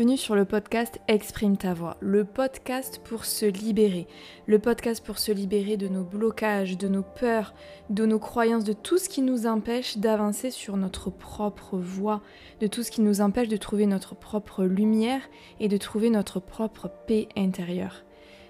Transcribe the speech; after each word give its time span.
Bienvenue 0.00 0.16
sur 0.16 0.34
le 0.34 0.46
podcast 0.46 0.98
Exprime 1.08 1.58
ta 1.58 1.74
voix, 1.74 1.98
le 2.00 2.24
podcast 2.24 3.02
pour 3.04 3.26
se 3.26 3.44
libérer, 3.44 4.06
le 4.46 4.58
podcast 4.58 5.04
pour 5.04 5.18
se 5.18 5.30
libérer 5.30 5.76
de 5.76 5.88
nos 5.88 6.04
blocages, 6.04 6.78
de 6.78 6.88
nos 6.88 7.02
peurs, 7.02 7.52
de 7.90 8.06
nos 8.06 8.18
croyances, 8.18 8.64
de 8.64 8.72
tout 8.72 8.96
ce 8.96 9.10
qui 9.10 9.20
nous 9.20 9.46
empêche 9.46 9.98
d'avancer 9.98 10.50
sur 10.50 10.78
notre 10.78 11.10
propre 11.10 11.76
voie, 11.76 12.22
de 12.62 12.66
tout 12.66 12.82
ce 12.82 12.90
qui 12.90 13.02
nous 13.02 13.20
empêche 13.20 13.48
de 13.48 13.58
trouver 13.58 13.84
notre 13.84 14.14
propre 14.14 14.64
lumière 14.64 15.20
et 15.60 15.68
de 15.68 15.76
trouver 15.76 16.08
notre 16.08 16.40
propre 16.40 16.90
paix 17.06 17.28
intérieure. 17.36 18.04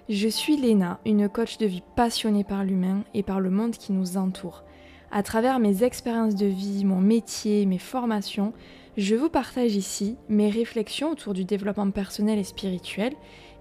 Je 0.07 0.29
suis 0.29 0.55
Léna, 0.55 1.01
une 1.05 1.27
coach 1.27 1.57
de 1.57 1.65
vie 1.65 1.83
passionnée 1.97 2.45
par 2.45 2.63
l'humain 2.63 3.03
et 3.13 3.23
par 3.23 3.41
le 3.41 3.49
monde 3.49 3.73
qui 3.73 3.91
nous 3.91 4.15
entoure. 4.15 4.63
À 5.11 5.21
travers 5.21 5.59
mes 5.59 5.83
expériences 5.83 6.35
de 6.35 6.45
vie, 6.45 6.85
mon 6.85 7.01
métier, 7.01 7.65
mes 7.65 7.77
formations, 7.77 8.53
je 8.97 9.15
vous 9.15 9.29
partage 9.29 9.75
ici 9.75 10.17
mes 10.27 10.49
réflexions 10.49 11.11
autour 11.11 11.33
du 11.33 11.45
développement 11.45 11.89
personnel 11.91 12.37
et 12.39 12.43
spirituel 12.43 13.13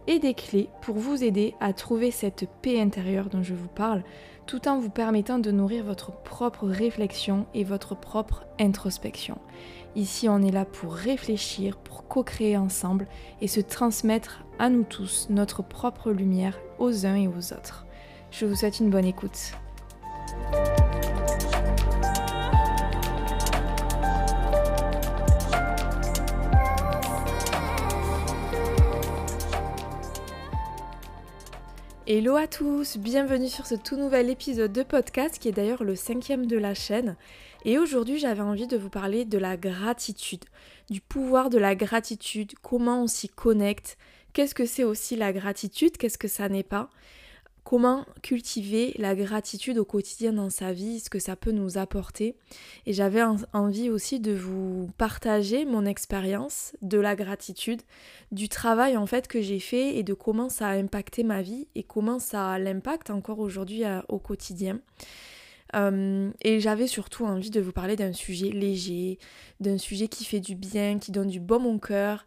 et 0.06 0.18
des 0.18 0.34
clés 0.34 0.68
pour 0.82 0.96
vous 0.96 1.22
aider 1.22 1.54
à 1.60 1.72
trouver 1.72 2.10
cette 2.10 2.48
paix 2.62 2.80
intérieure 2.80 3.28
dont 3.28 3.42
je 3.42 3.54
vous 3.54 3.68
parle, 3.68 4.02
tout 4.46 4.66
en 4.66 4.80
vous 4.80 4.90
permettant 4.90 5.38
de 5.38 5.52
nourrir 5.52 5.84
votre 5.84 6.10
propre 6.22 6.66
réflexion 6.66 7.46
et 7.54 7.62
votre 7.62 7.94
propre 7.94 8.44
introspection. 8.58 9.38
Ici, 9.94 10.28
on 10.28 10.42
est 10.42 10.50
là 10.50 10.64
pour 10.64 10.94
réfléchir, 10.94 11.76
pour 11.76 12.08
co-créer 12.08 12.56
ensemble 12.56 13.06
et 13.40 13.46
se 13.48 13.60
transmettre 13.60 14.44
à 14.58 14.68
nous 14.68 14.84
tous 14.84 15.28
notre 15.30 15.62
propre 15.62 16.10
lumière 16.10 16.58
aux 16.78 17.06
uns 17.06 17.16
et 17.16 17.28
aux 17.28 17.52
autres. 17.52 17.86
Je 18.30 18.46
vous 18.46 18.56
souhaite 18.56 18.80
une 18.80 18.90
bonne 18.90 19.04
écoute. 19.04 19.52
Hello 32.06 32.36
à 32.36 32.46
tous, 32.46 32.96
bienvenue 32.96 33.48
sur 33.48 33.66
ce 33.66 33.74
tout 33.74 33.96
nouvel 33.96 34.30
épisode 34.30 34.72
de 34.72 34.82
podcast 34.82 35.38
qui 35.38 35.48
est 35.48 35.52
d'ailleurs 35.52 35.84
le 35.84 35.94
cinquième 35.94 36.46
de 36.46 36.56
la 36.56 36.72
chaîne. 36.72 37.14
Et 37.66 37.78
aujourd'hui 37.78 38.18
j'avais 38.18 38.40
envie 38.40 38.66
de 38.66 38.78
vous 38.78 38.88
parler 38.88 39.26
de 39.26 39.36
la 39.36 39.58
gratitude, 39.58 40.46
du 40.88 41.02
pouvoir 41.02 41.50
de 41.50 41.58
la 41.58 41.74
gratitude, 41.74 42.54
comment 42.62 43.02
on 43.02 43.06
s'y 43.06 43.28
connecte, 43.28 43.98
qu'est-ce 44.32 44.54
que 44.54 44.64
c'est 44.64 44.82
aussi 44.82 45.14
la 45.14 45.34
gratitude, 45.34 45.98
qu'est-ce 45.98 46.16
que 46.16 46.26
ça 46.26 46.48
n'est 46.48 46.62
pas, 46.62 46.88
comment 47.64 48.04
cultiver 48.22 48.94
la 48.98 49.14
gratitude 49.14 49.78
au 49.78 49.84
quotidien 49.84 50.32
dans 50.32 50.50
sa 50.50 50.72
vie, 50.72 51.00
ce 51.00 51.10
que 51.10 51.18
ça 51.18 51.36
peut 51.36 51.52
nous 51.52 51.78
apporter. 51.78 52.34
Et 52.86 52.92
j'avais 52.92 53.22
envie 53.52 53.90
aussi 53.90 54.20
de 54.20 54.32
vous 54.32 54.88
partager 54.98 55.64
mon 55.64 55.84
expérience 55.86 56.72
de 56.82 56.98
la 56.98 57.16
gratitude, 57.16 57.82
du 58.32 58.48
travail 58.48 58.96
en 58.96 59.06
fait 59.06 59.28
que 59.28 59.40
j'ai 59.40 59.60
fait 59.60 59.96
et 59.96 60.02
de 60.02 60.14
comment 60.14 60.48
ça 60.48 60.68
a 60.68 60.76
impacté 60.76 61.22
ma 61.22 61.42
vie 61.42 61.68
et 61.74 61.82
comment 61.82 62.18
ça 62.18 62.58
l'impacte 62.58 63.10
encore 63.10 63.38
aujourd'hui 63.38 63.84
euh, 63.84 64.00
au 64.08 64.18
quotidien. 64.18 64.80
Euh, 65.76 66.30
et 66.42 66.60
j'avais 66.60 66.86
surtout 66.86 67.24
envie 67.24 67.50
de 67.50 67.60
vous 67.60 67.72
parler 67.72 67.96
d'un 67.96 68.12
sujet 68.12 68.50
léger, 68.50 69.18
d'un 69.60 69.78
sujet 69.78 70.08
qui 70.08 70.24
fait 70.24 70.40
du 70.40 70.54
bien, 70.54 70.98
qui 70.98 71.12
donne 71.12 71.28
du 71.28 71.40
bon 71.40 71.64
au 71.64 71.78
cœur, 71.78 72.26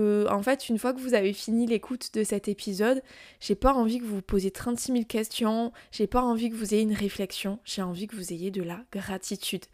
en 0.00 0.42
fait 0.42 0.68
une 0.68 0.78
fois 0.78 0.92
que 0.92 1.00
vous 1.00 1.14
avez 1.14 1.32
fini 1.32 1.66
l'écoute 1.66 2.10
de 2.14 2.24
cet 2.24 2.48
épisode, 2.48 3.02
j'ai 3.40 3.54
pas 3.54 3.72
envie 3.72 3.98
que 3.98 4.04
vous 4.04 4.16
vous 4.16 4.22
posiez 4.22 4.50
36 4.50 4.92
000 4.92 5.04
questions, 5.04 5.72
j'ai 5.92 6.06
pas 6.06 6.22
envie 6.22 6.50
que 6.50 6.54
vous 6.54 6.74
ayez 6.74 6.82
une 6.82 6.94
réflexion, 6.94 7.58
j'ai 7.64 7.82
envie 7.82 8.06
que 8.06 8.16
vous 8.16 8.32
ayez 8.32 8.50
de 8.50 8.62
la 8.62 8.80
gratitude. 8.92 9.64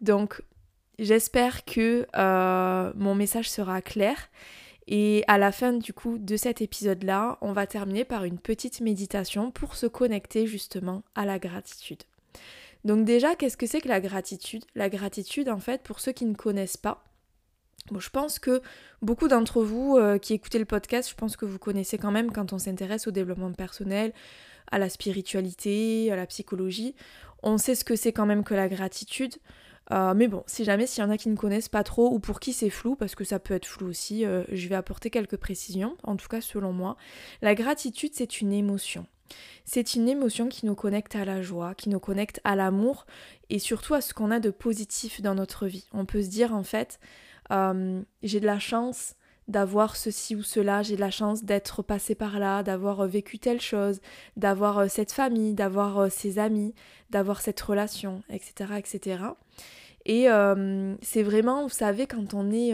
Donc 0.00 0.42
j'espère 0.98 1.64
que 1.64 2.06
euh, 2.16 2.92
mon 2.96 3.14
message 3.14 3.50
sera 3.50 3.82
clair. 3.82 4.16
Et 4.88 5.24
à 5.26 5.36
la 5.36 5.50
fin 5.50 5.72
du 5.72 5.92
coup 5.92 6.16
de 6.18 6.36
cet 6.36 6.62
épisode-là, 6.62 7.38
on 7.40 7.52
va 7.52 7.66
terminer 7.66 8.04
par 8.04 8.24
une 8.24 8.38
petite 8.38 8.80
méditation 8.80 9.50
pour 9.50 9.74
se 9.74 9.86
connecter 9.86 10.46
justement 10.46 11.02
à 11.16 11.24
la 11.24 11.40
gratitude. 11.40 12.04
Donc 12.84 13.04
déjà, 13.04 13.34
qu'est-ce 13.34 13.56
que 13.56 13.66
c'est 13.66 13.80
que 13.80 13.88
la 13.88 14.00
gratitude? 14.00 14.64
La 14.76 14.88
gratitude, 14.88 15.48
en 15.48 15.58
fait, 15.58 15.82
pour 15.82 15.98
ceux 15.98 16.12
qui 16.12 16.24
ne 16.24 16.36
connaissent 16.36 16.76
pas, 16.76 17.02
Je 17.98 18.10
pense 18.10 18.38
que 18.38 18.62
beaucoup 19.02 19.28
d'entre 19.28 19.62
vous 19.62 19.96
euh, 19.96 20.18
qui 20.18 20.34
écoutez 20.34 20.58
le 20.58 20.64
podcast, 20.64 21.10
je 21.10 21.14
pense 21.14 21.36
que 21.36 21.44
vous 21.44 21.58
connaissez 21.58 21.98
quand 21.98 22.10
même 22.10 22.32
quand 22.32 22.52
on 22.52 22.58
s'intéresse 22.58 23.06
au 23.06 23.10
développement 23.10 23.52
personnel, 23.52 24.12
à 24.70 24.78
la 24.78 24.88
spiritualité, 24.88 26.10
à 26.10 26.16
la 26.16 26.26
psychologie, 26.26 26.94
on 27.42 27.58
sait 27.58 27.74
ce 27.74 27.84
que 27.84 27.96
c'est 27.96 28.12
quand 28.12 28.26
même 28.26 28.44
que 28.44 28.54
la 28.54 28.68
gratitude. 28.68 29.34
Euh, 29.92 30.14
mais 30.14 30.26
bon, 30.26 30.42
si 30.46 30.64
jamais 30.64 30.86
s'il 30.86 31.04
y 31.04 31.06
en 31.06 31.10
a 31.10 31.16
qui 31.16 31.28
ne 31.28 31.36
connaissent 31.36 31.68
pas 31.68 31.84
trop 31.84 32.12
ou 32.12 32.18
pour 32.18 32.40
qui 32.40 32.52
c'est 32.52 32.70
flou, 32.70 32.96
parce 32.96 33.14
que 33.14 33.24
ça 33.24 33.38
peut 33.38 33.54
être 33.54 33.66
flou 33.66 33.86
aussi, 33.86 34.24
euh, 34.24 34.42
je 34.50 34.68
vais 34.68 34.74
apporter 34.74 35.10
quelques 35.10 35.36
précisions, 35.36 35.96
en 36.02 36.16
tout 36.16 36.28
cas 36.28 36.40
selon 36.40 36.72
moi. 36.72 36.96
La 37.42 37.54
gratitude, 37.54 38.10
c'est 38.14 38.40
une 38.40 38.52
émotion. 38.52 39.06
C'est 39.64 39.94
une 39.94 40.08
émotion 40.08 40.48
qui 40.48 40.66
nous 40.66 40.74
connecte 40.74 41.16
à 41.16 41.24
la 41.24 41.42
joie, 41.42 41.74
qui 41.74 41.88
nous 41.88 41.98
connecte 41.98 42.40
à 42.44 42.54
l'amour 42.56 43.06
et 43.50 43.58
surtout 43.58 43.94
à 43.94 44.00
ce 44.00 44.14
qu'on 44.14 44.30
a 44.30 44.40
de 44.40 44.50
positif 44.50 45.20
dans 45.20 45.34
notre 45.34 45.66
vie. 45.66 45.86
On 45.92 46.04
peut 46.04 46.22
se 46.22 46.28
dire 46.28 46.54
en 46.54 46.62
fait, 46.62 47.00
euh, 47.50 48.02
j'ai 48.22 48.40
de 48.40 48.46
la 48.46 48.58
chance 48.58 49.14
d'avoir 49.48 49.94
ceci 49.96 50.34
ou 50.34 50.42
cela, 50.42 50.82
j'ai 50.82 50.96
de 50.96 51.00
la 51.00 51.10
chance 51.10 51.44
d'être 51.44 51.82
passé 51.82 52.14
par 52.16 52.38
là, 52.40 52.62
d'avoir 52.62 53.00
euh, 53.00 53.06
vécu 53.06 53.38
telle 53.38 53.60
chose, 53.60 54.00
d'avoir 54.36 54.78
euh, 54.78 54.88
cette 54.88 55.12
famille, 55.12 55.54
d'avoir 55.54 56.10
ces 56.10 56.38
amis, 56.38 56.74
d'avoir 57.10 57.40
cette 57.40 57.60
relation, 57.60 58.22
etc. 58.28 58.74
etc. 58.78 59.24
Et 60.08 60.28
c'est 61.02 61.24
vraiment, 61.24 61.64
vous 61.64 61.68
savez, 61.68 62.06
quand 62.06 62.32
on 62.32 62.52
est 62.52 62.72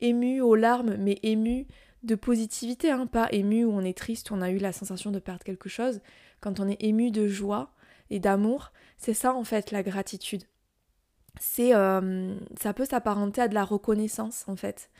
ému 0.00 0.40
aux 0.40 0.56
larmes, 0.56 0.96
mais 0.98 1.20
ému 1.22 1.68
de 2.02 2.16
positivité, 2.16 2.90
hein, 2.90 3.06
pas 3.06 3.28
ému 3.30 3.64
où 3.64 3.70
on 3.70 3.84
est 3.84 3.96
triste, 3.96 4.32
on 4.32 4.42
a 4.42 4.50
eu 4.50 4.58
la 4.58 4.72
sensation 4.72 5.12
de 5.12 5.20
perdre 5.20 5.44
quelque 5.44 5.68
chose, 5.68 6.00
quand 6.40 6.58
on 6.58 6.68
est 6.68 6.82
ému 6.82 7.12
de 7.12 7.28
joie 7.28 7.70
et 8.10 8.18
d'amour, 8.18 8.72
c'est 8.98 9.14
ça 9.14 9.32
en 9.32 9.44
fait 9.44 9.70
la 9.70 9.84
gratitude 9.84 10.42
c'est 11.40 11.74
euh, 11.74 12.34
ça 12.60 12.72
peut 12.72 12.84
s'apparenter 12.84 13.40
à 13.40 13.48
de 13.48 13.54
la 13.54 13.64
reconnaissance 13.64 14.44
en 14.48 14.56
fait 14.56 14.90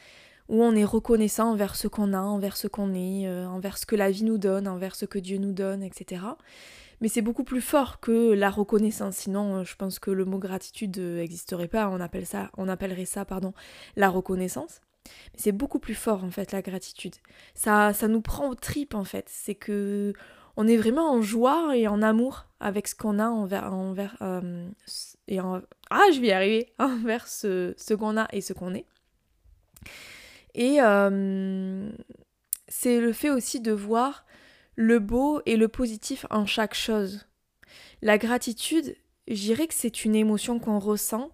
où 0.49 0.63
on 0.63 0.75
est 0.75 0.85
reconnaissant 0.85 1.53
envers 1.53 1.77
ce 1.77 1.89
qu'on 1.89 2.13
a, 2.13 2.21
envers 2.21 2.57
ce 2.57 2.67
qu'on 2.67 2.95
est, 2.95 3.27
euh, 3.27 3.47
envers 3.47 3.79
ce 3.79 3.87
que 3.87 3.97
la 3.97 4.11
vie 4.11 4.25
nous 4.25 4.39
donne, 4.39 4.69
envers 4.69 4.95
ce 4.95 5.07
que 5.07 5.19
Dieu 5.19 5.39
nous 5.39 5.53
donne, 5.53 5.83
etc. 5.83 6.23
Mais 7.01 7.09
c'est 7.09 7.23
beaucoup 7.23 7.45
plus 7.45 7.61
fort 7.61 8.01
que 8.01 8.33
la 8.33 8.51
reconnaissance. 8.51 9.17
Sinon, 9.17 9.59
euh, 9.59 9.65
je 9.65 9.77
pense 9.77 9.99
que 9.99 10.11
le 10.11 10.25
mot 10.25 10.39
gratitude 10.39 10.99
n'existerait 10.99 11.69
pas. 11.69 11.89
On 11.89 12.01
appelle 12.01 12.27
ça, 12.27 12.51
on 12.57 12.69
appellerait 12.69 13.07
ça, 13.07 13.25
pardon, 13.25 13.55
la 13.97 14.09
reconnaissance. 14.09 14.81
Mais 15.33 15.39
c'est 15.39 15.53
beaucoup 15.53 15.79
plus 15.79 15.95
fort 15.95 16.23
en 16.23 16.31
fait 16.31 16.53
la 16.53 16.63
gratitude. 16.63 17.15
Ça, 17.55 17.93
ça 17.93 18.09
nous 18.09 18.21
prend 18.21 18.49
aux 18.49 18.55
tripes 18.55 18.95
en 18.95 19.05
fait. 19.05 19.29
C'est 19.29 19.55
que 19.55 20.13
on 20.57 20.69
est 20.69 20.77
vraiment 20.77 21.11
en 21.11 21.23
joie 21.23 21.77
et 21.77 21.89
en 21.89 22.03
amour 22.03 22.47
avec 22.61 22.89
ce 22.89 22.95
qu'on 22.95 23.19
a 23.19 23.27
envers, 23.27 23.73
envers 23.73 24.17
euh, 24.23 24.69
et 25.29 25.39
ah 25.39 26.07
je 26.15 26.21
vais 26.21 26.29
y 26.29 26.33
arriver 26.33 26.73
envers 26.79 27.27
ce, 27.27 27.95
qu'on 27.95 28.17
a 28.17 28.29
et 28.33 28.41
ce 28.41 28.53
qu'on 28.53 28.75
est. 28.75 28.87
Et 30.55 30.83
euh, 30.83 31.91
c'est 32.69 33.01
le 33.01 33.13
fait 33.13 33.31
aussi 33.31 33.61
de 33.61 33.73
voir 33.73 34.27
le 34.77 34.99
beau 34.99 35.41
et 35.47 35.57
le 35.57 35.69
positif 35.69 36.27
en 36.31 36.47
chaque 36.47 36.75
chose. 36.75 37.27
La 38.03 38.19
gratitude 38.19 38.97
je 39.29 39.55
que 39.55 39.75
c'est 39.75 40.05
une 40.05 40.17
émotion 40.17 40.59
qu'on 40.59 40.79
ressent 40.79 41.31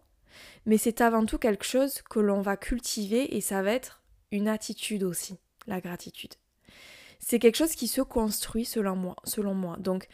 mais 0.67 0.77
c'est 0.77 1.01
avant 1.01 1.25
tout 1.25 1.39
quelque 1.39 1.65
chose 1.65 2.03
que 2.03 2.21
l'on 2.21 2.43
va 2.43 2.57
cultiver 2.57 3.35
et 3.37 3.41
ça 3.41 3.63
va 3.63 3.73
être 3.73 4.03
une 4.31 4.47
attitude 4.47 5.03
aussi 5.03 5.39
la 5.67 5.81
gratitude 5.81 6.35
c'est 7.19 7.39
quelque 7.39 7.57
chose 7.57 7.75
qui 7.75 7.89
se 7.89 8.01
construit 8.01 8.65
selon 8.65 8.97
moi. 8.97 9.17
Selon 9.25 9.55
moi. 9.55 9.77
Donc, 9.79 10.09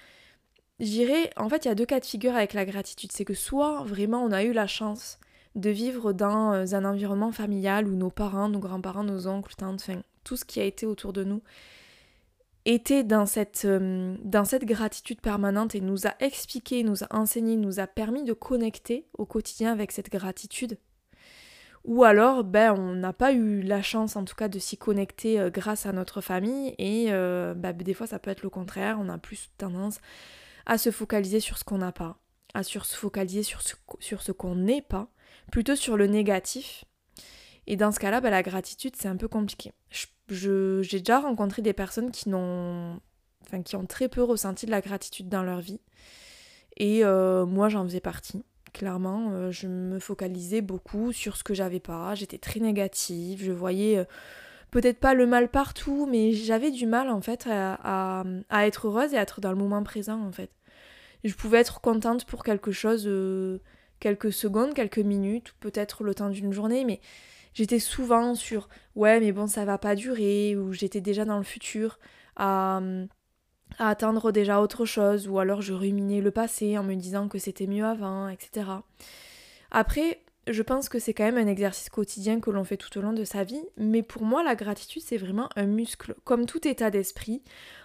j'irais, 0.81 1.31
en 1.37 1.49
fait, 1.49 1.65
il 1.65 1.69
y 1.69 1.71
a 1.71 1.75
deux 1.75 1.87
cas 1.87 2.01
de 2.01 2.07
figure 2.07 2.35
avec 2.35 2.55
la 2.55 2.65
gratitude. 2.65 3.13
C'est 3.13 3.25
que 3.25 3.35
soit 3.35 3.83
vraiment 3.85 4.23
on 4.25 4.33
a 4.33 4.45
eu 4.45 4.53
la 4.53 4.67
chance 4.67 5.19
de 5.55 5.71
vivre 5.71 6.13
dans 6.13 6.53
euh, 6.53 6.75
un 6.75 6.85
environnement 6.85 7.33
familial 7.33 7.87
où 7.87 7.95
nos 7.95 8.11
parents, 8.11 8.49
nos 8.49 8.59
grands-parents, 8.59 9.05
nos 9.05 9.27
oncles, 9.29 9.55
tantes, 9.55 9.81
enfin, 9.89 10.03
tout 10.25 10.37
ce 10.37 10.45
qui 10.45 10.61
a 10.61 10.65
été 10.65 10.87
autour 10.87 11.13
de 11.13 11.23
nous 11.25 11.43
était 12.65 13.05
dans 13.05 13.27
cette, 13.27 13.67
euh, 13.67 14.17
dans 14.25 14.45
cette 14.45 14.65
gratitude 14.65 15.21
permanente 15.21 15.75
et 15.75 15.81
nous 15.81 16.07
a 16.07 16.15
expliqué, 16.21 16.83
nous 16.83 17.05
a 17.05 17.15
enseigné, 17.15 17.57
nous 17.57 17.79
a 17.79 17.87
permis 17.87 18.25
de 18.25 18.33
connecter 18.33 19.07
au 19.19 19.27
quotidien 19.27 19.71
avec 19.71 19.93
cette 19.93 20.11
gratitude 20.11 20.79
ou 21.85 22.03
alors 22.05 22.45
ben 22.45 22.73
on 22.73 22.95
n'a 22.95 23.13
pas 23.13 23.33
eu 23.33 23.61
la 23.61 23.83
chance 23.83 24.17
en 24.17 24.25
tout 24.25 24.35
cas 24.35 24.49
de 24.49 24.59
s'y 24.59 24.79
connecter 24.79 25.39
euh, 25.39 25.51
grâce 25.51 25.87
à 25.87 25.93
notre 25.93 26.21
famille 26.21 26.75
et 26.79 27.13
euh, 27.13 27.55
bah, 27.55 27.73
des 27.73 27.95
fois 27.95 28.07
ça 28.07 28.19
peut 28.19 28.31
être 28.31 28.43
le 28.43 28.51
contraire, 28.51 28.99
on 29.01 29.09
a 29.09 29.19
plus 29.19 29.51
tendance 29.59 29.99
à 30.67 30.79
se 30.79 30.91
focaliser 30.91 31.41
sur 31.41 31.59
ce 31.59 31.65
qu'on 31.65 31.79
n'a 31.79 31.93
pas, 31.93 32.19
à 32.55 32.63
se 32.63 32.79
focaliser 32.79 33.43
sur 33.43 33.61
ce, 33.61 33.75
sur 34.01 34.23
ce 34.23 34.33
qu'on 34.33 34.55
n'est 34.55 34.83
pas, 34.83 35.09
plutôt 35.53 35.77
sur 35.77 35.99
le 35.99 36.07
négatif. 36.07 36.85
Et 37.67 37.77
dans 37.77 37.93
ce 37.93 38.01
cas-là, 38.01 38.21
bah, 38.21 38.31
la 38.31 38.43
gratitude 38.43 38.97
c'est 38.97 39.09
un 39.09 39.17
peu 39.17 39.29
compliqué. 39.29 39.73
J'ai 40.29 40.99
déjà 40.99 41.21
rencontré 41.21 41.61
des 41.61 41.75
personnes 41.75 42.11
qui 42.11 42.31
n'ont 42.31 42.99
enfin 43.43 43.63
qui 43.63 43.77
ont 43.77 43.85
très 43.85 44.09
peu 44.09 44.23
ressenti 44.23 44.65
de 44.65 44.71
la 44.71 44.81
gratitude 44.81 45.29
dans 45.29 45.43
leur 45.43 45.61
vie. 45.61 45.81
Et 46.79 47.05
euh, 47.05 47.45
moi 47.45 47.69
j'en 47.69 47.85
faisais 47.85 48.01
partie. 48.01 48.43
Clairement, 48.75 49.31
euh, 49.31 49.53
je 49.53 49.69
me 49.69 50.01
focalisais 50.01 50.61
beaucoup 50.61 51.13
sur 51.13 51.37
ce 51.37 51.45
que 51.45 51.55
j'avais 51.55 51.79
pas. 51.79 52.17
J'étais 52.17 52.39
très 52.39 52.59
négative. 52.59 53.41
Je 53.45 53.53
voyais 53.53 53.99
euh, 53.99 54.05
peut-être 54.73 54.99
pas 54.99 55.15
le 55.15 55.27
mal 55.29 55.49
partout, 55.49 56.07
mais 56.11 56.33
j'avais 56.33 56.73
du 56.73 56.85
mal 56.85 57.09
en 57.09 57.21
fait 57.21 57.47
à, 57.49 58.25
être 58.51 58.89
heureuse 58.89 59.15
et 59.15 59.17
à 59.17 59.23
être 59.23 59.41
dans 59.41 59.53
le 59.53 59.57
moment 59.57 59.85
présent 59.85 60.21
en 60.21 60.33
fait. 60.33 60.51
Je 61.23 61.35
pouvais 61.35 61.59
être 61.59 61.81
contente 61.81 62.25
pour 62.25 62.43
quelque 62.43 62.73
chose, 62.73 63.05
euh, 63.07 63.61
quelques 64.01 64.33
secondes, 64.33 64.75
quelques 64.75 64.99
minutes, 64.99 65.55
peut-être 65.61 66.03
le 66.03 66.13
temps 66.13 66.29
d'une 66.29 66.53
journée, 66.53 66.85
mais 66.85 67.01
j'étais 67.55 67.79
souvent 67.79 68.35
sur 68.35 68.69
ouais 68.97 69.21
mais 69.21 69.31
bon 69.31 69.47
ça 69.47 69.65
va 69.65 69.79
pas 69.79 69.95
durer, 69.95 70.57
ou 70.57 70.73
j'étais 70.73 71.01
déjà 71.01 71.25
dans 71.25 71.39
le 71.39 71.45
futur 71.45 72.01
à 73.79 73.89
attendre 73.89 74.33
déjà 74.33 74.61
autre 74.61 74.85
chose, 74.85 75.29
ou 75.29 75.39
alors 75.39 75.63
je 75.63 75.73
ruminais 75.73 76.21
le 76.21 76.31
passé 76.31 76.79
en 76.79 76.85
me 76.85 76.95
disant 76.95 77.29
que 77.29 77.39
c'était 77.39 77.67
mieux 77.67 77.85
avant, 77.85 78.29
etc. 78.29 78.67
Après, 79.71 80.21
je 80.47 80.63
pense 80.63 80.89
que 80.89 80.99
c'est 80.99 81.15
quand 81.15 81.25
même 81.25 81.39
un 81.39 81.47
exercice 81.47 81.89
quotidien 81.89 82.41
que 82.41 82.51
l'on 82.51 82.65
fait 82.65 82.77
tout 82.77 82.97
au 82.99 83.03
long 83.03 83.13
de 83.13 83.25
sa 83.25 83.45
vie, 83.45 83.65
mais 83.77 84.03
pour 84.03 84.23
moi 84.23 84.43
la 84.43 84.55
gratitude 84.55 85.03
c'est 85.05 85.17
vraiment 85.17 85.49
un 85.57 85.67
muscle, 85.67 86.15
comme 86.25 86.47
tout 86.47 86.67
état 86.69 86.91
d'esprit. 86.91 87.43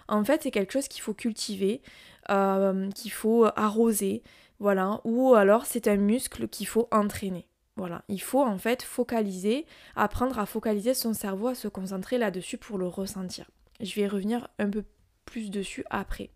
En 0.08 0.24
fait 0.24 0.42
c'est 0.42 0.50
quelque 0.50 0.72
chose 0.72 0.88
qu'il 0.88 1.02
faut 1.02 1.14
cultiver, 1.14 1.82
euh, 2.30 2.90
qu'il 2.90 3.12
faut 3.12 3.46
arroser, 3.56 4.22
voilà, 4.58 5.00
ou 5.04 5.34
alors 5.34 5.64
c'est 5.64 5.88
un 5.88 5.96
muscle 5.96 6.48
qu'il 6.48 6.66
faut 6.66 6.88
entraîner. 6.90 7.46
Voilà, 7.76 8.02
il 8.08 8.20
faut 8.20 8.42
en 8.42 8.58
fait 8.58 8.82
focaliser, 8.82 9.64
apprendre 9.96 10.38
à 10.38 10.44
focaliser 10.44 10.92
son 10.92 11.14
cerveau, 11.14 11.48
à 11.48 11.54
se 11.54 11.68
concentrer 11.68 12.18
là-dessus 12.18 12.58
pour 12.58 12.76
le 12.76 12.86
ressentir. 12.86 13.50
Je 13.80 13.94
vais 13.94 14.06
revenir 14.06 14.48
un 14.58 14.68
peu 14.68 14.84
plus 15.30 15.50
dessus 15.50 15.84
après. 15.90 16.30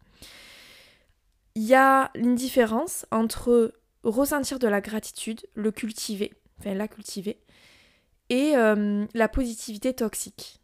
Il 1.57 1.65
y 1.65 1.75
a 1.75 2.11
une 2.15 2.35
différence 2.35 3.07
entre 3.11 3.75
ressentir 4.05 4.59
de 4.59 4.69
la 4.69 4.81
gratitude, 4.81 5.47
le 5.55 5.73
cultiver, 5.73 6.33
enfin 6.59 6.75
la 6.75 6.89
cultiver, 6.89 7.39
et 8.31 8.57
euh, 8.57 9.05
la 9.15 9.29
positivité 9.29 9.95
toxique. 9.95 10.61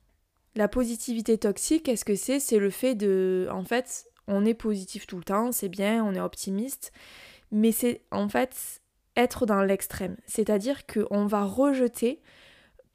La 0.55 0.69
positivité 0.69 1.39
toxique, 1.39 1.85
qu'est-ce 1.85 2.05
que 2.05 2.15
c'est? 2.15 2.41
C'est 2.41 2.59
le 2.59 2.71
fait 2.71 2.95
de, 2.95 3.49
en 3.53 3.65
fait, 3.65 4.07
on 4.27 4.45
est 4.45 4.55
positif 4.55 5.07
tout 5.07 5.17
le 5.19 5.25
temps, 5.25 5.53
c'est 5.53 5.69
bien, 5.69 6.05
on 6.05 6.15
est 6.15 6.21
optimiste, 6.21 6.93
mais 7.51 7.73
c'est 7.73 8.03
en 8.11 8.29
fait 8.29 8.81
être 9.17 9.47
dans 9.47 9.63
l'extrême. 9.63 10.17
C'est-à-dire 10.27 10.87
qu'on 10.87 11.27
va 11.27 11.45
rejeter 11.45 12.21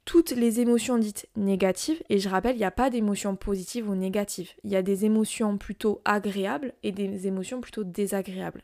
toutes 0.06 0.30
les 0.30 0.60
émotions 0.60 0.98
dites 0.98 1.28
négatives, 1.36 2.00
et 2.08 2.18
je 2.18 2.28
rappelle, 2.28 2.54
il 2.54 2.60
n'y 2.60 2.64
a 2.64 2.70
pas 2.70 2.90
d'émotions 2.90 3.34
positives 3.34 3.90
ou 3.90 3.96
négatives, 3.96 4.52
il 4.62 4.70
y 4.70 4.76
a 4.76 4.82
des 4.82 5.04
émotions 5.04 5.58
plutôt 5.58 6.00
agréables 6.04 6.72
et 6.84 6.92
des 6.92 7.26
émotions 7.26 7.60
plutôt 7.60 7.82
désagréables. 7.82 8.62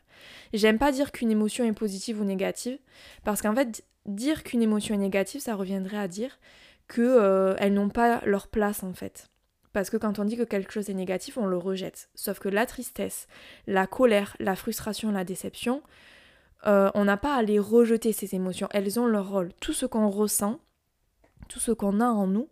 J'aime 0.53 0.79
pas 0.79 0.93
dire 0.93 1.11
qu'une 1.11 1.29
émotion 1.29 1.65
est 1.65 1.73
positive 1.73 2.21
ou 2.21 2.23
négative, 2.23 2.79
parce 3.25 3.41
qu'en 3.41 3.53
fait, 3.53 3.83
dire 4.05 4.43
qu'une 4.43 4.61
émotion 4.61 4.95
est 4.95 4.99
négative, 4.99 5.41
ça 5.41 5.55
reviendrait 5.55 5.97
à 5.97 6.07
dire 6.07 6.39
qu'elles 6.87 7.03
euh, 7.09 7.69
n'ont 7.69 7.89
pas 7.89 8.21
leur 8.25 8.47
place 8.47 8.81
en 8.81 8.93
fait. 8.93 9.29
Parce 9.73 9.89
que 9.89 9.97
quand 9.97 10.19
on 10.19 10.25
dit 10.25 10.37
que 10.37 10.43
quelque 10.43 10.71
chose 10.71 10.89
est 10.89 10.93
négatif, 10.93 11.37
on 11.37 11.45
le 11.45 11.57
rejette. 11.57 12.09
Sauf 12.15 12.39
que 12.39 12.47
la 12.47 12.65
tristesse, 12.65 13.27
la 13.67 13.85
colère, 13.85 14.37
la 14.39 14.55
frustration, 14.55 15.11
la 15.11 15.25
déception, 15.25 15.81
euh, 16.67 16.89
on 16.93 17.03
n'a 17.03 17.17
pas 17.17 17.35
à 17.35 17.41
les 17.41 17.59
rejeter 17.59 18.13
ces 18.13 18.33
émotions. 18.33 18.69
Elles 18.71 18.99
ont 18.99 19.07
leur 19.07 19.29
rôle. 19.29 19.51
Tout 19.59 19.73
ce 19.73 19.85
qu'on 19.85 20.09
ressent, 20.09 20.59
tout 21.47 21.59
ce 21.59 21.71
qu'on 21.71 21.99
a 21.99 22.07
en 22.07 22.27
nous, 22.27 22.49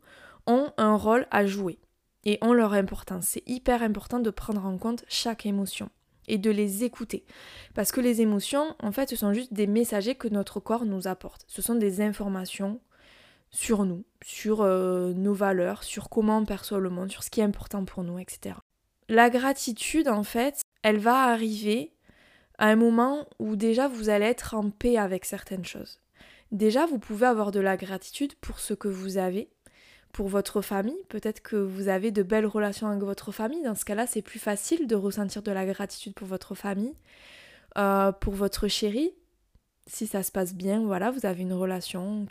ont 0.47 0.71
un 0.77 0.95
rôle 0.95 1.27
à 1.31 1.45
jouer 1.45 1.79
et 2.25 2.37
ont 2.41 2.53
leur 2.53 2.73
importance. 2.73 3.25
C'est 3.27 3.47
hyper 3.47 3.83
important 3.83 4.19
de 4.19 4.29
prendre 4.29 4.65
en 4.65 4.77
compte 4.77 5.03
chaque 5.07 5.45
émotion 5.45 5.89
et 6.27 6.37
de 6.37 6.51
les 6.51 6.83
écouter. 6.83 7.25
Parce 7.73 7.91
que 7.91 8.01
les 8.01 8.21
émotions, 8.21 8.75
en 8.81 8.91
fait, 8.91 9.09
ce 9.09 9.15
sont 9.15 9.33
juste 9.33 9.53
des 9.53 9.67
messagers 9.67 10.15
que 10.15 10.27
notre 10.27 10.59
corps 10.59 10.85
nous 10.85 11.07
apporte. 11.07 11.43
Ce 11.47 11.61
sont 11.61 11.75
des 11.75 12.01
informations 12.01 12.79
sur 13.49 13.85
nous, 13.85 14.05
sur 14.23 14.61
euh, 14.61 15.13
nos 15.13 15.33
valeurs, 15.33 15.83
sur 15.83 16.09
comment 16.09 16.37
on 16.37 16.45
perçoit 16.45 16.79
le 16.79 16.89
monde, 16.89 17.11
sur 17.11 17.23
ce 17.23 17.29
qui 17.29 17.41
est 17.41 17.43
important 17.43 17.83
pour 17.85 18.03
nous, 18.03 18.17
etc. 18.17 18.55
La 19.09 19.29
gratitude, 19.29 20.07
en 20.07 20.23
fait, 20.23 20.61
elle 20.83 20.99
va 20.99 21.25
arriver 21.25 21.93
à 22.57 22.67
un 22.67 22.75
moment 22.75 23.27
où 23.39 23.55
déjà 23.55 23.87
vous 23.87 24.09
allez 24.09 24.25
être 24.25 24.53
en 24.53 24.69
paix 24.69 24.97
avec 24.97 25.25
certaines 25.25 25.65
choses. 25.65 26.00
Déjà, 26.51 26.85
vous 26.85 26.99
pouvez 26.99 27.25
avoir 27.25 27.51
de 27.51 27.59
la 27.59 27.77
gratitude 27.77 28.35
pour 28.35 28.59
ce 28.59 28.73
que 28.73 28.87
vous 28.87 29.17
avez, 29.17 29.49
pour 30.11 30.27
votre 30.27 30.61
famille. 30.61 31.01
Peut-être 31.07 31.41
que 31.41 31.55
vous 31.55 31.87
avez 31.87 32.11
de 32.11 32.23
belles 32.23 32.45
relations 32.45 32.87
avec 32.87 33.01
votre 33.01 33.31
famille. 33.31 33.63
Dans 33.63 33.75
ce 33.75 33.85
cas-là, 33.85 34.07
c'est 34.07 34.21
plus 34.21 34.39
facile 34.39 34.87
de 34.87 34.95
ressentir 34.95 35.41
de 35.41 35.51
la 35.51 35.65
gratitude 35.65 36.13
pour 36.13 36.27
votre 36.27 36.55
famille, 36.55 36.93
euh, 37.77 38.11
pour 38.11 38.33
votre 38.33 38.67
chéri. 38.67 39.11
Si 39.87 40.07
ça 40.07 40.23
se 40.23 40.31
passe 40.31 40.53
bien, 40.53 40.81
voilà, 40.81 41.11
vous 41.11 41.25
avez 41.25 41.41
une 41.41 41.53
relation 41.53 42.27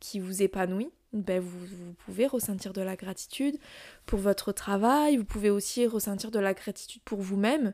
qui 0.00 0.20
vous 0.20 0.42
épanouit. 0.42 0.90
Ben 1.14 1.40
vous, 1.40 1.94
pouvez 2.04 2.26
ressentir 2.26 2.72
de 2.72 2.80
la 2.80 2.96
gratitude 2.96 3.56
pour 4.04 4.18
votre 4.18 4.50
travail, 4.50 5.16
vous 5.16 5.24
pouvez 5.24 5.48
aussi 5.48 5.86
ressentir 5.86 6.32
de 6.32 6.40
la 6.40 6.54
gratitude 6.54 7.02
pour 7.04 7.20
vous-même, 7.20 7.72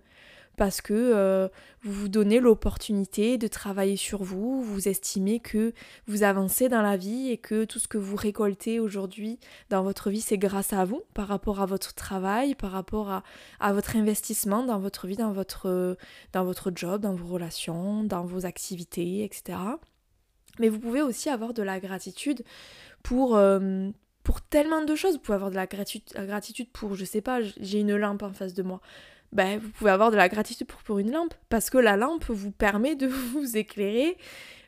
parce 0.61 0.83
que 0.83 0.93
euh, 0.93 1.49
vous 1.81 1.93
vous 2.03 2.09
donnez 2.11 2.39
l'opportunité 2.39 3.39
de 3.39 3.49
travailler 3.49 3.97
sur 3.97 4.23
vous, 4.23 4.63
vous 4.63 4.89
estimez 4.89 5.41
que 5.41 5.73
vous 6.07 6.23
avancez 6.23 6.69
dans 6.69 6.83
la 6.83 6.99
vie 6.99 7.31
et 7.31 7.39
que 7.39 7.65
tout 7.65 7.79
ce 7.79 7.89
que 7.89 7.97
vous 7.97 8.15
récoltez 8.15 8.79
aujourd'hui 8.79 9.39
dans 9.71 9.83
votre 9.83 10.11
vie, 10.11 10.21
c'est 10.21 10.37
grâce 10.37 10.75
à 10.75 10.85
vous, 10.85 11.03
par 11.15 11.29
rapport 11.29 11.63
à 11.63 11.67
votre 11.67 11.95
travail, 11.95 12.55
par 12.55 12.73
rapport 12.73 13.23
à, 13.59 13.73
votre 13.73 13.97
investissement 13.97 14.63
dans 14.63 14.79
votre 14.79 15.07
vie, 15.07 15.17
dans 15.17 15.33
votre, 15.33 15.97
job, 16.75 17.01
dans 17.01 17.15
vos 17.15 17.33
relations, 17.33 18.05
dans 18.05 18.27
vos 18.27 18.45
activités, 18.45 19.25
etc. 19.25 19.57
Mais 20.59 20.69
vous 20.69 20.79
pouvez 20.79 21.01
aussi 21.01 21.31
avoir 21.31 21.55
de 21.55 21.63
la 21.63 21.81
gratitude 21.81 22.45
pour... 23.03 23.35
Euh, 23.35 23.89
pour 24.23 24.43
tellement 24.43 24.85
de 24.85 24.95
choses, 24.95 25.15
vous 25.15 25.21
pouvez 25.21 25.37
avoir 25.37 25.51
de 25.51 25.57
la 25.57 25.67
gratitude, 25.67 26.03
la 26.15 26.27
gratitude 26.27 26.69
pour, 26.71 26.95
je 26.95 27.07
sais 27.07 27.23
pas, 27.23 27.41
j'ai 27.41 27.81
une 27.81 27.97
lampe 27.97 28.23
en 28.23 28.35
face 28.35 28.53
de 28.53 28.63
moi 28.63 28.83
ben, 29.33 29.59
vous 29.59 29.71
pouvez 29.71 29.91
avoir 29.91 30.11
de 30.11 30.17
la 30.17 30.29
gratitude 30.29 30.67
pour, 30.67 30.83
pour 30.83 30.99
une 30.99 31.13
lampe, 31.13 31.35
parce 31.49 31.71
que 31.71 31.79
la 31.79 31.97
lampe 31.97 32.25
vous 32.29 32.51
permet 32.51 32.97
de 32.97 33.07
vous 33.33 33.57
éclairer. 33.57 34.17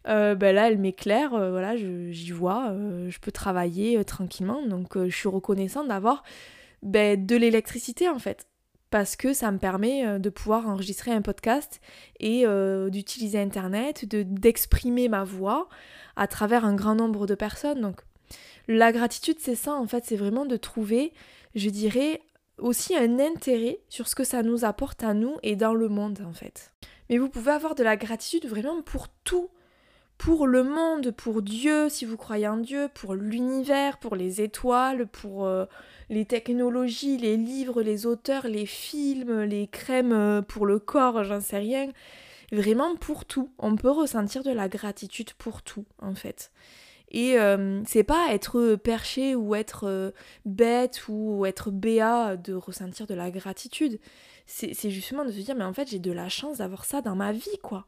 Euh, 0.09 0.35
ben 0.35 0.55
là, 0.55 0.69
elle 0.69 0.79
m'éclaire, 0.79 1.35
euh, 1.35 1.51
voilà, 1.51 1.77
j'y 1.77 2.33
vois, 2.33 2.71
euh, 2.71 3.09
je 3.09 3.21
peux 3.21 3.31
travailler 3.31 4.05
tranquillement, 4.05 4.67
donc 4.67 4.99
je 4.99 5.15
suis 5.17 5.29
reconnaissante 5.29 5.89
d'avoir 5.89 6.25
ben, 6.83 7.25
de 7.25 7.37
l'électricité 7.37 8.09
en 8.09 8.19
fait, 8.19 8.49
parce 8.91 9.15
que 9.15 9.33
ça 9.33 9.53
me 9.53 9.59
permet 9.59 10.19
de 10.19 10.29
pouvoir 10.29 10.69
enregistrer 10.69 11.13
un 11.13 11.23
podcast 11.23 11.81
et 12.19 12.45
d'utiliser 12.91 13.41
Internet, 13.41 14.09
de 14.09 14.25
d'exprimer 14.25 15.09
ma 15.09 15.23
voix 15.23 15.69
à 16.17 16.27
travers 16.27 16.65
un 16.65 16.75
grand 16.75 16.97
nombre 16.97 17.27
de 17.27 17.37
personnes. 17.37 17.81
Donc, 17.81 18.01
la 18.67 18.91
gratitude, 18.93 19.37
c'est 19.39 19.55
ça 19.55 19.75
en 19.75 19.87
fait, 19.87 20.05
c'est 20.05 20.17
vraiment 20.17 20.47
de 20.47 20.57
trouver, 20.57 21.13
je 21.55 21.71
dirais, 21.71 22.21
aussi 22.59 22.97
un 22.97 23.19
intérêt 23.19 23.81
sur 23.89 24.09
ce 24.09 24.15
que 24.15 24.25
ça 24.25 24.43
nous 24.43 24.65
apporte 24.65 25.03
à 25.03 25.15
nous 25.15 25.37
et 25.43 25.57
dans 25.57 25.75
le 25.75 25.89
monde 25.89 26.21
en 26.27 26.33
fait. 26.33 26.73
Mais 27.11 27.19
vous 27.19 27.29
pouvez 27.29 27.53
avoir 27.53 27.75
de 27.75 27.83
la 27.83 27.97
gratitude 27.97 28.47
vraiment 28.47 28.83
pour 28.83 29.09
tout. 29.25 29.51
Pour 30.19 30.47
le 30.47 30.63
monde, 30.63 31.11
pour 31.11 31.43
Dieu, 31.43 31.89
si 31.89 32.05
vous 32.05 32.17
croyez 32.17 32.47
en 32.47 32.59
Dieu, 32.59 32.89
pour 32.95 33.15
l'univers, 33.15 33.99
pour 33.99 34.15
les 34.15 34.41
étoiles, 34.41 35.09
pour 35.09 35.47
euh, 35.47 35.65
les 36.11 36.25
technologies, 36.25 37.17
les 37.17 37.37
livres, 37.37 37.83
les 37.83 38.07
auteurs, 38.07 38.47
les 38.47 38.67
films, 38.67 39.43
les 39.43 39.67
crèmes 39.67 40.13
euh, 40.13 40.41
pour 40.41 40.65
le 40.65 40.79
corps, 40.79 41.25
j'en 41.25 41.41
sais 41.41 41.59
rien. 41.59 41.91
Vraiment 42.53 42.95
pour 42.97 43.25
tout. 43.25 43.51
On 43.59 43.75
peut 43.75 43.91
ressentir 43.91 44.45
de 44.45 44.53
la 44.53 44.69
gratitude 44.69 45.33
pour 45.35 45.63
tout 45.63 45.87
en 45.99 46.15
fait. 46.15 46.53
Et 47.13 47.39
euh, 47.39 47.83
c'est 47.87 48.05
pas 48.05 48.29
être 48.31 48.75
perché 48.77 49.37
ou 49.37 49.55
être 49.55 49.87
euh, 49.87 50.11
bête 50.47 51.05
ou 51.09 51.45
être 51.45 51.71
béat 51.71 52.39
de 52.39 52.55
ressentir 52.55 53.07
de 53.07 53.15
la 53.15 53.31
gratitude. 53.31 54.01
C'est 54.47 54.91
justement 54.91 55.25
de 55.25 55.31
se 55.31 55.39
dire, 55.39 55.55
mais 55.55 55.65
en 55.65 55.73
fait, 55.73 55.89
j'ai 55.89 55.99
de 55.99 56.11
la 56.11 56.29
chance 56.29 56.59
d'avoir 56.59 56.85
ça 56.85 57.01
dans 57.01 57.15
ma 57.15 57.33
vie, 57.33 57.59
quoi. 57.63 57.87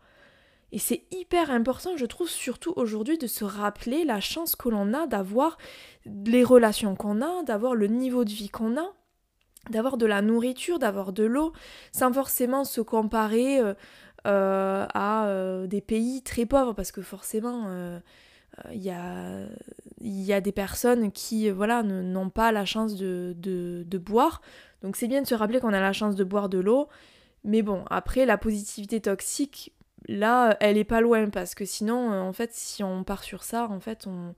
Et 0.73 0.79
c'est 0.79 1.03
hyper 1.11 1.51
important, 1.51 1.97
je 1.97 2.07
trouve, 2.07 2.29
surtout 2.29 2.73
aujourd'hui, 2.77 3.19
de 3.19 3.27
se 3.27 3.45
rappeler 3.45 4.05
la 4.05 4.21
chance 4.21 4.57
que 4.57 4.69
l'on 4.69 4.95
a 4.95 5.07
d'avoir 5.07 5.59
les 6.05 6.45
relations 6.45 6.95
qu'on 6.95 7.23
a, 7.23 7.43
d'avoir 7.45 7.75
le 7.75 7.87
niveau 7.87 8.25
de 8.25 8.31
vie 8.31 8.49
qu'on 8.49 8.77
a, 8.77 8.93
d'avoir 9.71 9.97
de 9.97 10.07
la 10.07 10.23
nourriture, 10.23 10.79
d'avoir 10.79 11.13
de 11.13 11.25
l'eau, 11.25 11.53
sans 11.93 12.13
forcément 12.13 12.65
se 12.65 12.81
comparer 12.81 13.61
euh, 13.61 14.87
à 14.95 15.29
des 15.67 15.81
pays 15.81 16.23
très 16.23 16.47
pauvres, 16.47 16.73
parce 16.73 16.93
que 16.93 17.03
forcément 17.03 18.01
il 18.73 18.91
euh, 18.91 19.47
y 20.01 20.33
a, 20.33 20.41
des 20.41 20.53
personnes 20.53 21.13
qui 21.13 21.49
euh, 21.49 21.55
voilà 21.55 21.83
n'ont 21.83 22.31
pas 22.31 22.53
la 22.53 22.65
chance 22.65 22.95
de, 22.95 23.35
de, 23.37 23.99
boire. 23.99 24.41
Donc 24.83 24.97
c'est 24.97 25.09
bien 25.09 25.23
de 25.23 25.27
se 25.27 25.35
rappeler 25.35 25.61
qu'on 25.61 25.73
a 25.73 25.81
la 25.81 25.93
chance 25.93 26.17
de 26.17 26.25
boire 26.25 26.49
de 26.49 26.59
l'eau. 26.59 26.89
Mais 27.45 27.63
bon, 27.63 27.85
après, 27.91 28.27
la 28.27 28.39
positivité 28.39 29.01
toxique, 29.01 29.73
là, 30.09 30.57
elle 30.61 30.79
est 30.79 30.85
pas 30.85 31.01
loin 31.01 31.29
parce 31.31 31.55
que 31.55 31.65
sinon, 31.65 32.13
euh, 32.13 32.21
en 32.21 32.33
fait, 32.33 32.53
si 32.53 32.83
on 32.83 33.05
part 33.05 33.23
sur 33.23 33.45
ça, 33.45 33.69
en 33.69 33.81
fait, 33.81 34.07
on 34.07 34.35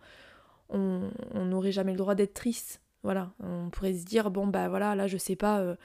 on 0.68 1.44
n'aurait 1.44 1.70
jamais 1.70 1.92
le 1.92 1.98
droit 1.98 2.16
d'être 2.16 2.34
triste. 2.34 2.82
Voilà, 3.04 3.30
on 3.40 3.70
pourrait 3.70 3.94
se 3.94 4.04
dire, 4.04 4.32
bon, 4.32 4.48
bah 4.48 4.68
voilà, 4.68 4.96
là, 4.96 5.06
je 5.06 5.16
sais 5.16 5.36
pas, 5.36 5.76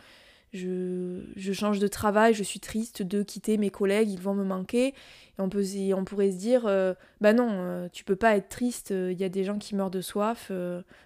je, 0.52 1.24
je, 1.36 1.54
change 1.54 1.80
de 1.80 1.88
travail, 1.88 2.34
je 2.34 2.44
suis 2.44 2.60
triste 2.60 3.02
de 3.02 3.24
quitter 3.24 3.58
mes 3.58 3.70
collègues, 3.70 4.10
ils 4.10 4.20
vont 4.20 4.34
me 4.34 4.44
manquer. 4.44 4.88
Et 4.88 4.94
on, 5.40 5.50
peut, 5.50 5.64
on 5.96 6.06
pourrait 6.06 6.32
se 6.32 6.38
dire, 6.38 6.66
euh, 6.66 6.94
bah 7.22 7.34
non, 7.34 7.50
euh, 7.52 7.88
tu 7.92 8.04
peux 8.04 8.16
pas 8.16 8.36
être 8.36 8.50
triste, 8.50 8.92
il 8.92 9.20
y 9.20 9.24
a 9.24 9.30
des 9.30 9.44
gens 9.44 9.58
qui 9.58 9.76
meurent 9.76 9.92
de 9.92 10.02
soif 10.02 10.52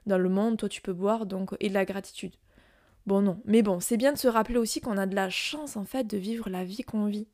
dans 0.05 0.17
le 0.17 0.29
monde, 0.29 0.57
toi 0.57 0.69
tu 0.69 0.81
peux 0.81 0.93
boire, 0.93 1.25
donc 1.25 1.55
et 1.59 1.69
de 1.69 1.73
la 1.73 1.85
gratitude. 1.85 2.35
Bon 3.05 3.21
non, 3.21 3.39
mais 3.45 3.61
bon, 3.61 3.79
c'est 3.79 3.97
bien 3.97 4.13
de 4.13 4.17
se 4.17 4.27
rappeler 4.27 4.57
aussi 4.57 4.81
qu'on 4.81 4.97
a 4.97 5.05
de 5.05 5.15
la 5.15 5.29
chance 5.29 5.77
en 5.77 5.85
fait 5.85 6.05
de 6.07 6.17
vivre 6.17 6.49
la 6.49 6.63
vie 6.63 6.83
qu'on 6.83 7.05
vit. 7.05 7.27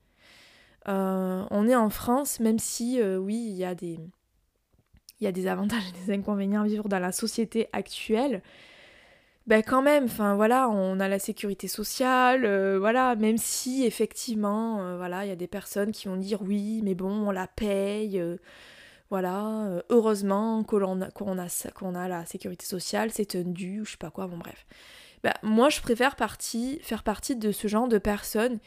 on 0.88 1.68
est 1.68 1.76
en 1.76 1.90
France, 1.90 2.40
même 2.40 2.60
si 2.60 3.02
oui, 3.02 3.36
il 3.36 3.56
y 3.56 3.66
a 3.66 3.76
des 3.76 4.00
il 5.22 5.26
y 5.26 5.28
a 5.28 5.32
des 5.32 5.48
avantages 5.48 5.84
et 5.88 6.06
des 6.06 6.14
inconvénients 6.14 6.64
à 6.64 6.68
vivre 6.68 6.90
dans 6.90 7.00
la 7.00 7.12
société 7.12 7.70
actuelle, 7.74 8.42
ben 9.48 9.64
quand 9.64 9.82
même, 9.82 10.06
enfin 10.06 10.36
voilà, 10.36 10.70
on 10.70 11.00
a 11.00 11.08
la 11.08 11.20
sécurité 11.20 11.68
sociale, 11.68 12.46
euh, 12.46 12.78
voilà, 12.80 13.16
même 13.16 13.38
si 13.38 13.86
effectivement, 13.86 14.82
euh, 14.82 14.98
voilà, 14.98 15.26
il 15.26 15.30
y 15.30 15.32
a 15.32 15.36
des 15.36 15.48
personnes 15.48 15.92
qui 15.92 16.08
vont 16.08 16.16
dire 16.16 16.42
oui, 16.42 16.82
mais 16.84 16.94
bon, 16.96 17.10
on 17.28 17.32
la 17.32 17.48
paye, 17.48 18.20
euh, 18.20 18.38
voilà, 19.10 19.84
heureusement 19.90 20.64
qu'on 20.64 21.02
a, 21.02 21.08
a, 21.08 22.04
a 22.04 22.08
la 22.08 22.26
sécurité 22.26 22.66
sociale, 22.66 23.10
c'est 23.12 23.36
un 23.36 23.44
dû, 23.44 23.82
ou 23.82 23.86
je 23.86 23.92
sais 23.92 23.98
pas 23.98 24.12
quoi, 24.12 24.28
bon 24.28 24.38
bref. 24.38 24.66
Ben, 25.24 25.34
moi, 25.44 25.70
je 25.70 25.82
préfère 25.82 26.16
partie, 26.16 26.80
faire 26.82 27.04
partie 27.04 27.36
de 27.36 27.52
ce 27.52 27.68
genre 27.68 27.88
de 27.88 27.98
personnes 27.98 28.60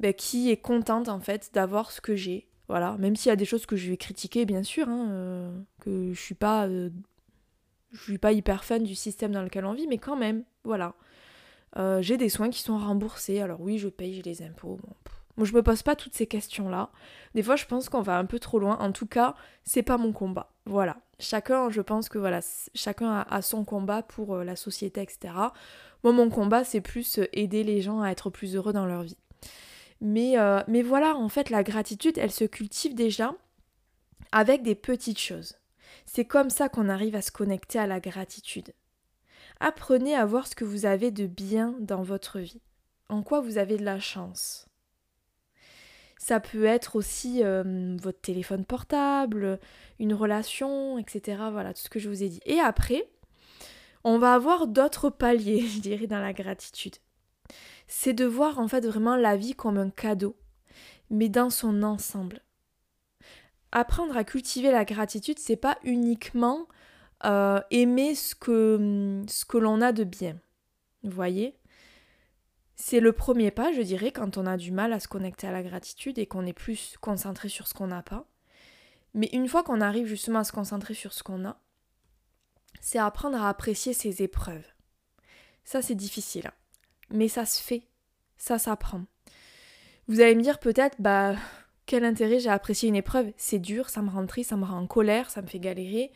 ben, 0.00 0.14
qui 0.14 0.50
est 0.50 0.56
contente 0.56 1.08
en 1.08 1.20
fait 1.20 1.50
d'avoir 1.52 1.90
ce 1.92 2.00
que 2.00 2.16
j'ai, 2.16 2.48
voilà, 2.68 2.96
même 2.98 3.16
s'il 3.16 3.30
y 3.30 3.32
a 3.32 3.36
des 3.36 3.44
choses 3.44 3.66
que 3.66 3.76
je 3.76 3.90
vais 3.90 3.96
critiquer, 3.96 4.44
bien 4.46 4.62
sûr, 4.62 4.88
hein, 4.88 5.52
que 5.80 6.12
je 6.12 6.20
suis 6.20 6.36
pas. 6.36 6.68
Euh, 7.92 7.96
je 7.96 8.02
suis 8.02 8.18
pas 8.18 8.32
hyper 8.32 8.64
fan 8.64 8.82
du 8.82 8.94
système 8.94 9.32
dans 9.32 9.42
lequel 9.42 9.64
on 9.64 9.72
vit, 9.72 9.86
mais 9.86 9.98
quand 9.98 10.16
même, 10.16 10.44
voilà. 10.64 10.94
Euh, 11.76 12.02
j'ai 12.02 12.16
des 12.16 12.28
soins 12.28 12.50
qui 12.50 12.62
sont 12.62 12.78
remboursés, 12.78 13.40
alors 13.40 13.60
oui, 13.60 13.78
je 13.78 13.88
paye, 13.88 14.14
j'ai 14.14 14.22
les 14.22 14.42
impôts. 14.42 14.78
Moi, 15.36 15.46
je 15.46 15.54
me 15.54 15.62
pose 15.62 15.82
pas 15.82 15.96
toutes 15.96 16.14
ces 16.14 16.26
questions-là. 16.26 16.90
Des 17.34 17.42
fois, 17.42 17.56
je 17.56 17.64
pense 17.64 17.88
qu'on 17.88 18.02
va 18.02 18.18
un 18.18 18.26
peu 18.26 18.38
trop 18.38 18.58
loin. 18.58 18.76
En 18.78 18.92
tout 18.92 19.06
cas, 19.06 19.34
c'est 19.64 19.82
pas 19.82 19.96
mon 19.96 20.12
combat. 20.12 20.52
Voilà. 20.66 20.98
Chacun, 21.18 21.70
je 21.70 21.80
pense 21.80 22.08
que 22.08 22.18
voilà, 22.18 22.40
chacun 22.74 23.24
a 23.28 23.42
son 23.42 23.64
combat 23.64 24.02
pour 24.02 24.38
la 24.38 24.56
société, 24.56 25.00
etc. 25.02 25.34
Moi, 26.02 26.12
mon 26.12 26.30
combat, 26.30 26.64
c'est 26.64 26.80
plus 26.80 27.20
aider 27.32 27.62
les 27.62 27.80
gens 27.80 28.02
à 28.02 28.10
être 28.10 28.30
plus 28.30 28.56
heureux 28.56 28.72
dans 28.72 28.86
leur 28.86 29.02
vie. 29.02 29.16
Mais, 30.00 30.38
euh, 30.38 30.62
mais 30.66 30.82
voilà, 30.82 31.14
en 31.16 31.28
fait, 31.28 31.50
la 31.50 31.62
gratitude, 31.62 32.16
elle 32.18 32.30
se 32.30 32.44
cultive 32.44 32.94
déjà 32.94 33.34
avec 34.32 34.62
des 34.62 34.74
petites 34.74 35.18
choses. 35.18 35.56
C'est 36.12 36.24
comme 36.24 36.50
ça 36.50 36.68
qu'on 36.68 36.88
arrive 36.88 37.14
à 37.14 37.22
se 37.22 37.30
connecter 37.30 37.78
à 37.78 37.86
la 37.86 38.00
gratitude. 38.00 38.72
Apprenez 39.60 40.16
à 40.16 40.26
voir 40.26 40.46
ce 40.46 40.56
que 40.56 40.64
vous 40.64 40.86
avez 40.86 41.10
de 41.10 41.26
bien 41.26 41.76
dans 41.78 42.02
votre 42.02 42.40
vie, 42.40 42.62
en 43.08 43.22
quoi 43.22 43.40
vous 43.40 43.58
avez 43.58 43.76
de 43.76 43.84
la 43.84 44.00
chance. 44.00 44.66
Ça 46.18 46.40
peut 46.40 46.64
être 46.64 46.96
aussi 46.96 47.44
euh, 47.44 47.96
votre 48.00 48.20
téléphone 48.20 48.64
portable, 48.64 49.60
une 49.98 50.14
relation, 50.14 50.98
etc. 50.98 51.42
Voilà, 51.52 51.72
tout 51.74 51.82
ce 51.82 51.88
que 51.88 52.00
je 52.00 52.08
vous 52.08 52.22
ai 52.22 52.28
dit. 52.28 52.40
Et 52.44 52.58
après, 52.58 53.08
on 54.02 54.18
va 54.18 54.34
avoir 54.34 54.66
d'autres 54.66 55.10
paliers, 55.10 55.60
je 55.68 55.80
dirais, 55.80 56.06
dans 56.06 56.20
la 56.20 56.32
gratitude 56.32 56.96
c'est 57.90 58.12
de 58.12 58.24
voir 58.24 58.60
en 58.60 58.68
fait 58.68 58.86
vraiment 58.86 59.16
la 59.16 59.36
vie 59.36 59.54
comme 59.54 59.76
un 59.76 59.90
cadeau, 59.90 60.36
mais 61.10 61.28
dans 61.28 61.50
son 61.50 61.82
ensemble. 61.82 62.40
Apprendre 63.72 64.16
à 64.16 64.24
cultiver 64.24 64.70
la 64.70 64.84
gratitude, 64.84 65.38
c'est 65.38 65.56
pas 65.56 65.78
uniquement 65.84 66.66
euh, 67.24 67.60
aimer 67.70 68.14
ce 68.14 68.34
que, 68.34 69.22
ce 69.28 69.44
que 69.44 69.58
l'on 69.58 69.80
a 69.80 69.92
de 69.92 70.04
bien. 70.04 70.38
Vous 71.02 71.10
voyez? 71.10 71.56
C'est 72.76 73.00
le 73.00 73.12
premier 73.12 73.50
pas, 73.50 73.72
je 73.72 73.82
dirais, 73.82 74.10
quand 74.10 74.38
on 74.38 74.46
a 74.46 74.56
du 74.56 74.72
mal 74.72 74.92
à 74.92 75.00
se 75.00 75.08
connecter 75.08 75.46
à 75.46 75.52
la 75.52 75.62
gratitude 75.62 76.18
et 76.18 76.26
qu'on 76.26 76.46
est 76.46 76.54
plus 76.54 76.96
concentré 77.00 77.48
sur 77.48 77.68
ce 77.68 77.74
qu'on 77.74 77.88
n'a 77.88 78.02
pas. 78.02 78.26
Mais 79.12 79.28
une 79.32 79.48
fois 79.48 79.62
qu'on 79.62 79.80
arrive 79.80 80.06
justement 80.06 80.38
à 80.40 80.44
se 80.44 80.52
concentrer 80.52 80.94
sur 80.94 81.12
ce 81.12 81.22
qu'on 81.22 81.44
a, 81.44 81.60
c'est 82.80 82.98
apprendre 82.98 83.42
à 83.42 83.48
apprécier 83.48 83.92
ses 83.92 84.22
épreuves. 84.22 84.66
Ça, 85.64 85.82
c'est 85.82 85.94
difficile. 85.94 86.46
Hein 86.46 86.54
mais 87.10 87.28
ça 87.28 87.44
se 87.44 87.62
fait, 87.62 87.88
ça 88.38 88.58
s'apprend. 88.58 89.04
Vous 90.08 90.20
allez 90.20 90.34
me 90.34 90.42
dire 90.42 90.58
peut-être, 90.58 90.96
bah, 91.00 91.36
quel 91.90 92.04
intérêt 92.04 92.38
j'ai 92.38 92.50
apprécié 92.50 92.88
une 92.88 92.94
épreuve? 92.94 93.32
C'est 93.36 93.58
dur, 93.58 93.88
ça 93.88 94.00
me 94.00 94.10
rend 94.10 94.24
triste, 94.24 94.50
ça 94.50 94.56
me 94.56 94.64
rend 94.64 94.78
en 94.78 94.86
colère, 94.86 95.28
ça 95.28 95.42
me 95.42 95.48
fait 95.48 95.58
galérer. 95.58 96.12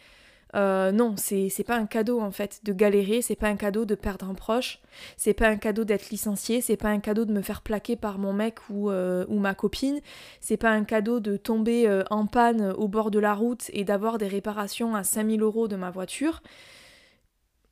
Euh, 0.55 0.93
non, 0.93 1.17
c'est 1.17 1.51
pas 1.67 1.75
un 1.75 1.87
cadeau 1.87 2.21
en 2.21 2.31
fait 2.31 2.61
de 2.63 2.73
galérer, 2.73 3.23
c'est 3.23 3.35
pas 3.35 3.49
un 3.49 3.57
cadeau 3.57 3.85
de 3.85 3.97
perdre 3.97 4.31
un 4.31 4.35
proche, 4.35 4.79
c'est 5.17 5.35
pas 5.35 5.49
un 5.49 5.57
cadeau 5.57 5.83
d'être 5.83 6.11
licencié, 6.11 6.61
c'est 6.61 6.77
pas 6.77 6.91
un 6.91 7.01
cadeau 7.01 7.25
de 7.25 7.33
me 7.33 7.43
faire 7.43 7.61
plaquer 7.61 7.97
par 7.97 8.19
mon 8.19 8.33
mec 8.33 8.61
ou, 8.71 8.89
euh, 8.89 9.27
ma 9.29 9.57
copine, 9.57 9.99
c'est 10.39 10.57
pas 10.57 10.71
un 10.71 10.85
cadeau 10.85 11.19
de 11.19 11.37
tomber 11.37 11.89
euh, 11.89 12.05
en 12.09 12.27
panne 12.27 12.73
au 12.79 12.87
bord 12.87 13.11
de 13.11 13.19
la 13.19 13.35
route 13.35 13.69
et 13.73 13.83
d'avoir 13.83 14.19
des 14.19 14.29
réparations 14.29 14.95
à 14.95 15.03
5000 15.03 15.43
euros 15.43 15.67
de 15.67 15.75
ma 15.75 15.91
voiture 15.91 16.41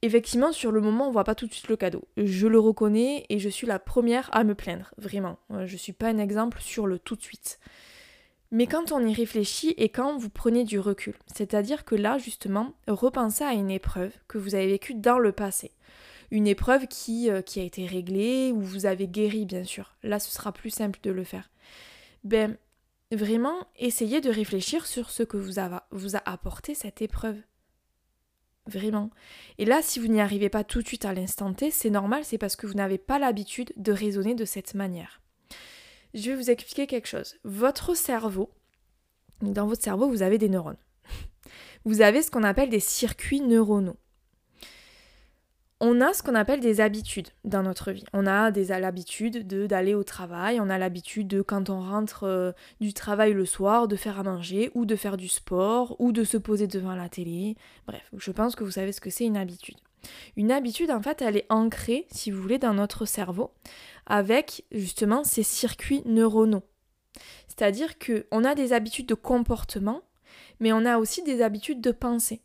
effectivement, 0.04 0.50
sur 0.50 0.72
le 0.72 0.80
moment, 0.80 1.06
on 1.06 1.12
voit 1.12 1.22
pas 1.22 1.36
tout 1.36 1.46
de 1.46 1.52
suite 1.52 1.68
le 1.68 1.76
cadeau. 1.76 2.02
Je 2.16 2.48
le 2.48 2.58
reconnais 2.58 3.24
et 3.28 3.38
je 3.38 3.48
suis 3.48 3.68
la 3.68 3.78
première 3.78 4.28
à 4.32 4.42
me 4.42 4.56
plaindre, 4.56 4.92
vraiment. 4.98 5.38
Je 5.66 5.76
suis 5.76 5.92
pas 5.92 6.08
un 6.08 6.18
exemple 6.18 6.60
sur 6.60 6.88
le 6.88 6.98
tout 6.98 7.14
de 7.14 7.22
suite. 7.22 7.60
Mais 8.52 8.66
quand 8.66 8.92
on 8.92 9.04
y 9.04 9.14
réfléchit 9.14 9.70
et 9.78 9.88
quand 9.88 10.18
vous 10.18 10.28
prenez 10.28 10.64
du 10.64 10.78
recul, 10.78 11.14
c'est-à-dire 11.34 11.86
que 11.86 11.94
là, 11.94 12.18
justement, 12.18 12.74
repensez 12.86 13.44
à 13.44 13.54
une 13.54 13.70
épreuve 13.70 14.12
que 14.28 14.36
vous 14.36 14.54
avez 14.54 14.68
vécue 14.68 14.94
dans 14.94 15.18
le 15.18 15.32
passé. 15.32 15.72
Une 16.30 16.46
épreuve 16.46 16.86
qui, 16.86 17.30
euh, 17.30 17.40
qui 17.40 17.60
a 17.60 17.62
été 17.62 17.86
réglée, 17.86 18.52
ou 18.52 18.60
vous 18.60 18.84
avez 18.84 19.08
guéri, 19.08 19.46
bien 19.46 19.64
sûr. 19.64 19.96
Là, 20.02 20.18
ce 20.18 20.30
sera 20.30 20.52
plus 20.52 20.68
simple 20.68 20.98
de 21.02 21.10
le 21.10 21.24
faire. 21.24 21.50
Ben, 22.24 22.58
vraiment, 23.10 23.56
essayez 23.78 24.20
de 24.20 24.30
réfléchir 24.30 24.84
sur 24.84 25.08
ce 25.08 25.22
que 25.22 25.38
vous 25.38 25.54
vous 25.90 26.16
a 26.16 26.22
apporté 26.26 26.74
cette 26.74 27.00
épreuve. 27.00 27.40
Vraiment. 28.66 29.08
Et 29.56 29.64
là, 29.64 29.80
si 29.80 29.98
vous 29.98 30.08
n'y 30.08 30.20
arrivez 30.20 30.50
pas 30.50 30.62
tout 30.62 30.82
de 30.82 30.86
suite 30.86 31.06
à 31.06 31.14
l'instant 31.14 31.54
T, 31.54 31.70
c'est 31.70 31.90
normal, 31.90 32.22
c'est 32.22 32.38
parce 32.38 32.56
que 32.56 32.66
vous 32.66 32.74
n'avez 32.74 32.98
pas 32.98 33.18
l'habitude 33.18 33.72
de 33.76 33.92
raisonner 33.92 34.34
de 34.34 34.44
cette 34.44 34.74
manière. 34.74 35.21
Je 36.14 36.30
vais 36.30 36.36
vous 36.36 36.50
expliquer 36.50 36.86
quelque 36.86 37.08
chose. 37.08 37.36
Votre 37.44 37.94
cerveau, 37.94 38.50
dans 39.40 39.66
votre 39.66 39.82
cerveau, 39.82 40.08
vous 40.08 40.22
avez 40.22 40.38
des 40.38 40.48
neurones. 40.48 40.76
Vous 41.84 42.00
avez 42.00 42.22
ce 42.22 42.30
qu'on 42.30 42.44
appelle 42.44 42.70
des 42.70 42.78
circuits 42.78 43.40
neuronaux 43.40 43.96
on 45.84 46.00
a 46.00 46.12
ce 46.12 46.22
qu'on 46.22 46.36
appelle 46.36 46.60
des 46.60 46.80
habitudes 46.80 47.30
dans 47.44 47.64
notre 47.64 47.90
vie. 47.90 48.04
On 48.12 48.24
a 48.28 48.52
des 48.52 48.66
l'habitude 48.66 49.48
d'aller 49.66 49.94
au 49.94 50.04
travail, 50.04 50.60
on 50.60 50.70
a 50.70 50.78
l'habitude 50.78 51.26
de 51.26 51.42
quand 51.42 51.70
on 51.70 51.80
rentre 51.80 52.22
euh, 52.22 52.52
du 52.80 52.94
travail 52.94 53.32
le 53.32 53.44
soir 53.44 53.88
de 53.88 53.96
faire 53.96 54.20
à 54.20 54.22
manger 54.22 54.70
ou 54.76 54.86
de 54.86 54.94
faire 54.94 55.16
du 55.16 55.26
sport 55.26 55.96
ou 55.98 56.12
de 56.12 56.22
se 56.22 56.36
poser 56.36 56.68
devant 56.68 56.94
la 56.94 57.08
télé. 57.08 57.56
Bref, 57.88 58.08
je 58.16 58.30
pense 58.30 58.54
que 58.54 58.62
vous 58.62 58.70
savez 58.70 58.92
ce 58.92 59.00
que 59.00 59.10
c'est 59.10 59.24
une 59.24 59.36
habitude. 59.36 59.74
Une 60.36 60.50
habitude 60.50 60.90
en 60.90 61.02
fait, 61.02 61.22
elle 61.22 61.36
est 61.36 61.46
ancrée, 61.50 62.06
si 62.10 62.30
vous 62.30 62.40
voulez, 62.40 62.58
dans 62.58 62.74
notre 62.74 63.04
cerveau 63.04 63.52
avec 64.06 64.64
justement 64.72 65.24
ces 65.24 65.42
circuits 65.42 66.02
neuronaux. 66.06 66.64
C'est-à-dire 67.48 67.98
que 67.98 68.26
on 68.30 68.44
a 68.44 68.54
des 68.54 68.72
habitudes 68.72 69.06
de 69.06 69.14
comportement, 69.14 70.02
mais 70.60 70.72
on 70.72 70.84
a 70.84 70.98
aussi 70.98 71.22
des 71.22 71.42
habitudes 71.42 71.80
de 71.80 71.92
pensée. 71.92 72.42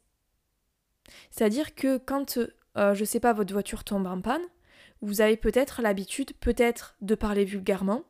C'est-à-dire 1.31 1.73
que 1.73 1.97
quand 1.97 2.37
euh, 2.77 2.93
je 2.93 3.05
sais 3.05 3.19
pas, 3.19 3.33
votre 3.33 3.53
voiture 3.53 3.83
tombe 3.83 4.07
en 4.07 4.21
panne, 4.21 4.41
vous 5.01 5.21
avez 5.21 5.37
peut-être 5.37 5.81
l'habitude, 5.81 6.33
peut-être, 6.39 6.95
de 7.01 7.15
parler 7.15 7.45
vulgairement, 7.45 8.03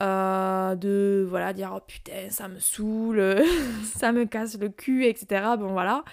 euh, 0.00 0.74
de 0.74 1.26
voilà 1.28 1.52
dire 1.52 1.72
oh 1.76 1.80
putain 1.86 2.30
ça 2.30 2.48
me 2.48 2.58
saoule, 2.58 3.42
ça 3.96 4.12
me 4.12 4.24
casse 4.24 4.58
le 4.58 4.70
cul, 4.70 5.04
etc. 5.06 5.44
Bon 5.58 5.72
voilà. 5.72 6.04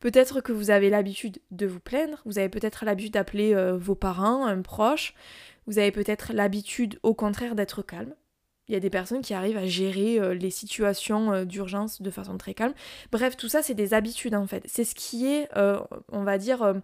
Peut-être 0.00 0.40
que 0.40 0.52
vous 0.52 0.70
avez 0.70 0.90
l'habitude 0.90 1.40
de 1.50 1.66
vous 1.66 1.80
plaindre, 1.80 2.22
vous 2.24 2.38
avez 2.38 2.48
peut-être 2.48 2.84
l'habitude 2.84 3.14
d'appeler 3.14 3.54
euh, 3.54 3.76
vos 3.76 3.94
parents, 3.94 4.46
un 4.46 4.62
proche, 4.62 5.14
vous 5.66 5.78
avez 5.78 5.90
peut-être 5.92 6.32
l'habitude 6.32 6.98
au 7.02 7.14
contraire 7.14 7.54
d'être 7.54 7.82
calme. 7.82 8.14
Il 8.68 8.74
y 8.74 8.76
a 8.76 8.80
des 8.80 8.90
personnes 8.90 9.22
qui 9.22 9.32
arrivent 9.32 9.56
à 9.56 9.66
gérer 9.66 10.34
les 10.34 10.50
situations 10.50 11.46
d'urgence 11.46 12.02
de 12.02 12.10
façon 12.10 12.36
très 12.36 12.52
calme. 12.52 12.74
Bref, 13.10 13.34
tout 13.34 13.48
ça, 13.48 13.62
c'est 13.62 13.74
des 13.74 13.94
habitudes 13.94 14.34
en 14.34 14.46
fait. 14.46 14.62
C'est 14.66 14.84
ce 14.84 14.94
qui 14.94 15.26
est, 15.26 15.48
on 15.56 16.22
va 16.22 16.36
dire, 16.36 16.74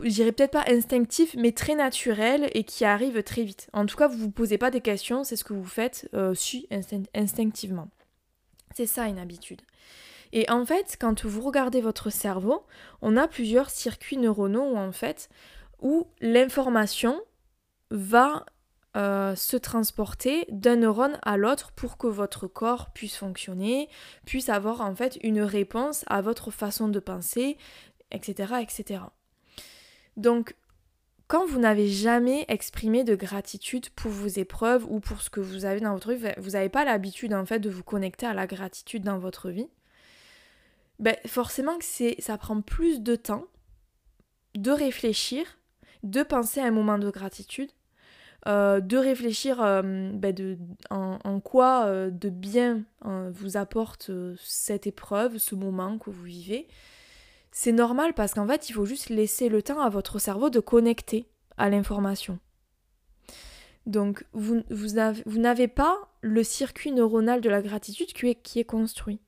je 0.00 0.08
dirais 0.08 0.30
peut-être 0.30 0.52
pas 0.52 0.64
instinctif, 0.68 1.34
mais 1.36 1.50
très 1.50 1.74
naturel 1.74 2.48
et 2.54 2.62
qui 2.62 2.84
arrive 2.84 3.24
très 3.24 3.42
vite. 3.42 3.68
En 3.72 3.86
tout 3.86 3.96
cas, 3.96 4.06
vous 4.06 4.18
vous 4.18 4.30
posez 4.30 4.56
pas 4.56 4.70
des 4.70 4.80
questions, 4.80 5.24
c'est 5.24 5.34
ce 5.34 5.42
que 5.42 5.52
vous 5.52 5.64
faites 5.64 6.08
si 6.34 6.68
instinctivement. 7.12 7.88
C'est 8.72 8.86
ça 8.86 9.08
une 9.08 9.18
habitude. 9.18 9.62
Et 10.34 10.50
en 10.50 10.66
fait, 10.66 10.96
quand 11.00 11.24
vous 11.24 11.40
regardez 11.40 11.80
votre 11.80 12.10
cerveau, 12.10 12.66
on 13.00 13.16
a 13.16 13.28
plusieurs 13.28 13.70
circuits 13.70 14.18
neuronaux 14.18 14.76
en 14.76 14.90
fait 14.90 15.30
où 15.80 16.08
l'information 16.20 17.22
va 17.92 18.44
euh, 18.96 19.36
se 19.36 19.56
transporter 19.56 20.44
d'un 20.50 20.74
neurone 20.76 21.18
à 21.22 21.36
l'autre 21.36 21.70
pour 21.72 21.98
que 21.98 22.08
votre 22.08 22.48
corps 22.48 22.92
puisse 22.92 23.16
fonctionner, 23.16 23.88
puisse 24.26 24.48
avoir 24.48 24.80
en 24.80 24.96
fait 24.96 25.18
une 25.22 25.40
réponse 25.40 26.04
à 26.08 26.20
votre 26.20 26.50
façon 26.50 26.88
de 26.88 26.98
penser, 26.98 27.56
etc. 28.10 28.54
etc. 28.60 29.02
Donc, 30.16 30.56
quand 31.28 31.46
vous 31.46 31.60
n'avez 31.60 31.86
jamais 31.88 32.44
exprimé 32.48 33.04
de 33.04 33.14
gratitude 33.14 33.88
pour 33.90 34.10
vos 34.10 34.26
épreuves 34.26 34.84
ou 34.88 34.98
pour 34.98 35.22
ce 35.22 35.30
que 35.30 35.40
vous 35.40 35.64
avez 35.64 35.80
dans 35.80 35.92
votre 35.92 36.12
vie, 36.12 36.26
vous 36.38 36.50
n'avez 36.50 36.68
pas 36.68 36.84
l'habitude 36.84 37.34
en 37.34 37.46
fait 37.46 37.60
de 37.60 37.70
vous 37.70 37.84
connecter 37.84 38.26
à 38.26 38.34
la 38.34 38.48
gratitude 38.48 39.04
dans 39.04 39.18
votre 39.18 39.50
vie, 39.50 39.68
ben 40.98 41.16
forcément 41.26 41.78
que 41.78 41.84
c'est, 41.84 42.16
ça 42.20 42.38
prend 42.38 42.60
plus 42.60 43.00
de 43.00 43.16
temps 43.16 43.46
de 44.54 44.70
réfléchir, 44.70 45.58
de 46.02 46.22
penser 46.22 46.60
à 46.60 46.66
un 46.66 46.70
moment 46.70 46.98
de 46.98 47.10
gratitude, 47.10 47.70
euh, 48.46 48.80
de 48.80 48.98
réfléchir 48.98 49.62
euh, 49.62 50.10
ben 50.12 50.34
de, 50.34 50.58
en, 50.90 51.40
quoi 51.40 51.86
euh, 51.86 52.10
de 52.10 52.28
bien 52.28 52.84
vous 53.02 53.56
apporte 53.56 54.10
cette 54.38 54.86
épreuve, 54.86 55.38
ce 55.38 55.54
moment 55.54 55.98
que 55.98 56.10
vous 56.10 56.24
vivez. 56.24 56.68
C'est 57.52 57.72
normal 57.72 58.14
parce 58.14 58.34
qu'en 58.34 58.46
fait, 58.46 58.68
il 58.68 58.72
faut 58.72 58.84
juste 58.84 59.10
laisser 59.10 59.48
le 59.48 59.62
temps 59.62 59.80
à 59.80 59.88
votre 59.88 60.18
cerveau 60.18 60.50
de 60.50 60.60
connecter 60.60 61.28
à 61.56 61.70
l'information. 61.70 62.38
Donc, 63.86 64.24
vous, 64.32 64.62
vous 64.70 65.38
n'avez 65.38 65.68
pas 65.68 65.98
le 66.20 66.42
circuit 66.42 66.90
neuronal 66.90 67.40
de 67.40 67.50
la 67.50 67.62
gratitude 67.62 68.12
qui 68.12 68.28
est, 68.28 68.34
qui 68.34 68.58
est 68.58 68.64
construit. 68.64 69.20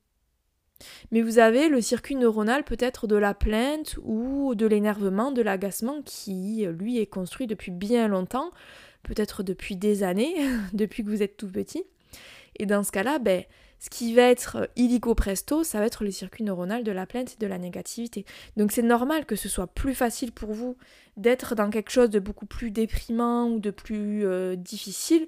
Mais 1.11 1.21
vous 1.21 1.39
avez 1.39 1.69
le 1.69 1.81
circuit 1.81 2.15
neuronal 2.15 2.63
peut-être 2.63 3.07
de 3.07 3.15
la 3.15 3.33
plainte 3.33 3.97
ou 4.03 4.55
de 4.55 4.65
l'énervement, 4.65 5.31
de 5.31 5.41
l'agacement 5.41 6.01
qui, 6.03 6.65
lui, 6.65 6.99
est 6.99 7.07
construit 7.07 7.47
depuis 7.47 7.71
bien 7.71 8.07
longtemps, 8.07 8.51
peut-être 9.03 9.43
depuis 9.43 9.75
des 9.75 10.03
années, 10.03 10.35
depuis 10.73 11.03
que 11.03 11.09
vous 11.09 11.23
êtes 11.23 11.37
tout 11.37 11.49
petit. 11.49 11.83
Et 12.57 12.65
dans 12.65 12.83
ce 12.83 12.91
cas-là, 12.91 13.19
ben, 13.19 13.43
ce 13.79 13.89
qui 13.89 14.13
va 14.15 14.23
être 14.23 14.69
illico 14.75 15.13
presto, 15.13 15.63
ça 15.63 15.79
va 15.79 15.85
être 15.85 16.03
le 16.03 16.11
circuit 16.11 16.43
neuronal 16.43 16.83
de 16.83 16.91
la 16.91 17.05
plainte 17.05 17.33
et 17.33 17.37
de 17.37 17.47
la 17.47 17.59
négativité. 17.59 18.25
Donc 18.55 18.71
c'est 18.71 18.81
normal 18.81 19.25
que 19.25 19.35
ce 19.35 19.49
soit 19.49 19.67
plus 19.67 19.93
facile 19.93 20.31
pour 20.31 20.51
vous 20.53 20.77
d'être 21.15 21.53
dans 21.55 21.69
quelque 21.69 21.91
chose 21.91 22.09
de 22.09 22.19
beaucoup 22.19 22.47
plus 22.47 22.71
déprimant 22.71 23.49
ou 23.49 23.59
de 23.59 23.69
plus 23.69 24.25
euh, 24.25 24.55
difficile 24.55 25.27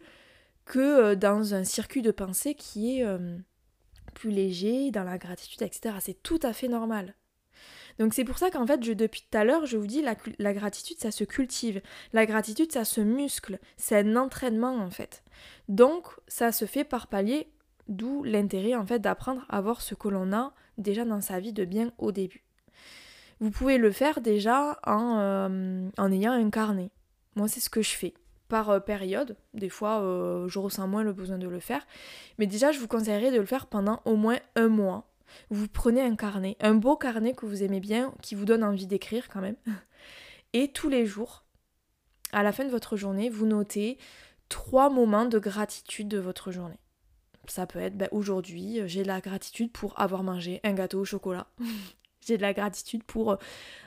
que 0.66 0.80
euh, 0.80 1.16
dans 1.16 1.54
un 1.54 1.64
circuit 1.64 2.02
de 2.02 2.12
pensée 2.12 2.56
qui 2.56 2.98
est 2.98 3.06
euh, 3.06 3.38
plus 4.12 4.32
léger, 4.32 4.92
dans 4.92 5.04
la 5.04 5.18
gratitude, 5.18 5.62
etc. 5.62 5.96
C'est 6.00 6.22
tout 6.22 6.40
à 6.44 6.54
fait 6.54 6.68
normal. 6.68 7.16
Donc 8.00 8.14
c'est 8.14 8.24
pour 8.24 8.38
ça 8.38 8.50
qu'en 8.50 8.66
fait, 8.66 8.80
depuis 8.80 9.26
tout 9.30 9.38
à 9.38 9.44
l'heure, 9.44 9.66
je 9.66 9.78
vous 9.78 9.88
dis, 9.88 10.02
la, 10.02 10.16
la 10.38 10.54
gratitude, 10.54 10.98
ça 11.00 11.12
se 11.12 11.26
cultive. 11.26 11.82
La 12.14 12.26
gratitude, 12.26 12.72
ça 12.72 12.86
se 12.86 13.02
muscle. 13.02 13.60
C'est 13.78 13.98
un 13.98 14.16
entraînement, 14.16 14.78
en 14.78 14.90
fait. 14.90 15.24
Donc, 15.68 16.08
ça 16.28 16.52
se 16.52 16.66
fait 16.66 16.86
par 16.86 17.08
palier, 17.08 17.48
d'où 17.88 18.24
l'intérêt, 18.24 18.76
en 18.76 18.86
fait, 18.86 19.00
d'apprendre 19.00 19.46
à 19.50 19.60
voir 19.60 19.82
ce 19.82 19.96
que 19.96 20.08
l'on 20.08 20.32
a 20.32 20.54
déjà 20.78 21.04
dans 21.04 21.22
sa 21.22 21.40
vie 21.40 21.54
de 21.54 21.66
bien 21.66 21.92
au 21.98 22.14
début. 22.14 22.44
Vous 23.42 23.52
pouvez 23.52 23.78
le 23.78 23.92
faire 23.92 24.22
déjà 24.22 24.80
en, 24.86 25.18
euh, 25.20 25.90
en 25.98 26.12
ayant 26.12 26.32
un 26.32 26.50
carnet. 26.50 26.92
Moi, 27.36 27.48
c'est 27.48 27.60
ce 27.60 27.70
que 27.70 27.82
je 27.82 27.92
fais 27.92 28.14
par 28.50 28.70
euh, 28.70 28.80
période. 28.80 29.38
Des 29.54 29.70
fois, 29.70 30.02
euh, 30.02 30.48
je 30.48 30.60
ressens 30.60 30.88
moins 30.88 31.04
le 31.04 31.14
besoin 31.14 31.38
de 31.38 31.48
le 31.48 31.60
faire. 31.60 31.86
Mais 32.38 32.48
déjà, 32.48 32.72
je 32.72 32.80
vous 32.80 32.88
conseillerais 32.88 33.32
de 33.32 33.40
le 33.40 33.46
faire 33.46 33.68
pendant 33.68 34.02
au 34.06 34.16
moins 34.16 34.38
un 34.56 34.68
mois. 34.68 35.10
Vous 35.50 35.68
prenez 35.68 36.02
un 36.02 36.16
carnet, 36.16 36.58
un 36.60 36.74
beau 36.74 36.98
carnet 36.98 37.34
que 37.34 37.46
vous 37.46 37.64
aimez 37.64 37.80
bien, 37.80 38.14
qui 38.22 38.36
vous 38.36 38.46
donne 38.46 38.64
envie 38.64 38.88
d'écrire 38.88 39.30
quand 39.30 39.42
même. 39.42 39.56
Et 40.54 40.72
tous 40.72 40.90
les 40.90 41.06
jours, 41.06 41.46
à 42.34 42.44
la 42.44 42.52
fin 42.52 42.66
de 42.66 42.72
votre 42.72 42.98
journée, 42.98 43.30
vous 43.30 43.46
notez 43.46 43.98
trois 44.50 44.90
moments 44.90 45.26
de 45.26 45.40
gratitude 45.40 46.08
de 46.08 46.18
votre 46.18 46.52
journée. 46.52 46.80
Ça 47.48 47.66
peut 47.66 47.80
être 47.80 47.96
ben, 47.96 48.10
aujourd'hui, 48.12 48.82
j'ai 48.86 49.04
de 49.04 49.08
la 49.08 49.22
gratitude 49.22 49.72
pour 49.72 50.00
avoir 50.00 50.24
mangé 50.24 50.60
un 50.64 50.74
gâteau 50.74 51.00
au 51.00 51.06
chocolat. 51.06 51.48
j'ai 52.30 52.38
de 52.38 52.42
la 52.42 52.54
gratitude 52.54 53.04
pour 53.04 53.32
euh, 53.32 53.36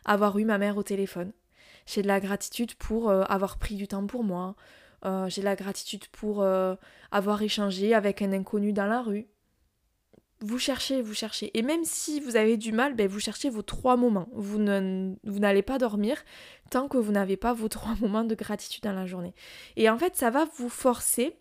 avoir 0.05 0.39
eu 0.39 0.45
ma 0.45 0.59
mère 0.59 0.77
au 0.77 0.83
téléphone. 0.83 1.33
J'ai 1.87 2.03
de 2.03 2.09
la 2.09 2.21
gratitude 2.21 2.75
pour 2.75 3.11
euh, 3.11 3.23
avoir 3.25 3.59
pris 3.59 3.75
du 3.75 3.89
temps 3.89 4.07
pour 4.07 4.25
moi. 4.25 4.55
Euh, 5.05 5.29
j'ai 5.29 5.41
de 5.41 5.47
la 5.47 5.57
gratitude 5.57 6.07
pour 6.09 6.43
euh, 6.43 6.75
avoir 7.11 7.43
échangé 7.43 7.95
avec 7.95 8.23
un 8.23 8.33
inconnu 8.33 8.73
dans 8.73 8.87
la 8.87 9.03
rue. 9.03 9.27
Vous 10.41 10.59
cherchez, 10.59 11.03
vous 11.03 11.15
cherchez. 11.15 11.57
Et 11.57 11.63
même 11.63 11.85
si 11.85 12.21
vous 12.21 12.37
avez 12.37 12.57
du 12.57 12.73
mal, 12.73 12.95
ben 12.95 13.07
vous 13.07 13.21
cherchez 13.21 13.49
vos 13.49 13.63
trois 13.63 13.97
moments. 13.97 14.29
Vous, 14.33 14.59
vous 14.59 15.39
n'allez 15.39 15.63
pas 15.63 15.79
dormir 15.79 16.25
tant 16.71 16.89
que 16.89 16.97
vous 16.97 17.13
n'avez 17.13 17.37
pas 17.37 17.53
vos 17.53 17.69
trois 17.69 17.95
moments 18.01 18.25
de 18.25 18.35
gratitude 18.35 18.83
dans 18.83 18.93
la 18.93 19.07
journée. 19.07 19.35
Et 19.77 19.89
en 19.89 19.99
fait, 19.99 20.17
ça 20.17 20.31
va 20.31 20.47
vous 20.57 20.69
forcer 20.69 21.37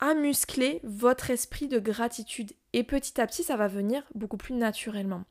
à 0.00 0.14
muscler 0.14 0.80
votre 0.82 1.30
esprit 1.30 1.68
de 1.68 1.78
gratitude. 1.78 2.52
Et 2.72 2.82
petit 2.82 3.20
à 3.20 3.26
petit, 3.26 3.42
ça 3.42 3.56
va 3.56 3.68
venir 3.68 4.02
beaucoup 4.14 4.36
plus 4.36 4.54
naturellement. 4.54 5.24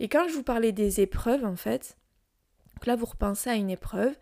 Et 0.00 0.08
quand 0.08 0.26
je 0.28 0.34
vous 0.34 0.42
parlais 0.42 0.72
des 0.72 1.00
épreuves, 1.00 1.44
en 1.44 1.56
fait, 1.56 1.96
donc 2.76 2.86
là, 2.86 2.94
vous 2.94 3.06
repensez 3.06 3.48
à 3.48 3.54
une 3.54 3.70
épreuve, 3.70 4.14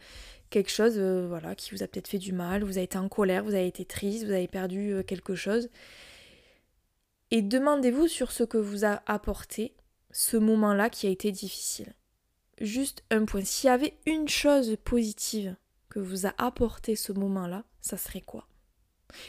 quelque 0.49 0.71
chose 0.71 0.95
euh, 0.97 1.27
voilà, 1.29 1.57
qui 1.57 1.73
vous 1.73 1.83
a 1.83 1.89
peut-être 1.89 2.07
fait 2.07 2.19
du 2.19 2.33
mal, 2.33 2.63
vous 2.63 2.77
avez 2.77 2.85
été 2.85 2.99
en 2.99 3.09
colère, 3.09 3.43
vous 3.43 3.55
avez 3.55 3.67
été 3.67 3.85
triste, 3.85 4.25
vous 4.25 4.33
avez 4.33 4.47
perdu 4.47 4.93
euh, 4.93 5.03
quelque 5.03 5.35
chose. 5.35 5.69
Et 7.33 7.43
demandez-vous 7.43 8.07
sur 8.07 8.31
ce 8.31 8.45
que 8.45 8.59
vous 8.59 8.85
a 8.85 9.03
apporté 9.07 9.75
ce 10.13 10.37
moment-là 10.37 10.89
qui 10.89 11.09
a 11.09 11.11
été 11.11 11.33
difficile. 11.33 11.95
Juste 12.61 13.03
un 13.11 13.25
point. 13.25 13.45
S'il 13.45 13.67
y 13.67 13.73
avait 13.73 13.99
une 14.07 14.29
chose 14.29 14.77
positive 14.85 15.57
que 15.89 15.99
vous 15.99 16.27
a 16.27 16.35
apporté 16.39 16.95
ce 16.95 17.13
moment-là, 17.13 17.65
ça 17.81 17.97
serait 17.97 18.21
quoi? 18.21 18.47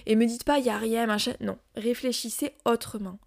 Et 0.05 0.15
me 0.15 0.27
dites 0.27 0.43
pas, 0.43 0.59
il 0.59 0.63
n'y 0.63 0.69
a 0.69 0.77
rien, 0.77 1.07
machin. 1.07 1.33
Non, 1.39 1.57
réfléchissez 1.75 2.53
autrement. 2.65 3.17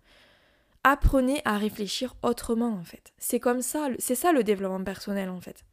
Apprenez 0.84 1.42
à 1.44 1.58
réfléchir 1.58 2.14
autrement, 2.22 2.74
en 2.74 2.84
fait. 2.84 3.12
C'est 3.18 3.40
comme 3.40 3.62
ça, 3.62 3.88
c'est 3.98 4.14
ça 4.14 4.30
le 4.30 4.44
développement 4.44 4.84
personnel, 4.84 5.28
en 5.28 5.40
fait 5.40 5.64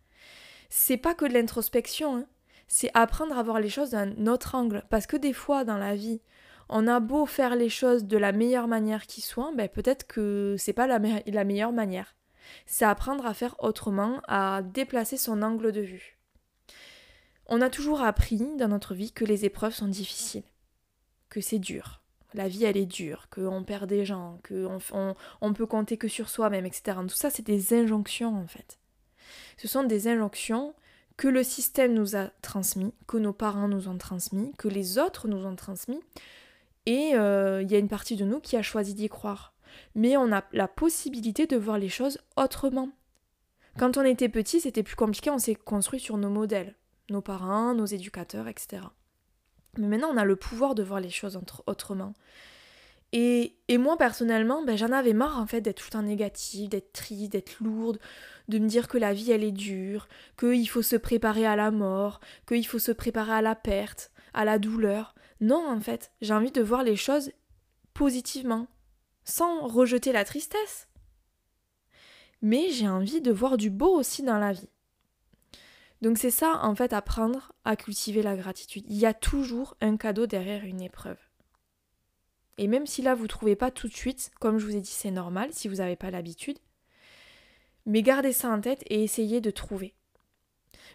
c'est 0.69 0.97
pas 0.97 1.13
que 1.13 1.25
de 1.25 1.33
l'introspection, 1.33 2.17
hein. 2.17 2.25
c'est 2.67 2.91
apprendre 2.93 3.37
à 3.37 3.43
voir 3.43 3.59
les 3.59 3.69
choses 3.69 3.91
d'un 3.91 4.27
autre 4.27 4.55
angle. 4.55 4.83
Parce 4.89 5.07
que 5.07 5.17
des 5.17 5.33
fois 5.33 5.63
dans 5.63 5.77
la 5.77 5.95
vie, 5.95 6.21
on 6.69 6.87
a 6.87 6.99
beau 6.99 7.25
faire 7.25 7.55
les 7.55 7.69
choses 7.69 8.05
de 8.05 8.17
la 8.17 8.31
meilleure 8.31 8.67
manière 8.67 9.05
qui 9.05 9.21
soit, 9.21 9.51
ben 9.55 9.69
peut-être 9.69 10.07
que 10.07 10.55
c'est 10.57 10.73
pas 10.73 10.87
la, 10.87 10.99
meilleure 10.99 11.71
manière. 11.71 12.15
C'est 12.65 12.85
apprendre 12.85 13.25
à 13.25 13.33
faire 13.33 13.55
autrement, 13.59 14.21
à 14.27 14.61
déplacer 14.63 15.17
son 15.17 15.41
angle 15.41 15.71
de 15.71 15.81
vue. 15.81 16.17
On 17.47 17.61
a 17.61 17.69
toujours 17.69 18.01
appris 18.01 18.43
dans 18.57 18.67
notre 18.67 18.95
vie 18.95 19.11
que 19.11 19.25
les 19.25 19.45
épreuves 19.45 19.73
sont 19.73 19.87
difficiles, 19.87 20.43
que 21.29 21.41
c'est 21.41 21.59
dur. 21.59 22.01
La 22.33 22.47
vie, 22.47 22.65
elle 22.65 22.77
est 22.77 22.87
dure, 22.87 23.29
qu'on 23.29 23.63
perd 23.63 23.87
des 23.87 24.03
gens, 24.03 24.39
qu'on 24.47 24.79
on, 24.91 25.15
on 25.41 25.53
peut 25.53 25.67
compter 25.67 25.97
que 25.97 26.07
sur 26.07 26.29
soi-même, 26.29 26.65
etc. 26.65 26.97
Tout 27.01 27.15
ça, 27.15 27.29
c'est 27.29 27.45
des 27.45 27.73
injonctions 27.73 28.35
en 28.35 28.47
fait. 28.47 28.79
Ce 29.57 29.67
sont 29.67 29.83
des 29.83 30.07
injonctions 30.07 30.73
que 31.17 31.27
le 31.27 31.43
système 31.43 31.93
nous 31.93 32.15
a 32.15 32.29
transmis, 32.41 32.93
que 33.07 33.17
nos 33.17 33.33
parents 33.33 33.67
nous 33.67 33.87
ont 33.87 33.97
transmis, 33.97 34.51
que 34.57 34.67
les 34.67 34.97
autres 34.97 35.27
nous 35.27 35.45
ont 35.45 35.55
transmis, 35.55 35.99
et 36.85 37.11
euh, 37.15 37.61
il 37.61 37.71
y 37.71 37.75
a 37.75 37.79
une 37.79 37.87
partie 37.87 38.15
de 38.15 38.25
nous 38.25 38.39
qui 38.39 38.57
a 38.57 38.61
choisi 38.61 38.93
d'y 38.93 39.09
croire. 39.09 39.53
Mais 39.95 40.17
on 40.17 40.31
a 40.31 40.43
la 40.51 40.67
possibilité 40.67 41.47
de 41.47 41.57
voir 41.57 41.77
les 41.77 41.89
choses 41.89 42.19
autrement. 42.35 42.89
Quand 43.77 43.97
on 43.97 44.03
était 44.03 44.29
petit, 44.29 44.61
c'était 44.61 44.83
plus 44.83 44.95
compliqué, 44.95 45.29
on 45.29 45.37
s'est 45.37 45.55
construit 45.55 45.99
sur 45.99 46.17
nos 46.17 46.29
modèles, 46.29 46.75
nos 47.09 47.21
parents, 47.21 47.73
nos 47.73 47.85
éducateurs, 47.85 48.47
etc. 48.47 48.83
Mais 49.77 49.87
maintenant, 49.87 50.09
on 50.13 50.17
a 50.17 50.23
le 50.23 50.37
pouvoir 50.37 50.75
de 50.75 50.83
voir 50.83 50.99
les 51.01 51.09
choses 51.09 51.39
autrement. 51.65 52.13
Et, 53.17 53.77
moi, 53.77 53.97
personnellement, 53.97 54.61
ben, 54.65 54.77
j'en 54.77 54.91
avais 54.91 55.13
marre 55.13 55.39
en 55.39 55.47
fait 55.47 55.61
d'être 55.61 55.77
tout 55.77 55.85
le 55.87 55.91
temps 55.91 56.01
négative, 56.01 56.67
d'être 56.67 56.91
triste, 56.91 57.31
d'être 57.31 57.61
lourde, 57.61 57.97
de 58.49 58.59
me 58.59 58.67
dire 58.67 58.89
que 58.89 58.97
la 58.97 59.13
vie 59.13 59.31
elle 59.31 59.45
est 59.45 59.53
dure, 59.53 60.09
qu'il 60.37 60.67
faut 60.67 60.81
se 60.81 60.97
préparer 60.97 61.45
à 61.45 61.55
la 61.55 61.71
mort, 61.71 62.19
qu'il 62.45 62.67
faut 62.67 62.77
se 62.77 62.91
préparer 62.91 63.31
à 63.31 63.41
la 63.41 63.55
perte, 63.55 64.11
à 64.33 64.43
la 64.43 64.59
douleur. 64.59 65.15
Non, 65.39 65.65
en 65.65 65.79
fait, 65.79 66.11
j'ai 66.19 66.33
envie 66.33 66.51
de 66.51 66.61
voir 66.61 66.83
les 66.83 66.97
choses 66.97 67.31
positivement, 67.93 68.67
sans 69.23 69.65
rejeter 69.65 70.11
la 70.11 70.25
tristesse. 70.25 70.89
Mais 72.41 72.69
j'ai 72.69 72.89
envie 72.89 73.21
de 73.21 73.31
voir 73.31 73.55
du 73.55 73.69
beau 73.69 73.97
aussi 73.97 74.23
dans 74.23 74.39
la 74.39 74.51
vie. 74.51 74.69
Donc 76.01 76.17
c'est 76.17 76.31
ça, 76.31 76.59
en 76.63 76.75
fait, 76.75 76.91
apprendre 76.91 77.53
à 77.63 77.77
cultiver 77.77 78.23
la 78.23 78.35
gratitude. 78.35 78.83
Il 78.89 78.97
y 78.97 79.05
a 79.05 79.13
toujours 79.13 79.77
un 79.79 79.95
cadeau 79.95 80.27
derrière 80.27 80.65
une 80.65 80.81
épreuve. 80.81 81.24
Et 82.57 82.67
même 82.67 82.85
si 82.85 83.01
là 83.01 83.15
vous 83.15 83.23
ne 83.23 83.27
trouvez 83.27 83.55
pas 83.55 83.71
tout 83.71 83.87
de 83.87 83.93
suite, 83.93 84.31
comme 84.39 84.57
je 84.57 84.65
vous 84.65 84.75
ai 84.75 84.81
dit, 84.81 84.91
c'est 84.91 85.11
normal 85.11 85.49
si 85.51 85.67
vous 85.67 85.75
n'avez 85.75 85.95
pas 85.95 86.11
l'habitude, 86.11 86.57
mais 87.85 88.01
gardez 88.01 88.31
ça 88.31 88.49
en 88.49 88.61
tête 88.61 88.83
et 88.87 89.03
essayez 89.03 89.41
de 89.41 89.51
trouver. 89.51 89.93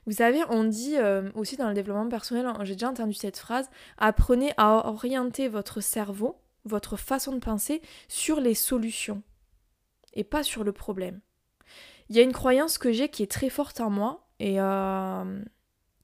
Vous 0.07 0.15
savez, 0.15 0.43
on 0.49 0.65
dit 0.65 0.97
euh, 0.97 1.31
aussi 1.35 1.57
dans 1.57 1.69
le 1.69 1.75
développement 1.75 2.09
personnel, 2.09 2.47
hein, 2.47 2.57
j'ai 2.63 2.75
déjà 2.75 2.89
entendu 2.89 3.13
cette 3.13 3.39
phrase, 3.39 3.69
apprenez 3.99 4.53
à 4.57 4.89
orienter 4.89 5.49
votre 5.49 5.81
cerveau, 5.81 6.41
votre 6.65 6.97
façon 6.97 7.33
de 7.33 7.39
penser 7.39 7.83
sur 8.09 8.41
les 8.41 8.55
solutions 8.55 9.23
et 10.15 10.25
pas 10.25 10.43
sur 10.43 10.65
le 10.65 10.73
problème. 10.73 11.21
Il 12.09 12.17
y 12.17 12.19
a 12.19 12.23
une 12.23 12.33
croyance 12.33 12.79
que 12.79 12.93
j'ai 12.93 13.09
qui 13.09 13.23
est 13.23 13.31
très 13.31 13.51
forte 13.51 13.81
en 13.81 13.91
moi 13.91 14.27
et 14.41 14.61
euh, 14.61 15.43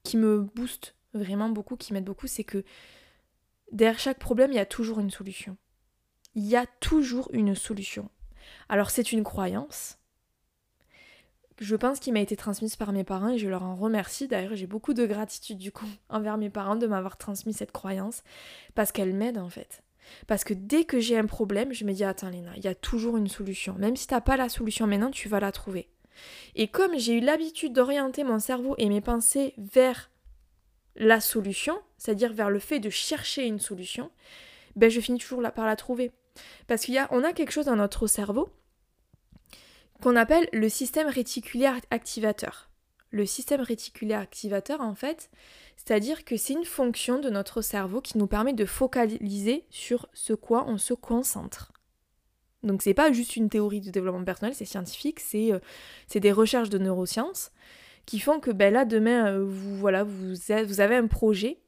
qui 0.05 0.16
me 0.16 0.40
booste 0.40 0.95
vraiment 1.14 1.49
beaucoup, 1.49 1.77
qui 1.77 1.92
m'aide 1.92 2.05
beaucoup, 2.05 2.27
c'est 2.27 2.45
que 2.45 2.62
derrière 3.72 3.98
chaque 3.98 4.18
problème, 4.18 4.52
il 4.52 4.57
y 4.57 4.61
a 4.61 4.66
toujours 4.66 5.00
une 5.00 5.11
solution. 5.11 5.57
Il 6.35 6.44
y 6.44 6.57
a 6.57 6.66
toujours 6.81 7.29
une 7.33 7.55
solution. 7.55 8.11
Alors 8.68 8.90
c'est 8.90 9.12
une 9.12 9.24
croyance, 9.24 9.98
je 11.59 11.76
pense 11.76 12.00
qu'il 12.00 12.12
m'a 12.12 12.20
été 12.20 12.37
transmise 12.37 12.76
par 12.76 12.92
mes 12.92 13.05
parents 13.05 13.31
et 13.31 13.38
je 13.38 13.48
leur 13.48 13.62
en 13.62 13.76
remercie. 13.76 14.29
D'ailleurs, 14.29 14.55
j'ai 14.55 14.66
beaucoup 14.66 14.92
de 14.92 15.07
gratitude 15.07 15.59
du 15.59 15.72
coup 15.72 15.87
envers 16.09 16.37
mes 16.37 16.50
parents 16.50 16.76
de 16.76 16.87
m'avoir 16.87 17.16
transmis 17.16 17.55
cette 17.55 17.72
croyance 17.72 18.22
parce 18.74 18.92
qu'elle 18.92 19.14
m'aide 19.14 19.38
en 19.38 19.48
fait. 19.48 19.83
Parce 20.26 20.44
que 20.44 20.55
dès 20.55 20.85
que 20.85 21.00
j'ai 21.00 21.18
un 21.18 21.26
problème, 21.26 21.72
je 21.72 21.85
me 21.85 21.92
dis 21.92 22.05
attends 22.05 22.29
Léna, 22.29 22.52
il 22.57 22.64
y 22.64 22.68
a 22.68 22.74
toujours 22.74 23.16
une 23.16 23.29
solution. 23.29 23.74
Même 23.79 23.96
si 23.96 24.07
t'as 24.07 24.20
pas 24.20 24.37
la 24.37 24.48
solution 24.48 24.87
maintenant, 24.87 25.11
tu 25.11 25.29
vas 25.29 25.40
la 25.40 25.50
trouver. 25.50 25.88
Et 26.55 26.68
comme 26.68 26.96
j'ai 26.98 27.14
eu 27.14 27.20
l'habitude 27.20 27.72
d'orienter 27.72 28.22
mon 28.22 28.38
cerveau 28.38 28.74
et 28.79 28.88
mes 28.88 29.00
pensées 29.00 29.55
vers 29.59 30.11
la 30.94 31.20
solution, 31.20 31.76
c'est-à-dire 31.98 32.32
vers 32.32 32.50
le 32.50 32.59
fait 32.59 32.80
de 32.80 32.90
chercher 32.90 33.46
une 33.46 33.61
solution, 33.61 34.11
ben 34.74 34.90
je 34.90 35.00
finis 35.00 35.18
toujours 35.18 35.42
par 35.52 35.66
la 35.66 35.76
trouver. 35.76 36.12
Parce 36.66 36.87
qu'on 36.87 36.96
a, 36.96 37.09
on 37.11 37.24
a 37.24 37.32
quelque 37.32 37.52
chose 37.52 37.66
dans 37.66 37.76
notre 37.76 38.06
cerveau 38.06 38.48
qu'on 40.02 40.16
appelle 40.16 40.48
le 40.52 40.68
système 40.68 41.09
réticulaire 41.09 41.80
activateur. 41.90 42.68
Le 43.11 43.24
système 43.24 43.62
réticulaire 43.62 44.20
activateur, 44.20 44.80
en 44.82 44.94
fait, 44.94 45.30
c'est-à-dire 45.76 46.24
que 46.24 46.37
c'est 46.37 46.52
une 46.52 46.64
fonction 46.64 47.18
de 47.18 47.30
notre 47.30 47.62
cerveau 47.62 48.00
qui 48.00 48.18
nous 48.18 48.26
permet 48.26 48.52
de 48.52 48.66
focaliser 48.66 49.64
sur 49.70 50.09
ce 50.12 50.32
quoi 50.32 50.66
on 50.68 50.76
se 50.76 50.92
concentre. 50.92 51.72
Donc 52.62 52.82
c'est 52.82 52.94
pas 52.94 53.12
juste 53.12 53.37
une 53.37 53.48
théorie 53.48 53.80
de 53.80 53.90
développement 53.90 54.24
personnel, 54.24 54.54
c'est 54.54 54.64
scientifique, 54.64 55.20
c'est 55.20 55.52
euh, 55.52 55.61
des 56.14 56.32
recherches 56.32 56.70
de 56.70 56.78
neurosciences 56.78 57.52
qui 58.06 58.18
font 58.18 58.40
que 58.40 58.50
ben 58.50 58.72
là 58.72 58.85
demain 58.85 59.26
euh, 59.26 59.44
vous 59.44 59.76
voilà 59.76 60.04
vous 60.04 60.80
avez 60.80 60.96
un 60.96 61.06
projet. 61.06 61.59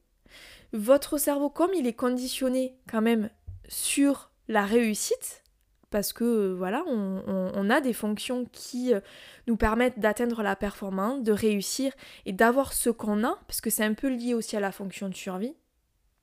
Votre 0.73 1.19
cerveau 1.19 1.49
comme 1.49 1.73
il 1.75 1.87
est 1.87 1.95
conditionné 1.95 2.77
quand 2.91 3.01
même 3.01 3.31
sur 3.69 4.31
la 4.49 4.65
réussite, 4.65 5.43
parce 5.91 6.13
que 6.13 6.25
euh, 6.25 6.55
voilà, 6.55 6.85
on, 6.87 7.71
a 7.71 7.81
des 7.81 7.93
fonctions 7.93 8.45
qui 8.53 8.93
euh, 8.93 9.01
nous 9.47 9.57
permettent 9.57 9.99
d'atteindre 9.99 10.43
la 10.43 10.57
performance, 10.57 11.23
de 11.23 11.33
réussir 11.33 11.93
et 12.27 12.33
d'avoir 12.33 12.73
ce 12.73 12.91
qu'on 12.91 13.25
a, 13.25 13.39
parce 13.47 13.61
que 13.61 13.71
c'est 13.71 13.85
un 13.85 13.95
peu 13.95 14.09
lié 14.09 14.35
aussi 14.35 14.57
à 14.57 14.61
la 14.61 14.73
fonction 14.73 15.09
de 15.09 15.15
survie. 15.15 15.55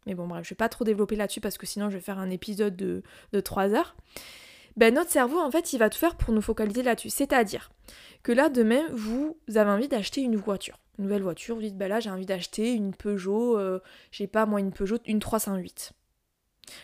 Mais 0.06 0.14
bon, 0.14 0.28
bref, 0.28 0.44
je 0.44 0.50
vais 0.50 0.56
pas 0.56 0.70
trop 0.70 0.84
développer 0.84 1.16
là-dessus 1.16 1.42
parce 1.42 1.58
que 1.58 1.66
sinon 1.66 1.90
je 1.90 1.96
vais 1.96 2.04
faire 2.04 2.20
un 2.20 2.30
épisode 2.30 2.76
de, 2.76 3.02
de 3.34 3.40
3 3.40 3.74
heures. 3.74 3.96
Ben, 4.78 4.94
notre 4.94 5.10
cerveau, 5.10 5.40
en 5.40 5.52
fait, 5.52 5.74
il 5.74 5.78
va 5.78 5.90
tout 5.90 5.98
faire 5.98 6.16
pour 6.16 6.34
nous 6.34 6.42
focaliser 6.42 6.84
là-dessus. 6.84 7.10
C'est-à-dire 7.10 7.72
que 8.24 8.32
là, 8.32 8.50
demain, 8.50 8.84
vous 8.92 9.38
avez 9.56 9.70
envie 9.70 9.88
d'acheter 9.88 10.22
une 10.22 10.36
voiture, 10.36 10.80
une 10.98 11.06
nouvelle 11.06 11.22
voiture. 11.22 11.56
Vous 11.56 11.62
dites, 11.62 11.78
ben 11.78 11.88
là, 11.88 12.00
j'ai 12.00 12.10
envie 12.10 12.26
d'acheter 12.26 12.74
une 12.74 12.94
Peugeot, 12.94 13.58
euh, 13.58 13.80
je 14.12 14.18
sais 14.18 14.28
pas 14.28 14.46
moi, 14.46 14.60
une 14.60 14.72
Peugeot, 14.72 14.98
une 15.06 15.20
308. 15.20 15.94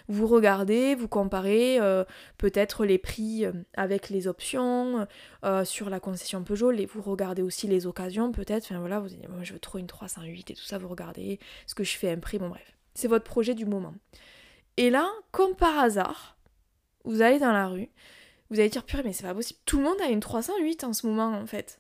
Vous 0.08 0.28
regardez, 0.28 0.96
vous 0.96 1.08
comparez 1.08 1.80
euh, 1.80 2.04
peut-être 2.38 2.86
les 2.86 2.98
prix 2.98 3.46
euh, 3.46 3.52
avec 3.74 4.10
les 4.10 4.28
options 4.28 5.08
euh, 5.44 5.66
sur 5.66 5.90
la 5.90 6.00
concession 6.00 6.44
Peugeot, 6.44 6.72
vous 6.94 7.02
regardez 7.02 7.42
aussi 7.42 7.68
les 7.68 7.88
occasions 7.88 8.32
peut-être, 8.32 8.66
enfin 8.66 8.80
voilà, 8.80 9.00
vous 9.00 9.08
dites 9.08 9.28
moi 9.30 9.44
je 9.44 9.54
veux 9.54 9.60
trop 9.60 9.78
une 9.78 9.88
308 9.88 10.52
et 10.52 10.54
tout 10.54 10.64
ça, 10.64 10.78
vous 10.78 10.88
regardez 10.88 11.40
ce 11.66 11.76
que 11.76 11.84
je 11.84 11.98
fais 11.98 12.12
un 12.12 12.20
prix, 12.20 12.38
bon 12.38 12.50
bref. 12.50 12.76
C'est 12.94 13.08
votre 13.08 13.24
projet 13.24 13.56
du 13.56 13.66
moment. 13.66 13.94
Et 14.78 14.90
là, 14.90 15.10
comme 15.32 15.56
par 15.56 15.80
hasard, 15.80 16.38
vous 17.06 17.22
allez 17.22 17.40
dans 17.40 17.52
la 17.52 17.68
rue, 17.68 17.90
vous 18.50 18.60
allez 18.60 18.70
dire 18.70 18.84
purée 18.84 19.04
mais 19.04 19.14
c'est 19.14 19.24
pas 19.24 19.34
possible, 19.34 19.60
tout 19.66 19.78
le 19.78 19.84
monde 19.84 20.02
a 20.02 20.10
une 20.10 20.20
308 20.20 20.84
en 20.84 20.94
ce 20.94 21.08
moment 21.08 21.34
en 21.34 21.46
fait. 21.46 21.80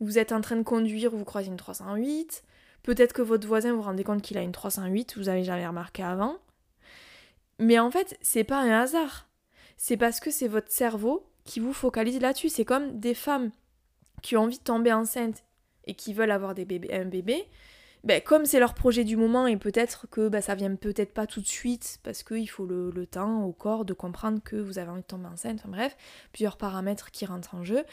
Vous 0.00 0.18
êtes 0.18 0.32
en 0.32 0.40
train 0.40 0.56
de 0.56 0.62
conduire, 0.62 1.10
vous 1.10 1.24
croisez 1.24 1.48
une 1.48 1.56
308, 1.56 2.42
peut-être 2.82 3.12
que 3.12 3.22
votre 3.22 3.46
voisin 3.46 3.72
vous 3.72 3.82
rendez 3.82 4.04
compte 4.04 4.22
qu'il 4.22 4.38
a 4.38 4.42
une 4.42 4.52
308, 4.52 5.16
vous 5.16 5.28
avez 5.28 5.44
jamais 5.44 5.66
remarqué 5.66 6.02
avant. 6.02 6.38
Mais 7.58 7.78
en 7.78 7.90
fait, 7.90 8.18
c'est 8.20 8.44
pas 8.44 8.60
un 8.60 8.70
hasard. 8.70 9.28
C'est 9.76 9.96
parce 9.96 10.20
que 10.20 10.30
c'est 10.30 10.48
votre 10.48 10.70
cerveau 10.70 11.24
qui 11.44 11.60
vous 11.60 11.72
focalise 11.72 12.20
là-dessus. 12.20 12.48
C'est 12.48 12.64
comme 12.64 12.98
des 12.98 13.14
femmes 13.14 13.50
qui 14.22 14.36
ont 14.36 14.42
envie 14.42 14.58
de 14.58 14.64
tomber 14.64 14.92
enceinte 14.92 15.44
et 15.86 15.94
qui 15.94 16.14
veulent 16.14 16.30
avoir 16.30 16.50
un 16.50 17.04
bébé. 17.04 17.46
Ben, 18.04 18.20
comme 18.20 18.46
c'est 18.46 18.58
leur 18.58 18.74
projet 18.74 19.04
du 19.04 19.16
moment 19.16 19.46
et 19.46 19.56
peut-être 19.56 20.08
que 20.10 20.28
ben, 20.28 20.40
ça 20.40 20.56
vient 20.56 20.74
peut-être 20.74 21.14
pas 21.14 21.26
tout 21.26 21.40
de 21.40 21.46
suite 21.46 22.00
parce 22.02 22.24
qu'il 22.24 22.48
faut 22.50 22.66
le, 22.66 23.06
temps 23.06 23.44
au 23.44 23.52
corps 23.52 23.84
de 23.84 23.92
comprendre 23.92 24.40
que 24.42 24.56
vous 24.56 24.78
avez 24.78 24.90
envie 24.90 25.02
de 25.02 25.06
tomber 25.06 25.28
enceinte, 25.28 25.60
enfin 25.60 25.68
bref, 25.68 25.96
plusieurs 26.32 26.56
paramètres 26.56 27.12
qui 27.12 27.26
rentrent 27.26 27.54
en 27.54 27.62
jeu, 27.62 27.84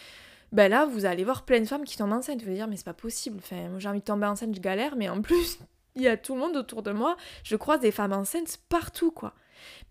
ben 0.51 0.67
là 0.67 0.85
vous 0.85 1.05
allez 1.05 1.23
voir 1.23 1.45
plein 1.45 1.59
de 1.59 1.65
femmes 1.65 1.83
qui 1.83 1.95
tombent 1.95 2.13
enceintes, 2.13 2.41
vous 2.41 2.47
allez 2.47 2.55
dire 2.55 2.67
mais 2.67 2.75
c'est 2.75 2.85
pas 2.85 2.93
possible, 2.93 3.37
enfin, 3.37 3.69
j'ai 3.77 3.87
envie 3.87 3.99
de 3.99 4.05
tomber 4.05 4.25
enceinte, 4.25 4.55
je 4.55 4.61
galère, 4.61 4.95
mais 4.95 5.09
en 5.09 5.21
plus 5.21 5.59
il 5.95 6.01
y 6.01 6.07
a 6.07 6.17
tout 6.17 6.33
le 6.33 6.39
monde 6.39 6.55
autour 6.57 6.81
de 6.81 6.91
moi, 6.91 7.15
je 7.43 7.55
croise 7.55 7.79
des 7.79 7.91
femmes 7.91 8.13
enceintes 8.13 8.57
partout 8.69 9.11
quoi. 9.11 9.35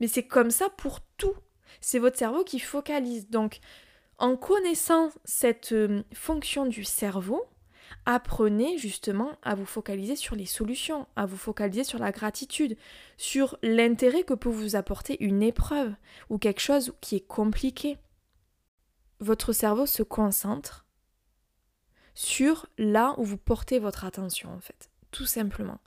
Mais 0.00 0.08
c'est 0.08 0.26
comme 0.26 0.50
ça 0.50 0.68
pour 0.70 1.00
tout. 1.16 1.34
C'est 1.80 1.98
votre 1.98 2.18
cerveau 2.18 2.44
qui 2.44 2.58
focalise. 2.58 3.28
Donc, 3.28 3.60
en 4.18 4.36
connaissant 4.36 5.10
cette 5.24 5.72
euh, 5.72 6.02
fonction 6.12 6.66
du 6.66 6.84
cerveau, 6.84 7.44
apprenez 8.08 8.78
justement 8.78 9.32
à 9.42 9.54
vous 9.54 9.66
focaliser 9.66 10.16
sur 10.16 10.34
les 10.34 10.46
solutions, 10.46 11.06
à 11.14 11.26
vous 11.26 11.36
focaliser 11.36 11.84
sur 11.84 11.98
la 11.98 12.10
gratitude, 12.10 12.78
sur 13.18 13.58
l'intérêt 13.62 14.22
que 14.22 14.32
peut 14.32 14.48
vous 14.48 14.76
apporter 14.76 15.22
une 15.22 15.42
épreuve 15.42 15.92
ou 16.30 16.38
quelque 16.38 16.62
chose 16.62 16.94
qui 17.02 17.16
est 17.16 17.26
compliqué. 17.26 17.98
Votre 19.20 19.52
cerveau 19.52 19.84
se 19.84 20.02
concentre 20.02 20.86
sur 22.14 22.66
là 22.78 23.14
où 23.18 23.24
vous 23.24 23.36
portez 23.36 23.78
votre 23.78 24.06
attention 24.06 24.54
en 24.54 24.60
fait 24.60 24.88
tout 25.10 25.24
simplement. 25.24 25.78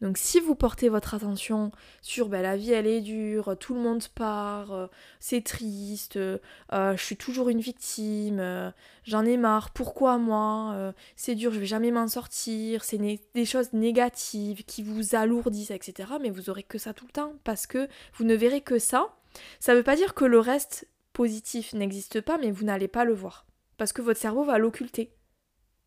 Donc 0.00 0.16
si 0.16 0.40
vous 0.40 0.54
portez 0.54 0.88
votre 0.88 1.14
attention 1.14 1.70
sur 2.00 2.28
ben, 2.28 2.40
la 2.40 2.56
vie 2.56 2.72
elle 2.72 2.86
est 2.86 3.02
dure, 3.02 3.56
tout 3.58 3.74
le 3.74 3.80
monde 3.80 4.06
part, 4.08 4.72
euh, 4.72 4.86
c'est 5.18 5.44
triste, 5.44 6.16
euh, 6.16 6.38
je 6.70 7.02
suis 7.02 7.16
toujours 7.16 7.50
une 7.50 7.60
victime, 7.60 8.40
euh, 8.40 8.70
j'en 9.04 9.24
ai 9.24 9.36
marre, 9.36 9.70
pourquoi 9.70 10.18
moi, 10.18 10.94
c'est 11.16 11.34
dur, 11.34 11.52
je 11.52 11.60
vais 11.60 11.66
jamais 11.66 11.90
m'en 11.90 12.08
sortir, 12.08 12.84
c'est 12.84 12.98
des 12.98 13.44
choses 13.44 13.72
négatives 13.72 14.64
qui 14.64 14.82
vous 14.82 15.14
alourdissent, 15.14 15.70
etc. 15.70 16.12
Mais 16.20 16.30
vous 16.30 16.48
aurez 16.48 16.62
que 16.62 16.78
ça 16.78 16.94
tout 16.94 17.06
le 17.06 17.12
temps 17.12 17.34
parce 17.44 17.66
que 17.66 17.88
vous 18.14 18.24
ne 18.24 18.34
verrez 18.34 18.62
que 18.62 18.78
ça. 18.78 19.14
Ça 19.58 19.72
ne 19.72 19.78
veut 19.78 19.84
pas 19.84 19.96
dire 19.96 20.14
que 20.14 20.24
le 20.24 20.40
reste 20.40 20.88
positif 21.12 21.74
n'existe 21.74 22.20
pas, 22.20 22.38
mais 22.38 22.50
vous 22.50 22.64
n'allez 22.64 22.88
pas 22.88 23.04
le 23.04 23.12
voir. 23.12 23.46
Parce 23.76 23.92
que 23.92 24.02
votre 24.02 24.20
cerveau 24.20 24.44
va 24.44 24.58
l'occulter 24.58 25.12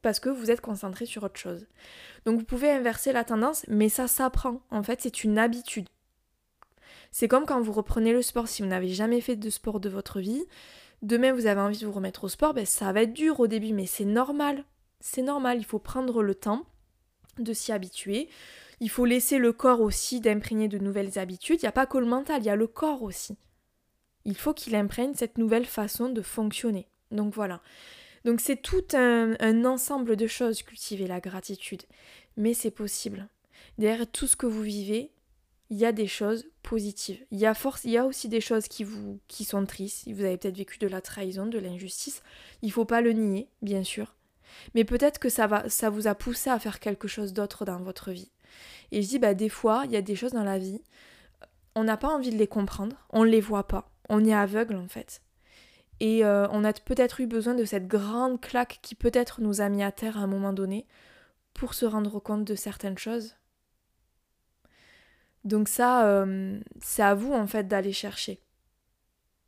parce 0.03 0.19
que 0.19 0.29
vous 0.29 0.51
êtes 0.51 0.61
concentré 0.61 1.07
sur 1.07 1.23
autre 1.23 1.39
chose. 1.39 1.65
Donc 2.25 2.37
vous 2.37 2.45
pouvez 2.45 2.69
inverser 2.69 3.11
la 3.11 3.23
tendance, 3.23 3.65
mais 3.67 3.89
ça 3.89 4.07
s'apprend. 4.07 4.61
En 4.69 4.83
fait, 4.83 5.01
c'est 5.01 5.23
une 5.23 5.39
habitude. 5.39 5.87
C'est 7.11 7.27
comme 7.27 7.45
quand 7.45 7.61
vous 7.61 7.71
reprenez 7.71 8.11
le 8.11 8.21
sport, 8.21 8.47
si 8.47 8.61
vous 8.61 8.67
n'avez 8.67 8.89
jamais 8.89 9.21
fait 9.21 9.35
de 9.35 9.49
sport 9.49 9.79
de 9.79 9.89
votre 9.89 10.19
vie, 10.19 10.43
demain 11.01 11.31
vous 11.31 11.47
avez 11.47 11.61
envie 11.61 11.79
de 11.79 11.85
vous 11.85 11.91
remettre 11.91 12.25
au 12.25 12.29
sport, 12.29 12.53
ben, 12.53 12.65
ça 12.65 12.91
va 12.91 13.03
être 13.03 13.13
dur 13.13 13.39
au 13.39 13.47
début, 13.47 13.73
mais 13.73 13.85
c'est 13.85 14.05
normal. 14.05 14.65
C'est 14.99 15.21
normal, 15.21 15.57
il 15.57 15.65
faut 15.65 15.79
prendre 15.79 16.21
le 16.21 16.35
temps 16.35 16.65
de 17.39 17.53
s'y 17.53 17.71
habituer. 17.71 18.29
Il 18.79 18.89
faut 18.89 19.05
laisser 19.05 19.37
le 19.37 19.53
corps 19.53 19.81
aussi 19.81 20.19
d'imprégner 20.19 20.67
de 20.67 20.77
nouvelles 20.77 21.17
habitudes. 21.17 21.59
Il 21.61 21.65
n'y 21.65 21.69
a 21.69 21.73
pas 21.73 21.85
que 21.85 21.97
le 21.97 22.05
mental, 22.05 22.41
il 22.41 22.45
y 22.45 22.49
a 22.49 22.55
le 22.55 22.67
corps 22.67 23.03
aussi. 23.03 23.37
Il 24.25 24.35
faut 24.35 24.53
qu'il 24.53 24.75
imprègne 24.75 25.13
cette 25.13 25.37
nouvelle 25.37 25.65
façon 25.65 26.09
de 26.09 26.21
fonctionner. 26.21 26.87
Donc 27.11 27.33
voilà. 27.33 27.61
Donc 28.25 28.39
c'est 28.39 28.61
tout 28.61 28.85
un, 28.93 29.65
ensemble 29.65 30.15
de 30.15 30.27
choses, 30.27 30.63
cultiver 30.63 31.07
la 31.07 31.19
gratitude. 31.19 31.83
Mais 32.37 32.53
c'est 32.53 32.71
possible. 32.71 33.27
Derrière 33.77 34.09
tout 34.09 34.27
ce 34.27 34.35
que 34.35 34.45
vous 34.45 34.61
vivez, 34.61 35.11
il 35.69 35.77
y 35.77 35.85
a 35.85 35.91
des 35.91 36.07
choses 36.07 36.45
positives. 36.61 37.23
Il 37.31 37.39
y 37.39 37.45
a, 37.45 38.05
aussi 38.05 38.29
des 38.29 38.41
choses 38.41 38.67
qui, 38.67 38.83
vous, 38.83 39.19
sont 39.29 39.65
tristes. 39.65 40.07
Vous 40.07 40.23
avez 40.23 40.37
peut-être 40.37 40.57
vécu 40.57 40.77
de 40.77 40.87
la 40.87 41.01
trahison, 41.01 41.47
de 41.47 41.59
l'injustice. 41.59 42.21
Il 42.61 42.67
ne 42.67 42.73
faut 42.73 42.85
pas 42.85 43.01
le 43.01 43.11
nier, 43.11 43.47
bien 43.61 43.83
sûr. 43.83 44.15
Mais 44.75 44.83
peut-être 44.83 45.19
que 45.19 45.29
ça 45.29 45.89
vous 45.89 46.07
a 46.07 46.15
poussé 46.15 46.49
à 46.49 46.59
faire 46.59 46.79
quelque 46.79 47.07
chose 47.07 47.33
d'autre 47.33 47.65
dans 47.65 47.81
votre 47.81 48.11
vie. 48.11 48.29
Et 48.91 49.01
je 49.01 49.07
dis, 49.07 49.19
bah, 49.19 49.33
des 49.33 49.49
fois, 49.49 49.83
il 49.85 49.91
y 49.91 49.95
a 49.95 50.01
des 50.01 50.15
choses 50.15 50.33
dans 50.33 50.43
la 50.43 50.59
vie, 50.59 50.81
on 51.75 51.83
n'a 51.83 51.97
pas 51.97 52.09
envie 52.09 52.29
de 52.29 52.37
les 52.37 52.47
comprendre, 52.47 52.95
on 53.09 53.25
ne 53.25 53.29
les 53.29 53.41
voit 53.41 53.67
pas. 53.67 53.89
On 54.09 54.23
est 54.25 54.33
aveugle 54.33 54.75
en 54.75 54.87
fait. 54.87 55.21
Et 55.99 56.25
euh, 56.25 56.47
on 56.49 56.63
a 56.63 56.73
peut-être 56.73 57.21
eu 57.21 57.27
besoin 57.27 57.53
de 57.53 57.65
cette 57.65 57.87
grande 57.87 58.41
claque 58.41 58.79
qui 58.81 58.95
peut-être 58.95 59.41
nous 59.41 59.61
a 59.61 59.69
mis 59.69 59.83
à 59.83 59.91
terre 59.91 60.17
à 60.17 60.21
un 60.21 60.27
moment 60.27 60.53
donné 60.53 60.85
pour 61.53 61.73
se 61.73 61.85
rendre 61.85 62.19
compte 62.19 62.45
de 62.45 62.55
certaines 62.55 62.97
choses. 62.97 63.35
Donc 65.43 65.67
ça, 65.67 66.07
euh, 66.07 66.59
c'est 66.81 67.03
à 67.03 67.15
vous 67.15 67.33
en 67.33 67.47
fait 67.47 67.67
d'aller 67.67 67.93
chercher. 67.93 68.39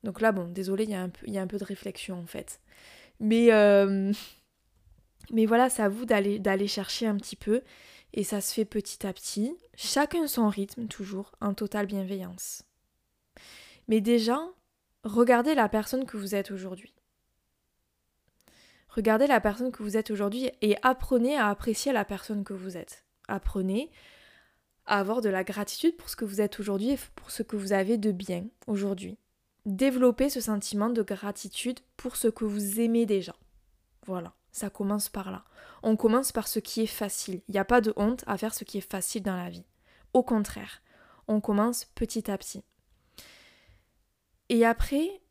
Donc 0.03 0.21
là, 0.21 0.31
bon, 0.31 0.47
désolé, 0.47 0.83
il 0.83 0.91
y, 0.91 0.95
a 0.95 1.01
un 1.01 1.09
peu, 1.09 1.27
y 1.27 1.37
a 1.37 1.41
un 1.41 1.47
peu 1.47 1.57
de 1.57 1.63
réflexion 1.63 2.19
en 2.19 2.27
fait. 2.27 2.59
Mais, 3.19 3.51
euh, 3.51 4.11
mais 5.31 5.45
voilà, 5.45 5.69
c'est 5.69 5.81
à 5.81 5.89
vous 5.89 6.05
d'aller 6.05 6.67
chercher 6.67 7.07
un 7.07 7.15
petit 7.17 7.35
peu. 7.35 7.61
Et 8.13 8.23
ça 8.23 8.39
se 8.39 8.53
fait 8.53 8.63
petit 8.63 9.05
à 9.05 9.11
petit, 9.11 9.57
chacun 9.75 10.25
son 10.27 10.47
rythme 10.47 10.87
toujours, 10.87 11.33
en 11.41 11.53
totale 11.53 11.85
bienveillance. 11.85 12.63
Mais 13.89 13.99
déjà, 13.99 14.39
regardez 15.05 15.55
la 15.55 15.69
personne 15.69 16.05
que 16.05 16.17
vous 16.17 16.35
êtes 16.35 16.51
aujourd'hui. 16.51 16.93
Regardez 18.89 19.27
la 19.27 19.39
personne 19.39 19.71
que 19.71 19.83
vous 19.83 19.97
êtes 19.97 20.09
aujourd'hui 20.09 20.49
et 20.61 20.77
apprenez 20.81 21.37
à 21.37 21.49
apprécier 21.49 21.93
la 21.93 22.05
personne 22.05 22.43
que 22.43 22.53
vous 22.53 22.75
êtes. 22.75 23.05
Apprenez 23.27 23.91
à 24.85 24.99
avoir 24.99 25.21
de 25.21 25.29
la 25.29 25.43
gratitude 25.43 25.95
pour 25.97 26.09
ce 26.09 26.15
que 26.15 26.25
vous 26.25 26.41
êtes 26.41 26.59
aujourd'hui 26.59 26.91
et 26.91 26.99
pour 27.15 27.31
ce 27.31 27.43
que 27.43 27.55
vous 27.55 27.73
avez 27.73 27.97
de 27.97 28.11
bien 28.11 28.45
aujourd'hui. 28.67 29.17
Développez 29.65 30.29
ce 30.29 30.41
sentiment 30.41 30.89
de 30.89 31.01
gratitude 31.01 31.79
pour 31.97 32.15
ce 32.15 32.27
que 32.27 32.45
vous 32.45 32.79
aimez 32.79 33.05
déjà. 33.05 33.35
Voilà, 34.05 34.33
Ça 34.51 34.69
commence 34.69 35.09
par 35.09 35.31
là. 35.31 35.43
On 35.83 35.95
commence 35.95 36.31
par 36.31 36.47
ce 36.47 36.59
qui 36.59 36.81
est 36.81 36.87
facile. 36.87 37.41
Il 37.47 37.51
n'y 37.51 37.59
a 37.59 37.65
pas 37.65 37.81
de 37.81 37.93
honte 37.97 38.23
à 38.27 38.37
faire 38.37 38.53
ce 38.53 38.63
qui 38.63 38.77
est 38.77 38.89
facile 38.89 39.23
dans 39.23 39.35
la 39.35 39.49
vie. 39.49 39.65
Au 40.13 40.23
contraire, 40.23 40.81
on 41.27 41.41
commence 41.41 41.85
petit 41.95 42.29
à 42.31 42.37
petit. 42.37 42.63
Et 44.49 44.65
après, 44.65 45.21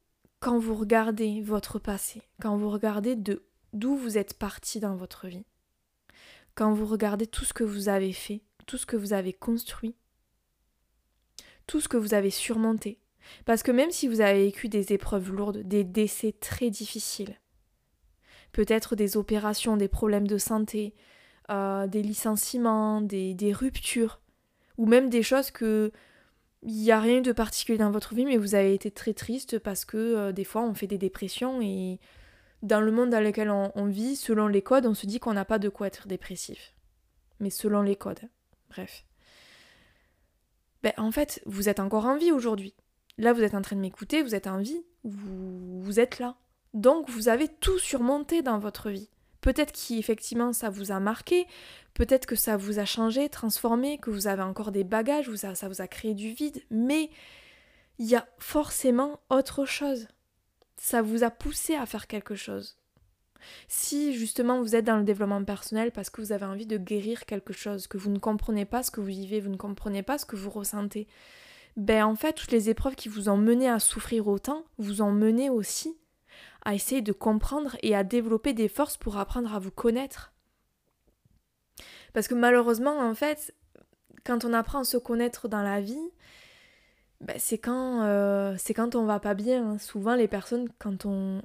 quand 0.40 0.58
vous 0.58 0.74
regardez 0.74 1.40
votre 1.40 1.78
passé, 1.78 2.22
quand 2.40 2.56
vous 2.56 2.70
regardez 2.70 3.16
de 3.16 3.44
d'où 3.72 3.96
vous 3.96 4.18
êtes 4.18 4.34
parti 4.34 4.78
dans 4.80 4.94
votre 4.94 5.26
vie, 5.26 5.46
quand 6.54 6.72
vous 6.72 6.86
regardez 6.86 7.26
tout 7.26 7.44
ce 7.44 7.52
que 7.52 7.64
vous 7.64 7.88
avez 7.88 8.12
fait, 8.12 8.42
tout 8.66 8.76
ce 8.76 8.86
que 8.86 8.96
vous 8.96 9.12
avez 9.12 9.32
construit, 9.32 9.96
tout 11.66 11.80
ce 11.80 11.88
que 11.88 11.96
vous 11.96 12.14
avez 12.14 12.30
surmonté, 12.30 13.00
parce 13.44 13.62
que 13.62 13.72
même 13.72 13.90
si 13.90 14.06
vous 14.06 14.20
avez 14.20 14.44
vécu 14.44 14.68
des 14.68 14.92
épreuves 14.92 15.32
lourdes, 15.32 15.62
des 15.62 15.84
décès 15.84 16.32
très 16.32 16.70
difficiles, 16.70 17.40
peut-être 18.52 18.96
des 18.96 19.16
opérations, 19.16 19.76
des 19.76 19.88
problèmes 19.88 20.28
de 20.28 20.38
santé, 20.38 20.94
euh, 21.50 21.86
des 21.86 22.02
licenciements, 22.02 23.00
des, 23.00 23.34
des 23.34 23.52
ruptures, 23.52 24.20
ou 24.76 24.86
même 24.86 25.08
des 25.08 25.22
choses 25.22 25.50
que 25.50 25.92
il 26.64 26.82
n'y 26.82 26.90
a 26.90 27.00
rien 27.00 27.20
de 27.20 27.32
particulier 27.32 27.78
dans 27.78 27.90
votre 27.90 28.14
vie, 28.14 28.24
mais 28.24 28.38
vous 28.38 28.54
avez 28.54 28.74
été 28.74 28.90
très 28.90 29.12
triste 29.12 29.58
parce 29.58 29.84
que 29.84 29.96
euh, 29.96 30.32
des 30.32 30.44
fois 30.44 30.62
on 30.62 30.74
fait 30.74 30.86
des 30.86 30.98
dépressions 30.98 31.60
et 31.60 32.00
dans 32.62 32.80
le 32.80 32.90
monde 32.90 33.10
dans 33.10 33.22
lequel 33.22 33.50
on, 33.50 33.86
vit, 33.86 34.16
selon 34.16 34.46
les 34.48 34.62
codes, 34.62 34.86
on 34.86 34.94
se 34.94 35.06
dit 35.06 35.20
qu'on 35.20 35.34
n'a 35.34 35.44
pas 35.44 35.58
de 35.58 35.68
quoi 35.68 35.86
être 35.86 36.08
dépressif. 36.08 36.74
Mais 37.38 37.50
selon 37.50 37.82
les 37.82 37.94
codes. 37.94 38.22
Bref. 38.70 39.04
Ben, 40.82 40.94
en 40.96 41.12
fait, 41.12 41.42
vous 41.44 41.68
êtes 41.68 41.78
encore 41.78 42.06
en 42.06 42.16
vie 42.16 42.32
aujourd'hui. 42.32 42.74
Là, 43.18 43.34
vous 43.34 43.42
êtes 43.42 43.54
en 43.54 43.60
train 43.60 43.76
de 43.76 43.82
m'écouter, 43.82 44.22
vous 44.22 44.34
êtes 44.34 44.46
en 44.46 44.58
vie, 44.58 44.82
vous, 45.04 45.82
vous 45.82 46.00
êtes 46.00 46.18
là. 46.18 46.36
Donc, 46.72 47.10
vous 47.10 47.28
avez 47.28 47.48
tout 47.48 47.78
surmonté 47.78 48.40
dans 48.40 48.58
votre 48.58 48.88
vie. 48.88 49.10
Peut-être 49.44 49.72
qu'effectivement 49.72 50.52
ça 50.52 50.70
vous 50.70 50.90
a 50.90 50.98
marqué, 51.00 51.46
peut-être 51.92 52.26
que 52.26 52.36
ça 52.36 52.56
vous 52.56 52.78
a 52.78 52.84
changé, 52.84 53.28
transformé, 53.28 53.98
que 53.98 54.10
vous 54.10 54.26
avez 54.26 54.42
encore 54.42 54.72
des 54.72 54.84
bagages, 54.84 55.32
ça 55.34 55.68
vous 55.68 55.80
a 55.80 55.86
créé 55.86 56.14
du 56.14 56.32
vide, 56.32 56.62
mais 56.70 57.10
il 57.98 58.06
y 58.06 58.16
a 58.16 58.26
forcément 58.38 59.20
autre 59.28 59.66
chose 59.66 60.08
ça 60.76 61.02
vous 61.02 61.24
a 61.24 61.30
poussé 61.30 61.74
à 61.74 61.86
faire 61.86 62.06
quelque 62.06 62.34
chose. 62.34 62.76
Si 63.68 64.14
justement 64.14 64.60
vous 64.60 64.74
êtes 64.74 64.84
dans 64.84 64.96
le 64.96 65.04
développement 65.04 65.44
personnel 65.44 65.92
parce 65.92 66.08
que 66.10 66.20
vous 66.20 66.32
avez 66.32 66.46
envie 66.46 66.66
de 66.66 66.78
guérir 66.78 67.26
quelque 67.26 67.52
chose, 67.52 67.86
que 67.86 67.98
vous 67.98 68.10
ne 68.10 68.18
comprenez 68.18 68.64
pas 68.64 68.82
ce 68.82 68.90
que 68.90 69.00
vous 69.00 69.06
vivez, 69.06 69.40
vous 69.40 69.50
ne 69.50 69.56
comprenez 69.56 70.02
pas 70.02 70.18
ce 70.18 70.26
que 70.26 70.36
vous 70.36 70.50
ressentez, 70.50 71.06
ben 71.76 72.04
en 72.04 72.16
fait 72.16 72.32
toutes 72.32 72.52
les 72.52 72.70
épreuves 72.70 72.94
qui 72.94 73.08
vous 73.08 73.28
ont 73.28 73.36
mené 73.36 73.68
à 73.68 73.80
souffrir 73.80 74.28
autant 74.28 74.64
vous 74.78 75.02
ont 75.02 75.12
mené 75.12 75.50
aussi 75.50 75.96
à 76.64 76.74
essayer 76.74 77.02
de 77.02 77.12
comprendre 77.12 77.76
et 77.82 77.94
à 77.94 78.04
développer 78.04 78.52
des 78.52 78.68
forces 78.68 78.96
pour 78.96 79.18
apprendre 79.18 79.54
à 79.54 79.58
vous 79.58 79.70
connaître. 79.70 80.32
Parce 82.12 82.28
que 82.28 82.34
malheureusement 82.34 82.98
en 82.98 83.14
fait, 83.14 83.54
quand 84.24 84.44
on 84.44 84.52
apprend 84.52 84.80
à 84.80 84.84
se 84.84 84.96
connaître 84.96 85.48
dans 85.48 85.62
la 85.62 85.80
vie, 85.80 86.10
bah, 87.20 87.34
c'est 87.38 87.58
quand, 87.58 88.02
euh, 88.02 88.56
quand 88.74 88.94
on 88.94 89.04
va 89.04 89.20
pas 89.20 89.34
bien. 89.34 89.70
Hein. 89.70 89.78
Souvent, 89.78 90.14
les 90.14 90.28
personnes, 90.28 90.68
quand 90.78 91.06
on, 91.06 91.40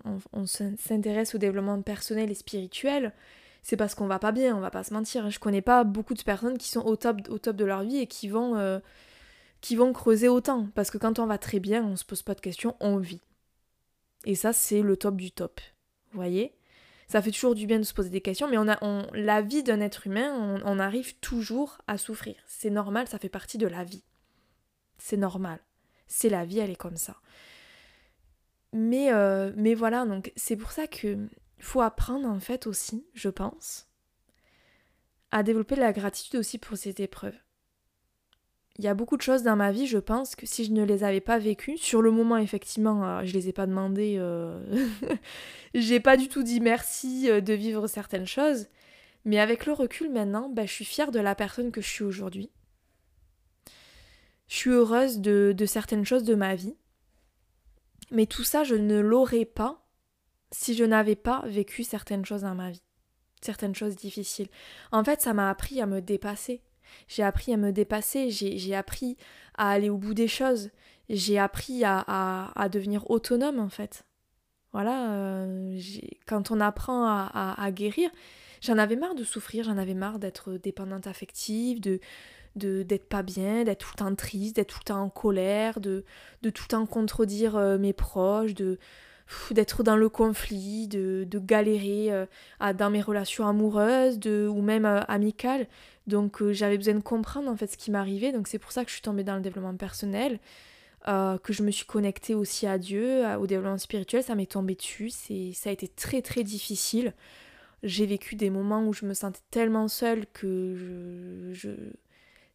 s'intéresse 0.46 1.36
au 1.36 1.38
développement 1.38 1.82
personnel 1.82 2.32
et 2.32 2.36
spirituel, 2.36 3.14
c'est 3.62 3.78
parce 3.78 3.96
qu'on 3.96 4.08
va 4.08 4.20
pas 4.20 4.32
bien, 4.32 4.56
on 4.56 4.60
va 4.60 4.72
pas 4.72 4.84
se 4.84 4.94
mentir. 4.94 5.26
Hein. 5.26 5.30
Je 5.30 5.40
connais 5.40 5.62
pas 5.62 5.84
beaucoup 5.84 6.14
de 6.14 6.22
personnes 6.22 6.58
qui 6.58 6.70
sont 6.70 6.82
au 6.86 6.96
top, 6.96 7.22
de 7.22 7.66
leur 7.66 7.84
vie 7.84 7.98
et 7.98 8.08
qui 8.08 8.28
vont, 8.28 8.58
euh, 8.58 8.80
qui 9.62 9.76
vont 9.76 9.94
creuser 9.94 10.28
autant. 10.28 10.68
Parce 10.76 10.92
que 10.92 10.98
quand 10.98 11.20
on 11.20 11.26
va 11.26 11.38
très 11.38 11.60
bien, 11.60 11.84
on 11.86 11.96
se 11.96 12.06
pose 12.06 12.24
pas 12.24 12.36
de 12.36 12.42
questions, 12.42 12.76
on 12.80 12.98
vit. 12.98 13.22
Et 14.30 14.36
ça, 14.36 14.54
c'est 14.54 14.84
le 14.84 14.96
top 14.96 15.16
du 15.16 15.32
top. 15.32 15.60
Vous 16.12 16.18
voyez? 16.18 16.54
Ça 17.08 17.20
fait 17.20 17.32
toujours 17.32 17.56
du 17.56 17.66
bien 17.66 17.80
de 17.80 17.84
se 17.84 17.96
poser 17.96 18.12
des 18.12 18.22
questions, 18.22 18.48
mais 18.48 18.60
on 18.60 18.68
a, 18.68 18.78
on, 18.84 19.08
la 19.14 19.42
vie 19.42 19.64
d'un 19.64 19.82
être 19.82 20.06
humain, 20.06 20.62
on 20.64 20.78
arrive 20.78 21.16
toujours 21.16 21.80
à 21.88 21.98
souffrir. 21.98 22.36
C'est 22.46 22.70
normal, 22.70 23.08
ça 23.08 23.18
fait 23.18 23.28
partie 23.28 23.58
de 23.58 23.66
la 23.66 23.84
vie. 23.84 24.04
C'est 25.00 25.18
normal. 25.18 25.58
C'est 26.06 26.30
la 26.30 26.46
vie, 26.46 26.60
elle 26.60 26.70
est 26.70 26.76
comme 26.76 26.96
ça. 26.96 27.16
Mais, 28.72 29.12
euh, 29.12 29.52
mais 29.56 29.74
voilà, 29.74 30.06
donc 30.06 30.32
c'est 30.36 30.56
pour 30.56 30.74
ça 30.74 30.86
que 30.86 31.18
faut 31.58 31.82
apprendre 31.82 32.28
en 32.28 32.40
fait 32.40 32.68
aussi, 32.68 33.08
je 33.16 33.30
pense, 33.30 33.88
à 35.32 35.42
développer 35.42 35.76
la 35.76 35.92
gratitude 35.92 36.36
aussi 36.36 36.60
pour 36.60 36.78
cette 36.78 37.00
épreuve. 37.00 37.36
Il 38.80 38.86
y 38.86 38.88
a 38.88 38.94
beaucoup 38.94 39.18
de 39.18 39.22
choses 39.22 39.44
dans 39.44 39.58
ma 39.58 39.74
vie, 39.74 39.88
je 39.88 39.98
pense, 39.98 40.38
que 40.38 40.46
si 40.46 40.64
je 40.64 40.72
ne 40.72 40.86
les 40.86 41.04
avais 41.04 41.20
pas 41.20 41.38
vécues, 41.38 41.78
sur 41.78 42.02
le 42.02 42.12
moment, 42.12 42.38
effectivement, 42.38 43.06
euh, 43.06 43.22
je 43.26 43.34
les 43.34 43.50
ai 43.50 43.52
pas 43.52 43.68
demandées, 43.68 44.16
euh... 44.18 44.58
j'ai 45.74 46.00
pas 46.00 46.16
du 46.16 46.30
tout 46.30 46.44
dit 46.44 46.62
merci 46.62 47.30
euh, 47.30 47.42
de 47.42 47.52
vivre 47.52 47.88
certaines 47.88 48.26
choses, 48.26 48.68
mais 49.26 49.38
avec 49.38 49.66
le 49.66 49.74
recul 49.74 50.10
maintenant, 50.10 50.48
bah, 50.48 50.66
je 50.66 50.72
suis 50.72 50.86
fière 50.86 51.12
de 51.12 51.20
la 51.20 51.36
personne 51.36 51.74
que 51.74 51.82
je 51.82 51.90
suis 51.90 52.06
aujourd'hui. 52.06 52.52
Je 54.48 54.56
suis 54.56 54.70
heureuse 54.70 55.20
de, 55.20 55.54
certaines 55.66 56.06
choses 56.06 56.24
de 56.24 56.36
ma 56.36 56.56
vie. 56.56 56.78
Mais 58.12 58.28
tout 58.28 58.46
ça, 58.46 58.64
je 58.64 58.76
ne 58.76 59.02
l'aurais 59.02 59.44
pas 59.44 59.86
si 60.52 60.74
je 60.74 60.86
n'avais 60.86 61.18
pas 61.18 61.44
vécu 61.46 61.84
certaines 61.84 62.24
choses 62.24 62.44
dans 62.44 62.56
ma 62.56 62.72
vie. 62.72 62.82
Certaines 63.42 63.76
choses 63.76 63.98
difficiles. 63.98 64.48
En 64.94 65.04
fait, 65.04 65.20
ça 65.20 65.34
m'a 65.34 65.50
appris 65.50 65.82
à 65.82 65.86
me 65.86 66.00
dépasser. 66.00 66.62
J'ai 67.08 67.24
appris 67.24 67.54
à 67.54 67.58
me 67.58 67.72
dépasser, 67.72 68.30
j'ai 68.30 68.76
appris 68.76 69.18
à 69.58 69.70
aller 69.70 69.90
au 69.90 69.98
bout 69.98 70.14
des 70.14 70.28
choses, 70.28 70.70
j'ai 71.10 71.40
appris 71.40 71.84
à, 71.84 72.00
à, 72.56 72.70
devenir 72.70 73.10
autonome 73.10 73.60
en 73.60 73.70
fait. 73.70 74.06
Voilà, 74.72 75.14
euh, 75.14 75.80
quand 76.28 76.52
on 76.52 76.60
apprend 76.60 77.06
à, 77.06 77.56
à 77.58 77.72
guérir, 77.72 78.12
j'en 78.62 78.78
avais 78.78 78.96
marre 78.96 79.16
de 79.16 79.24
souffrir, 79.24 79.64
j'en 79.64 79.78
avais 79.78 79.96
marre 79.96 80.20
d'être 80.20 80.54
dépendante 80.54 81.08
affective, 81.08 81.80
de, 81.80 82.00
d'être 82.56 83.08
pas 83.08 83.24
bien, 83.24 83.64
d'être 83.64 83.80
tout 83.80 83.92
le 83.94 84.00
temps 84.00 84.16
triste, 84.16 84.56
d'être 84.58 84.70
tout 84.74 84.80
le 84.82 84.86
temps 84.86 85.02
en 85.02 85.10
colère, 85.10 85.80
de, 85.80 86.06
de 86.42 86.50
tout 86.50 86.64
le 86.64 86.68
temps 86.70 86.86
contredire 86.86 87.56
euh, 87.56 87.78
mes 87.78 87.94
proches, 87.94 88.54
de 88.54 88.78
d'être 89.52 89.84
dans 89.84 89.96
le 89.96 90.10
conflit, 90.10 90.88
de, 90.88 91.26
de 91.30 91.40
galérer 91.40 92.12
euh, 92.12 92.26
à, 92.60 92.74
dans 92.74 92.90
mes 92.90 93.02
relations 93.02 93.48
amoureuses 93.48 94.20
de, 94.20 94.48
ou 94.48 94.62
même 94.62 94.86
euh, 94.86 95.02
amicales. 95.08 95.68
Donc 96.08 96.42
j'avais 96.52 96.78
besoin 96.78 96.96
de 96.96 97.02
comprendre 97.02 97.50
en 97.50 97.56
fait 97.56 97.68
ce 97.68 97.78
qui 97.78 97.92
m'arrivait. 97.92 98.32
Donc 98.32 98.48
c'est 98.48 98.58
pour 98.58 98.72
ça 98.72 98.84
que 98.84 98.90
je 98.90 98.96
suis 98.96 99.04
tombée 99.04 99.24
dans 99.24 99.36
le 99.36 99.42
développement 99.42 99.76
personnel, 99.76 100.40
que 101.06 101.54
je 101.54 101.62
me 101.62 101.70
suis 101.70 101.86
connectée 101.86 102.34
aussi 102.34 102.66
à 102.66 102.80
Dieu, 102.80 103.24
au 103.40 103.46
développement 103.46 103.78
spirituel. 103.78 104.24
Ça 104.24 104.34
m'est 104.34 104.50
tombé 104.50 104.74
dessus. 104.74 105.12
C'est, 105.12 105.52
ça 105.54 105.70
a 105.70 105.74
été 105.74 105.88
très 105.88 106.24
très 106.24 106.44
difficile. 106.44 107.14
J'ai 107.84 108.08
vécu 108.08 108.36
des 108.36 108.50
moments 108.50 108.84
où 108.88 108.92
je 108.92 109.06
me 109.06 109.14
sentais 109.14 109.42
tellement 109.52 109.88
seule 109.88 110.26
que 110.34 111.54
je 111.54 111.70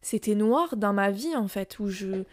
c'était 0.05 0.35
noir 0.35 0.77
dans 0.77 0.93
ma 0.93 1.09
vie 1.09 1.35
en 1.35 1.47
fait, 1.47 1.79
où 1.79 1.89
je 1.89 2.25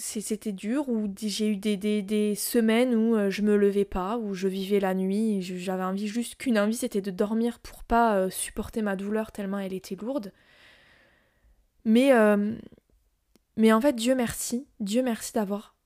c'était 0.00 0.52
dur, 0.52 0.88
où 0.88 1.12
j'ai 1.16 1.48
eu 1.48 1.56
des, 1.56 1.76
des, 1.76 2.34
semaines 2.34 2.94
où 2.94 3.16
euh, 3.16 3.30
je 3.30 3.42
me 3.42 3.56
levais 3.56 3.84
pas, 3.84 4.18
où 4.18 4.34
je 4.34 4.48
vivais 4.48 4.80
la 4.80 4.94
nuit, 4.94 5.42
j'avais 5.42 5.84
envie 5.84 6.08
juste 6.08 6.36
qu'une 6.36 6.58
envie 6.58 6.76
c'était 6.76 7.00
de 7.00 7.10
dormir 7.10 7.58
pour 7.60 7.84
pas 7.84 8.16
euh, 8.16 8.30
supporter 8.30 8.82
ma 8.82 8.96
douleur 8.96 9.32
tellement 9.32 9.58
elle 9.58 9.72
était 9.72 9.96
lourde. 9.96 10.32
Mais, 11.84 12.12
euh, 12.12 12.54
mais 13.56 13.72
en 13.72 13.80
fait, 13.80 13.94
Dieu 13.94 14.14
merci, 14.14 14.66
Dieu 14.80 15.02
merci 15.02 15.32
d'avoir 15.32 15.76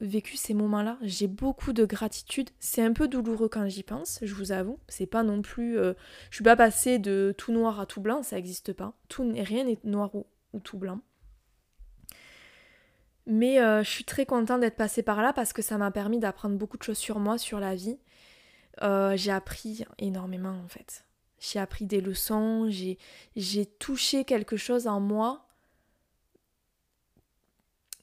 vécu 0.00 0.36
ces 0.36 0.54
moments-là. 0.54 0.98
J'ai 1.02 1.28
beaucoup 1.28 1.72
de 1.72 1.84
gratitude. 1.84 2.50
C'est 2.60 2.82
un 2.82 2.92
peu 2.92 3.08
douloureux 3.08 3.48
quand 3.48 3.68
j'y 3.68 3.82
pense, 3.82 4.18
je 4.22 4.34
vous 4.34 4.52
avoue. 4.52 4.78
C'est 4.88 5.06
pas 5.06 5.22
non 5.22 5.42
plus. 5.42 5.76
je 5.76 5.94
suis 6.34 6.44
pas 6.44 6.56
passée 6.56 6.98
de 6.98 7.34
tout 7.38 7.52
noir 7.52 7.80
à 7.80 7.86
tout 7.86 8.00
blanc, 8.00 8.22
ça 8.22 8.36
n'existe 8.36 8.72
pas. 8.72 8.94
Tout, 9.08 9.32
rien 9.34 9.64
n'est 9.64 9.78
noir 9.84 10.14
ou, 10.14 10.26
ou 10.52 10.60
tout 10.60 10.78
blanc. 10.78 11.00
Mais 13.26 13.60
euh, 13.60 13.82
je 13.82 13.88
suis 13.88 14.04
très 14.04 14.26
contente 14.26 14.60
d'être 14.60 14.76
passée 14.76 15.02
par 15.02 15.22
là 15.22 15.32
parce 15.32 15.52
que 15.52 15.62
ça 15.62 15.78
m'a 15.78 15.90
permis 15.90 16.18
d'apprendre 16.18 16.56
beaucoup 16.56 16.76
de 16.76 16.82
choses 16.82 16.98
sur 16.98 17.18
moi, 17.18 17.38
sur 17.38 17.58
la 17.58 17.74
vie. 17.74 17.98
Euh, 18.82 19.16
j'ai 19.16 19.30
appris 19.30 19.84
énormément 19.98 20.60
en 20.64 20.68
fait. 20.68 21.04
J'ai 21.38 21.58
appris 21.58 21.86
des 21.86 22.00
leçons, 22.00 22.68
j'ai 22.70 23.66
touché 23.78 24.24
quelque 24.24 24.56
chose 24.56 24.86
en 24.86 25.00
moi 25.00 25.46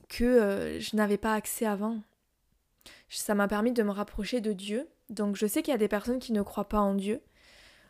que 0.09 0.23
euh, 0.23 0.79
je 0.79 0.95
n'avais 0.95 1.17
pas 1.17 1.33
accès 1.33 1.65
avant. 1.65 2.01
Ça 3.09 3.35
m'a 3.35 3.47
permis 3.47 3.73
de 3.73 3.83
me 3.83 3.91
rapprocher 3.91 4.41
de 4.41 4.53
Dieu. 4.53 4.87
Donc 5.09 5.35
je 5.35 5.45
sais 5.45 5.61
qu'il 5.61 5.71
y 5.71 5.75
a 5.75 5.79
des 5.79 5.87
personnes 5.87 6.19
qui 6.19 6.33
ne 6.33 6.41
croient 6.41 6.69
pas 6.69 6.79
en 6.79 6.95
Dieu 6.95 7.21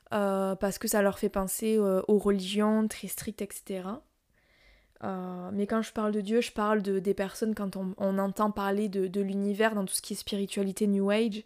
parce 0.09 0.77
que 0.77 0.89
ça 0.89 1.01
leur 1.01 1.19
fait 1.19 1.29
penser 1.29 1.77
aux 1.79 2.17
religions 2.17 2.85
très 2.89 3.07
strictes, 3.07 3.41
etc. 3.41 3.83
Euh, 5.03 5.49
mais 5.53 5.67
quand 5.67 5.81
je 5.81 5.91
parle 5.91 6.11
de 6.11 6.21
Dieu, 6.21 6.41
je 6.41 6.51
parle 6.51 6.81
de, 6.81 6.99
des 6.99 7.13
personnes, 7.13 7.55
quand 7.55 7.75
on, 7.75 8.17
entend 8.19 8.51
parler 8.51 8.87
de, 8.89 9.21
l'univers 9.21 9.73
dans 9.73 9.85
tout 9.85 9.93
ce 9.93 10.01
qui 10.01 10.13
est 10.13 10.15
spiritualité 10.15 10.87
New 10.87 11.09
Age, 11.09 11.43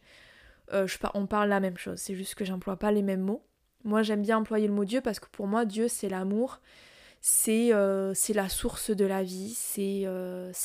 euh, 0.73 0.87
on 1.13 1.25
parle 1.25 1.49
la 1.49 1.59
même 1.59 1.77
chose. 1.77 1.99
C'est 1.99 2.15
juste 2.15 2.35
que 2.35 2.43
j'emploie 2.43 2.77
pas 2.77 2.91
les 2.91 3.01
mêmes 3.01 3.21
mots. 3.21 3.43
Moi, 3.83 4.01
j'aime 4.01 4.23
bien 4.23 4.37
employer 4.37 4.67
le 4.67 4.73
mot 4.73 4.83
Dieu 4.83 5.01
parce 5.01 5.19
que 5.19 5.27
pour 5.31 5.47
moi, 5.47 5.65
Dieu, 5.65 5.87
c'est 5.87 6.09
l'amour, 6.09 6.59
c'est 7.21 7.71
euh, 7.71 8.13
la 8.33 8.49
source 8.49 8.89
de 8.89 9.05
la 9.05 9.23
vie, 9.23 9.53
c'est 9.53 10.05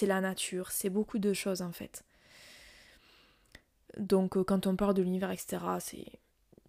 la 0.06 0.20
nature, 0.20 0.70
c'est 0.70 0.90
beaucoup 0.90 1.18
de 1.18 1.32
choses 1.32 1.62
en 1.62 1.72
fait. 1.72 2.04
Donc, 3.98 4.42
quand 4.44 4.66
on 4.66 4.76
parle 4.76 4.94
de 4.94 5.02
l'univers, 5.02 5.30
etc., 5.30 5.58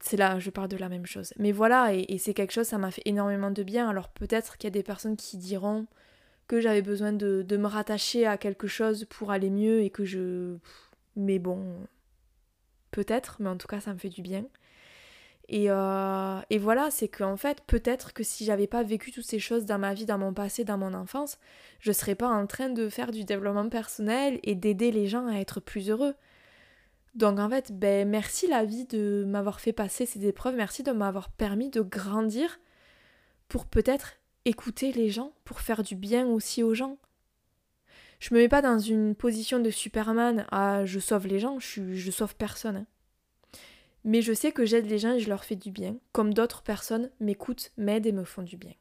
c'est 0.01 0.17
là, 0.17 0.39
je 0.39 0.49
parle 0.49 0.67
de 0.67 0.77
la 0.77 0.89
même 0.89 1.05
chose. 1.05 1.33
Mais 1.37 1.51
voilà, 1.51 1.93
et, 1.93 2.17
c'est 2.17 2.33
quelque 2.33 2.51
chose, 2.51 2.67
ça 2.67 2.77
m'a 2.77 2.91
fait 2.91 3.03
énormément 3.05 3.51
de 3.51 3.63
bien. 3.63 3.87
Alors 3.87 4.09
peut-être 4.09 4.57
qu'il 4.57 4.67
y 4.67 4.69
a 4.69 4.71
des 4.71 4.83
personnes 4.83 5.15
qui 5.15 5.37
diront 5.37 5.85
que 6.51 6.59
j'avais 6.59 6.81
besoin 6.81 7.13
de, 7.13 7.45
me 7.49 7.65
rattacher 7.65 8.27
à 8.27 8.37
quelque 8.37 8.67
chose 8.67 9.05
pour 9.09 9.31
aller 9.31 9.49
mieux 9.49 9.83
et 9.83 9.89
que 9.89 10.03
je... 10.03 10.57
Mais 11.15 11.39
bon, 11.39 11.87
peut-être, 12.91 13.37
mais 13.39 13.47
en 13.47 13.55
tout 13.55 13.67
cas 13.67 13.79
ça 13.79 13.93
me 13.93 13.97
fait 13.97 14.09
du 14.09 14.21
bien. 14.21 14.45
Et, 15.47 15.67
euh, 15.69 16.39
et 16.49 16.57
voilà, 16.57 16.91
c'est 16.91 17.07
qu'en 17.07 17.37
fait, 17.37 17.61
peut-être 17.67 18.11
que 18.11 18.23
si 18.23 18.43
j'avais 18.43 18.67
pas 18.67 18.83
vécu 18.83 19.13
toutes 19.13 19.25
ces 19.25 19.39
choses 19.39 19.63
dans 19.63 19.79
ma 19.79 19.93
vie, 19.93 20.05
dans 20.05 20.17
mon 20.17 20.33
passé, 20.33 20.65
dans 20.65 20.77
mon 20.77 20.93
enfance, 20.93 21.39
je 21.79 21.93
serais 21.93 22.15
pas 22.15 22.27
en 22.27 22.45
train 22.47 22.67
de 22.67 22.89
faire 22.89 23.11
du 23.11 23.23
développement 23.23 23.69
personnel 23.69 24.37
et 24.43 24.55
d'aider 24.55 24.91
les 24.91 25.07
gens 25.07 25.27
à 25.27 25.35
être 25.35 25.61
plus 25.61 25.89
heureux. 25.89 26.15
Donc 27.15 27.39
en 27.39 27.49
fait, 27.49 27.71
ben 27.71 28.09
merci 28.09 28.47
la 28.47 28.65
vie 28.65 28.85
de 28.87 29.23
m'avoir 29.25 29.61
fait 29.61 29.73
passer 29.73 30.05
ces 30.05 30.25
épreuves, 30.27 30.55
merci 30.57 30.83
de 30.83 30.91
m'avoir 30.91 31.29
permis 31.29 31.69
de 31.69 31.79
grandir 31.79 32.59
pour 33.47 33.65
peut-être 33.65 34.20
écouter 34.45 34.91
les 34.91 35.09
gens, 35.09 35.33
pour 35.43 35.61
faire 35.61 35.83
du 35.83 35.95
bien 35.95 36.27
aussi 36.27 36.63
aux 36.63 36.73
gens. 36.73 36.97
Je 38.19 38.33
me 38.33 38.39
mets 38.39 38.49
pas 38.49 38.61
dans 38.61 38.79
une 38.79 39.15
position 39.15 39.59
de 39.59 39.69
Superman 39.69 40.45
à 40.51 40.85
je 40.85 40.99
sauve 40.99 41.27
les 41.27 41.39
gens, 41.39 41.59
je, 41.59 42.11
sauve 42.11 42.35
personne. 42.35 42.77
Hein. 42.77 42.87
Mais 44.03 44.21
je 44.21 44.33
sais 44.33 44.51
que 44.51 44.65
j'aide 44.65 44.87
les 44.87 44.99
gens 44.99 45.13
et 45.13 45.19
je 45.19 45.29
leur 45.29 45.43
fais 45.43 45.55
du 45.55 45.71
bien, 45.71 45.97
comme 46.11 46.33
d'autres 46.33 46.61
personnes 46.61 47.09
m'écoutent, 47.19 47.71
m'aident 47.77 48.07
et 48.07 48.11
me 48.11 48.23
font 48.23 48.43
du 48.43 48.57
bien. 48.57 48.73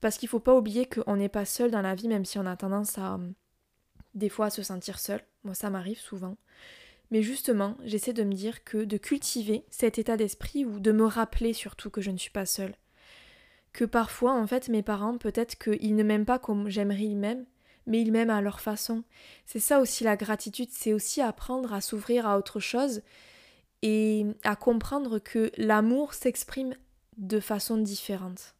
Parce 0.00 0.18
qu'il 0.18 0.28
faut 0.28 0.40
pas 0.40 0.54
oublier 0.54 0.86
qu'on 0.86 1.16
n'est 1.16 1.28
pas 1.28 1.44
seul 1.44 1.70
dans 1.70 1.82
la 1.82 1.94
vie, 1.94 2.08
même 2.08 2.24
si 2.24 2.38
on 2.38 2.46
a 2.46 2.56
tendance 2.56 2.98
à 2.98 3.18
des 4.14 4.28
fois 4.28 4.46
à 4.46 4.50
se 4.50 4.62
sentir 4.62 4.98
seul. 4.98 5.20
Moi 5.42 5.54
ça 5.54 5.70
m'arrive 5.70 5.98
souvent. 5.98 6.36
Mais 7.10 7.22
justement, 7.22 7.76
j'essaie 7.84 8.12
de 8.12 8.24
me 8.24 8.34
dire 8.34 8.64
que 8.64 8.84
de 8.84 8.96
cultiver 8.96 9.64
cet 9.70 9.98
état 9.98 10.16
d'esprit 10.16 10.64
ou 10.64 10.80
de 10.80 10.92
me 10.92 11.04
rappeler 11.04 11.52
surtout 11.52 11.90
que 11.90 12.00
je 12.00 12.10
ne 12.10 12.18
suis 12.18 12.30
pas 12.30 12.46
seule. 12.46 12.74
Que 13.74 13.84
parfois, 13.84 14.32
en 14.32 14.46
fait, 14.46 14.70
mes 14.70 14.82
parents, 14.82 15.18
peut-être 15.18 15.58
qu'ils 15.58 15.96
ne 15.96 16.02
m'aiment 16.02 16.24
pas 16.24 16.38
comme 16.38 16.70
j'aimerais 16.70 17.02
ils 17.02 17.16
m'aiment, 17.16 17.44
mais 17.86 18.00
ils 18.00 18.12
m'aiment 18.12 18.30
à 18.30 18.40
leur 18.40 18.60
façon. 18.60 19.04
C'est 19.44 19.58
ça 19.58 19.80
aussi 19.80 20.04
la 20.04 20.16
gratitude, 20.16 20.70
c'est 20.70 20.94
aussi 20.94 21.20
apprendre 21.20 21.74
à 21.74 21.82
s'ouvrir 21.82 22.26
à 22.26 22.38
autre 22.38 22.60
chose 22.60 23.02
et 23.82 24.24
à 24.44 24.56
comprendre 24.56 25.18
que 25.18 25.52
l'amour 25.58 26.14
s'exprime 26.14 26.74
de 27.18 27.40
façon 27.40 27.76
différente. 27.76 28.54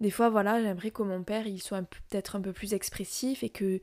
Des 0.00 0.10
fois, 0.10 0.30
voilà, 0.30 0.60
j'aimerais 0.60 0.90
que 0.90 1.02
mon 1.02 1.22
père, 1.22 1.46
il 1.46 1.62
soit 1.62 1.82
peut-être 1.82 2.34
un 2.34 2.40
peu 2.40 2.52
plus 2.52 2.74
expressif 2.74 3.42
et 3.42 3.50
que 3.50 3.80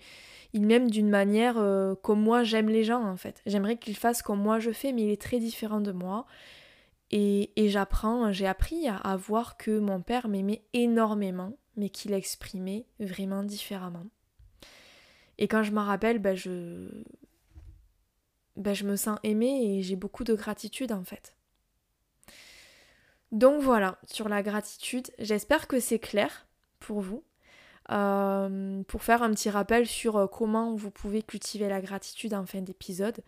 il 0.52 0.66
m'aime 0.66 0.90
d'une 0.90 1.10
manière 1.10 1.58
euh, 1.58 1.94
comme 1.96 2.22
moi 2.22 2.44
j'aime 2.44 2.70
les 2.70 2.84
gens 2.84 3.04
en 3.04 3.16
fait. 3.16 3.42
J'aimerais 3.46 3.78
qu'il 3.78 3.96
fasse 3.96 4.22
comme 4.22 4.42
moi 4.42 4.60
je 4.60 4.72
fais, 4.72 4.92
mais 4.92 5.04
il 5.04 5.12
est 5.12 5.22
très 5.22 5.40
différent 5.40 5.80
de 5.80 5.92
moi. 5.92 6.26
Et, 7.12 7.52
j'apprends, 7.70 8.32
j'ai 8.32 8.48
appris 8.48 8.88
à, 8.88 9.16
voir 9.16 9.58
que 9.58 9.80
mon 9.80 10.02
père 10.02 10.28
m'aimait 10.28 10.64
énormément, 10.74 11.58
mais 11.76 11.90
qu'il 11.90 12.14
exprimait 12.14 12.86
vraiment 13.00 13.44
différemment. 13.44 14.06
Et 15.38 15.48
quand 15.48 15.64
je 15.64 15.72
m'en 15.72 15.86
rappelle, 15.86 16.20
ben 16.20 16.36
je, 16.36 16.88
ben 18.58 18.74
je 18.74 18.84
me 18.84 18.96
sens 18.96 19.18
aimée 19.24 19.78
et 19.78 19.82
j'ai 19.82 19.96
beaucoup 19.96 20.24
de 20.24 20.34
gratitude 20.36 20.92
en 20.92 21.04
fait. 21.04 21.36
Donc 23.32 23.62
voilà, 23.62 24.00
sur 24.06 24.28
la 24.28 24.44
gratitude, 24.44 25.08
j'espère 25.18 25.68
que 25.68 25.80
c'est 25.80 26.00
clair 26.00 26.48
pour 26.80 27.00
vous. 27.00 27.24
Euh, 27.92 28.84
pour 28.84 29.02
faire 29.02 29.24
un 29.24 29.32
petit 29.32 29.50
rappel 29.50 29.88
sur 29.88 30.18
euh, 30.18 30.28
comment 30.28 30.76
vous 30.76 30.92
pouvez 30.92 31.24
cultiver 31.24 31.68
la 31.68 31.82
gratitude 31.82 32.36
en 32.36 32.46
fin 32.46 32.62
d'épisode, 32.62 33.22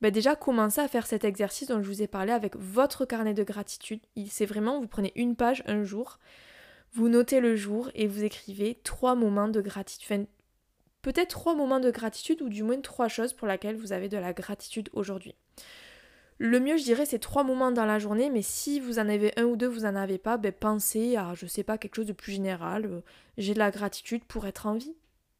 ben 0.00 0.10
déjà 0.10 0.34
commencez 0.34 0.80
à 0.80 0.88
faire 0.88 1.06
cet 1.06 1.24
exercice 1.24 1.68
dont 1.68 1.82
je 1.82 1.88
vous 1.88 2.00
ai 2.00 2.06
parlé 2.06 2.32
avec 2.32 2.56
votre 2.56 3.04
carnet 3.04 3.34
de 3.34 3.42
gratitude. 3.44 4.00
C'est 4.28 4.46
vraiment, 4.46 4.80
vous 4.80 4.88
prenez 4.88 5.12
une 5.16 5.36
page 5.36 5.62
un 5.66 5.84
jour, 5.84 6.18
vous 6.94 7.10
notez 7.10 7.40
le 7.40 7.56
jour 7.56 7.90
et 7.94 8.06
vous 8.06 8.24
écrivez 8.24 8.80
trois 8.84 9.14
moments 9.14 9.48
de 9.48 9.60
gratitude. 9.60 10.26
peut-être 11.02 11.28
trois 11.28 11.54
moments 11.54 11.80
de 11.80 11.90
gratitude 11.90 12.40
ou 12.40 12.48
du 12.48 12.62
moins 12.62 12.80
trois 12.80 13.08
choses 13.08 13.34
pour 13.34 13.46
lesquelles 13.46 13.76
vous 13.76 13.92
avez 13.92 14.08
de 14.08 14.16
la 14.16 14.32
gratitude 14.32 14.88
aujourd'hui. 14.94 15.34
Le 16.38 16.60
mieux, 16.60 16.76
je 16.76 16.84
dirais, 16.84 17.06
c'est 17.06 17.18
trois 17.18 17.44
moments 17.44 17.72
dans 17.72 17.86
la 17.86 17.98
journée, 17.98 18.28
mais 18.28 18.42
si 18.42 18.78
vous 18.78 18.98
en 18.98 19.08
avez 19.08 19.32
un 19.38 19.44
ou 19.44 19.56
deux, 19.56 19.68
vous 19.68 19.86
en 19.86 19.96
avez 19.96 20.18
pas, 20.18 20.36
ben 20.36 20.52
pensez 20.52 21.16
à, 21.16 21.34
je 21.34 21.46
sais 21.46 21.62
pas, 21.62 21.78
quelque 21.78 21.96
chose 21.96 22.06
de 22.06 22.12
plus 22.12 22.32
général. 22.32 22.84
Euh, 22.86 23.00
j'ai 23.38 23.54
de 23.54 23.58
la 23.58 23.70
gratitude 23.70 24.24
pour 24.24 24.46
être 24.46 24.66
en 24.66 24.74
vie, 24.74 24.94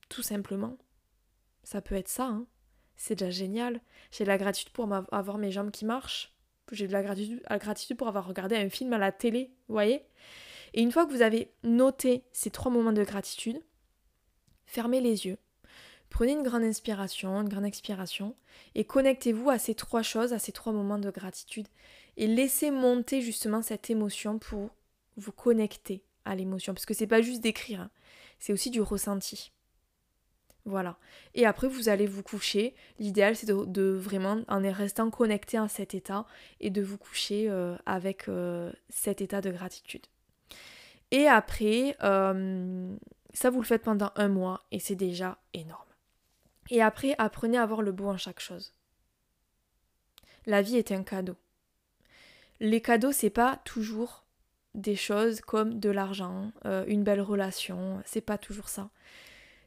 tout 0.09 0.23
simplement. 0.23 0.79
Ça 1.65 1.83
peut 1.83 1.97
être 1.97 2.09
ça, 2.09 2.27
hein. 2.27 2.47
C'est 2.97 3.17
déjà 3.17 3.31
génial. 3.31 3.81
J'ai 4.11 4.25
de 4.25 4.29
la 4.29 4.39
gratitude 4.39 4.73
pour 4.73 4.91
avoir 5.13 5.37
mes 5.37 5.53
jambes 5.53 5.71
qui 5.71 5.85
marchent. 5.85 6.35
J'ai 6.73 6.87
de 6.87 6.93
la 6.93 7.03
gratitude, 7.03 7.43
la 7.49 7.59
gratitude 7.59 7.99
pour 7.99 8.09
avoir 8.09 8.27
regardé 8.27 8.57
un 8.57 8.71
film 8.71 8.93
à 8.95 8.99
la 8.99 9.13
télé, 9.13 9.53
vous 9.69 9.75
voyez 9.75 10.03
Et 10.73 10.81
une 10.81 10.91
fois 10.91 11.05
que 11.05 11.13
vous 11.13 11.23
avez 11.23 11.53
noté 11.63 12.25
ces 12.33 12.51
trois 12.51 12.73
moments 12.73 12.93
de 12.93 13.05
gratitude, 13.05 13.61
fermez 14.65 15.03
les 15.03 15.27
yeux 15.27 15.37
Prenez 16.17 16.33
une 16.33 16.43
grande 16.43 16.63
inspiration, 16.63 17.43
une 17.43 17.49
grande 17.51 17.67
expiration, 17.67 18.35
et 18.75 18.85
connectez-vous 18.85 19.51
à 19.51 19.59
ces 19.59 19.75
trois 19.75 20.01
choses, 20.01 20.33
à 20.33 20.39
ces 20.39 20.51
trois 20.51 20.73
moments 20.73 20.99
de 20.99 21.11
gratitude, 21.11 21.69
et 22.17 22.27
laissez 22.27 22.71
monter 22.71 23.21
justement 23.21 23.61
cette 23.61 23.91
émotion 23.91 24.39
pour 24.39 24.71
vous 25.19 25.33
connecter 25.33 26.03
à 26.25 26.35
l'émotion, 26.35 26.73
parce 26.73 26.87
que 26.87 26.95
c'est 26.95 27.07
pas 27.07 27.21
juste 27.21 27.43
d'écrire, 27.43 27.83
hein. 27.83 27.91
c'est 28.39 28.55
aussi 28.55 28.71
du 28.71 28.81
ressenti. 28.81 29.53
Voilà. 30.65 30.97
Et 31.35 31.45
après, 31.45 31.69
vous 31.69 31.91
allez 31.91 32.07
vous 32.07 32.23
coucher. 32.23 32.75
L'idéal, 32.99 33.37
c'est 33.37 33.47
de, 33.47 33.91
vraiment, 33.91 34.41
en 34.49 34.63
restant 34.73 35.11
connecté 35.11 35.59
à 35.59 35.69
cet 35.69 35.95
état, 35.95 36.25
et 36.61 36.71
de 36.71 36.81
vous 36.81 36.97
coucher 36.97 37.51
euh, 37.51 37.77
avec 37.85 38.31
euh, 38.31 38.73
cet 38.89 39.21
état 39.21 39.43
de 39.43 39.51
gratitude. 39.51 40.07
Et 41.11 41.27
après, 41.27 41.95
euh, 42.03 42.97
ça, 43.35 43.51
vous 43.51 43.61
le 43.61 43.67
faites 43.67 43.83
pendant 43.83 44.13
un 44.17 44.29
mois, 44.29 44.65
et 44.73 44.79
c'est 44.79 44.97
déjà 44.97 45.37
énorme. 45.53 45.86
Et 46.71 46.83
après, 46.83 47.15
apprenez 47.19 47.59
à 47.59 47.67
voir 47.67 47.83
le 47.83 47.93
beau 47.93 48.09
en 48.09 48.17
chaque 48.17 48.41
chose. 48.41 48.73
La 50.47 50.63
vie 50.63 50.77
est 50.77 50.93
un 50.93 51.03
cadeau. 51.03 51.37
Les 52.61 52.81
cadeaux, 52.81 53.13
c'est 53.13 53.31
pas 53.31 53.61
toujours 53.65 54.25
des 54.75 54.97
choses 54.97 55.41
comme 55.41 55.81
de 55.81 55.91
l'argent, 55.91 56.53
euh, 56.65 56.85
une 56.87 57.03
belle 57.03 57.21
relation, 57.21 58.03
c'est 58.05 58.21
pas 58.21 58.39
toujours 58.39 58.69
ça. 58.69 58.91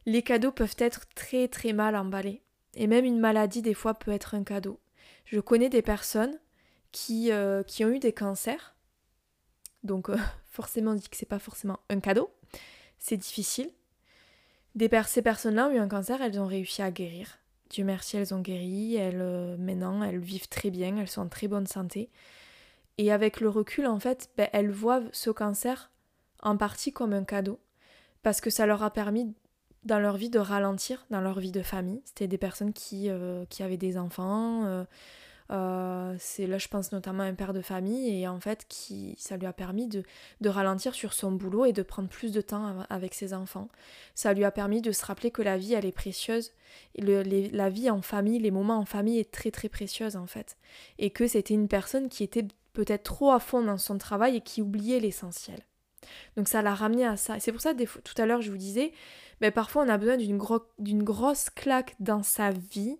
Les 0.06 0.22
cadeaux 0.22 0.52
peuvent 0.52 0.76
être 0.78 1.06
très 1.14 1.48
très 1.48 1.72
mal 1.72 1.96
emballés. 1.96 2.42
Et 2.74 2.86
même 2.86 3.04
une 3.04 3.18
maladie, 3.18 3.62
des 3.62 3.74
fois, 3.74 3.94
peut 3.94 4.12
être 4.12 4.34
un 4.34 4.44
cadeau. 4.44 4.80
Je 5.24 5.40
connais 5.40 5.68
des 5.68 5.82
personnes 5.82 6.38
qui, 6.92 7.32
euh, 7.32 7.62
qui 7.62 7.84
ont 7.84 7.90
eu 7.90 7.98
des 7.98 8.12
cancers. 8.12 8.74
Donc, 9.82 10.08
euh, 10.08 10.16
forcément, 10.46 10.92
on 10.92 10.94
dit 10.94 11.08
que 11.08 11.16
c'est 11.16 11.26
pas 11.26 11.38
forcément 11.38 11.80
un 11.88 12.00
cadeau. 12.00 12.32
C'est 12.98 13.16
difficile. 13.16 13.70
Ces 14.78 15.22
personnes-là 15.22 15.68
ont 15.68 15.72
eu 15.72 15.78
un 15.78 15.88
cancer, 15.88 16.20
elles 16.22 16.40
ont 16.40 16.46
réussi 16.46 16.82
à 16.82 16.90
guérir. 16.90 17.38
Dieu 17.70 17.84
merci, 17.84 18.16
elles 18.16 18.34
ont 18.34 18.40
guéri, 18.40 18.96
elles, 18.96 19.20
euh, 19.20 19.56
maintenant, 19.56 20.02
elles 20.02 20.18
vivent 20.18 20.48
très 20.48 20.70
bien, 20.70 20.96
elles 20.96 21.08
sont 21.08 21.22
en 21.22 21.28
très 21.28 21.48
bonne 21.48 21.66
santé. 21.66 22.10
Et 22.98 23.12
avec 23.12 23.40
le 23.40 23.48
recul, 23.48 23.86
en 23.86 24.00
fait, 24.00 24.30
ben, 24.36 24.48
elles 24.52 24.70
voient 24.70 25.02
ce 25.12 25.30
cancer 25.30 25.90
en 26.42 26.56
partie 26.56 26.92
comme 26.92 27.12
un 27.12 27.24
cadeau, 27.24 27.60
parce 28.22 28.40
que 28.40 28.50
ça 28.50 28.66
leur 28.66 28.82
a 28.82 28.90
permis 28.90 29.34
dans 29.84 29.98
leur 29.98 30.16
vie 30.16 30.30
de 30.30 30.38
ralentir, 30.38 31.06
dans 31.10 31.20
leur 31.20 31.38
vie 31.38 31.52
de 31.52 31.62
famille. 31.62 32.02
C'était 32.04 32.28
des 32.28 32.38
personnes 32.38 32.72
qui, 32.72 33.08
euh, 33.08 33.44
qui 33.48 33.62
avaient 33.62 33.76
des 33.76 33.96
enfants, 33.96 34.64
euh, 34.64 34.84
euh, 35.50 36.14
c'est 36.18 36.46
là, 36.46 36.58
je 36.58 36.68
pense 36.68 36.92
notamment 36.92 37.24
à 37.24 37.26
un 37.26 37.34
père 37.34 37.52
de 37.52 37.60
famille 37.60 38.20
et 38.20 38.28
en 38.28 38.38
fait, 38.38 38.66
qui, 38.68 39.14
ça 39.18 39.36
lui 39.36 39.46
a 39.46 39.52
permis 39.52 39.88
de, 39.88 40.04
ralentir 40.44 40.94
sur 40.94 41.12
son 41.12 41.32
boulot 41.32 41.64
et 41.64 41.72
de 41.72 41.82
prendre 41.82 42.08
plus 42.08 42.32
de 42.32 42.40
temps 42.40 42.84
avec 42.88 43.14
ses 43.14 43.34
enfants. 43.34 43.68
Ça 44.14 44.32
lui 44.32 44.44
a 44.44 44.50
permis 44.50 44.80
de 44.80 44.92
se 44.92 45.04
rappeler 45.04 45.30
que 45.30 45.42
la 45.42 45.58
vie, 45.58 45.74
elle 45.74 45.86
est 45.86 45.92
précieuse. 45.92 46.52
la 46.96 47.70
vie 47.70 47.90
en 47.90 48.02
famille, 48.02 48.38
les 48.38 48.50
moments 48.50 48.78
en 48.78 48.84
famille 48.84 49.18
est 49.18 49.32
très 49.32 49.50
très 49.50 49.68
précieuse 49.68 50.16
en 50.16 50.26
fait. 50.26 50.56
Et 50.98 51.10
que 51.10 51.26
c'était 51.26 51.54
une 51.54 51.68
personne 51.68 52.08
qui 52.08 52.22
était 52.22 52.46
peut-être 52.72 53.02
trop 53.02 53.32
à 53.32 53.40
fond 53.40 53.62
dans 53.62 53.78
son 53.78 53.98
travail 53.98 54.36
et 54.36 54.40
qui 54.40 54.62
oubliait 54.62 55.00
l'essentiel. 55.00 55.60
Donc 56.36 56.48
ça 56.48 56.62
l'a 56.62 56.74
ramené 56.74 57.04
à 57.04 57.16
ça. 57.16 57.36
Et 57.36 57.40
c'est 57.40 57.52
pour 57.52 57.60
ça, 57.60 57.74
tout 57.74 58.22
à 58.22 58.26
l'heure, 58.26 58.40
je 58.40 58.50
vous 58.50 58.56
disais, 58.56 58.92
mais 59.40 59.50
parfois 59.50 59.82
on 59.82 59.88
a 59.88 59.98
besoin 59.98 60.16
d'une 60.16 61.02
grosse 61.02 61.50
claque 61.50 61.96
dans 61.98 62.22
sa 62.22 62.52
vie 62.52 62.98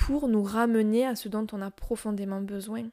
pour 0.00 0.28
nous 0.28 0.42
ramener 0.42 1.06
à 1.06 1.14
ce 1.14 1.28
dont 1.28 1.46
on 1.52 1.60
a 1.60 1.70
profondément 1.70 2.40
besoin. 2.40 2.88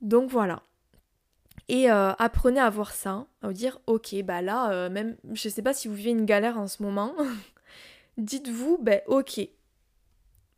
Donc 0.00 0.30
voilà. 0.30 0.62
Et 1.68 1.90
euh, 1.90 2.12
apprenez 2.18 2.58
à 2.58 2.68
voir 2.68 2.92
ça, 2.92 3.26
à 3.40 3.46
vous 3.46 3.52
dire, 3.52 3.78
ok, 3.86 4.16
bah 4.24 4.42
là, 4.42 4.72
euh, 4.72 4.90
même, 4.90 5.16
je 5.32 5.48
sais 5.48 5.62
pas 5.62 5.74
si 5.74 5.86
vous 5.86 5.94
vivez 5.94 6.10
une 6.10 6.24
galère 6.24 6.58
en 6.58 6.66
ce 6.66 6.82
moment, 6.82 7.14
dites-vous, 8.18 8.78
ben 8.82 9.00
ok, 9.06 9.40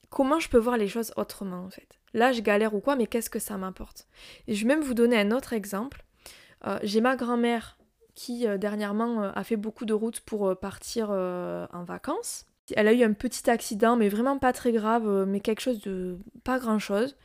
comment 0.09 0.41
je 0.41 0.49
peux 0.49 0.59
voir 0.59 0.79
les 0.79 0.89
choses 0.89 1.13
autrement 1.17 1.65
en 1.65 1.71
fait? 1.71 1.99
Là, 2.15 2.33
je 2.33 2.41
galère 2.41 2.75
ou 2.75 2.81
quoi, 2.81 2.97
mais 2.97 3.07
qu'est-ce 3.07 3.31
que 3.31 3.39
ça 3.39 3.59
m'apporte 3.59 4.09
Et 4.49 4.55
je 4.55 4.67
vais 4.67 4.75
même 4.75 4.85
vous 4.85 4.95
donner 4.95 5.19
un 5.19 5.31
autre 5.31 5.53
exemple. 5.53 6.05
Euh, 6.67 6.79
j'ai 6.83 7.03
ma 7.03 7.17
grand-mère 7.17 7.77
qui 8.15 8.47
dernièrement 8.59 9.23
a 9.23 9.45
fait 9.45 9.57
beaucoup 9.57 9.87
de 9.87 9.95
routes 9.95 10.21
pour 10.21 10.59
partir 10.59 11.11
en 11.11 11.85
vacances. 11.85 12.50
Elle 12.77 12.89
a 12.89 12.93
eu 12.93 13.03
un 13.03 13.13
petit 13.13 13.49
accident, 13.51 13.97
mais 13.97 14.09
vraiment 14.09 14.39
pas 14.39 14.53
très 14.53 14.73
grave, 14.73 15.09
euh, 15.09 15.27
mais 15.27 15.41
quelque 15.41 15.61
chose 15.61 15.81
de 15.81 16.19
pas 16.45 16.59
grand 16.59 16.79
chose. 16.79 17.17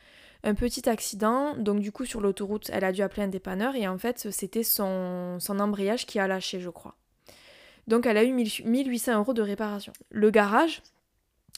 un 0.44 0.54
petit 0.54 0.88
accident. 0.88 1.56
Donc 1.56 1.80
du 1.80 1.92
coup 1.92 2.04
sur 2.04 2.20
l'autoroute, 2.20 2.70
elle 2.72 2.84
a 2.84 2.92
dû 2.92 3.02
appeler 3.02 3.22
un 3.22 3.28
dépanneur 3.28 3.74
et 3.74 3.88
en 3.88 3.98
fait 3.98 4.30
c'était 4.30 4.62
son, 4.62 5.38
embrayage 5.48 6.06
qui 6.06 6.18
a 6.18 6.28
lâché, 6.28 6.60
je 6.60 6.70
crois. 6.70 6.94
Donc 7.88 8.06
elle 8.06 8.16
a 8.16 8.24
eu 8.24 8.32
1800 8.32 9.18
euros 9.18 9.34
de 9.34 9.42
réparation. 9.42 9.92
Le 10.10 10.30
garage 10.30 10.82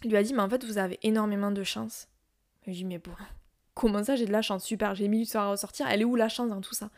lui 0.04 0.16
a 0.16 0.22
dit 0.22 0.32
mais 0.32 0.42
en 0.42 0.48
fait 0.48 0.64
vous 0.64 0.78
avez 0.78 0.98
énormément 1.02 1.50
de 1.50 1.62
chance. 1.62 2.08
Je 2.62 2.70
lui 2.70 2.76
dit 2.76 2.84
mais 2.84 2.98
bon, 2.98 3.12
comment 3.74 4.04
ça 4.04 4.16
j'ai 4.16 4.26
de 4.26 4.32
la 4.32 4.42
chance? 4.42 4.64
Super, 4.64 4.94
j'ai 4.94 5.08
mis 5.08 5.26
ça 5.26 5.42
à 5.44 5.50
ressortir. 5.50 5.86
Elle 5.88 6.00
est 6.00 6.04
où 6.04 6.16
la 6.16 6.28
chance 6.28 6.48
dans 6.48 6.60
tout 6.60 6.74
ça? 6.74 6.90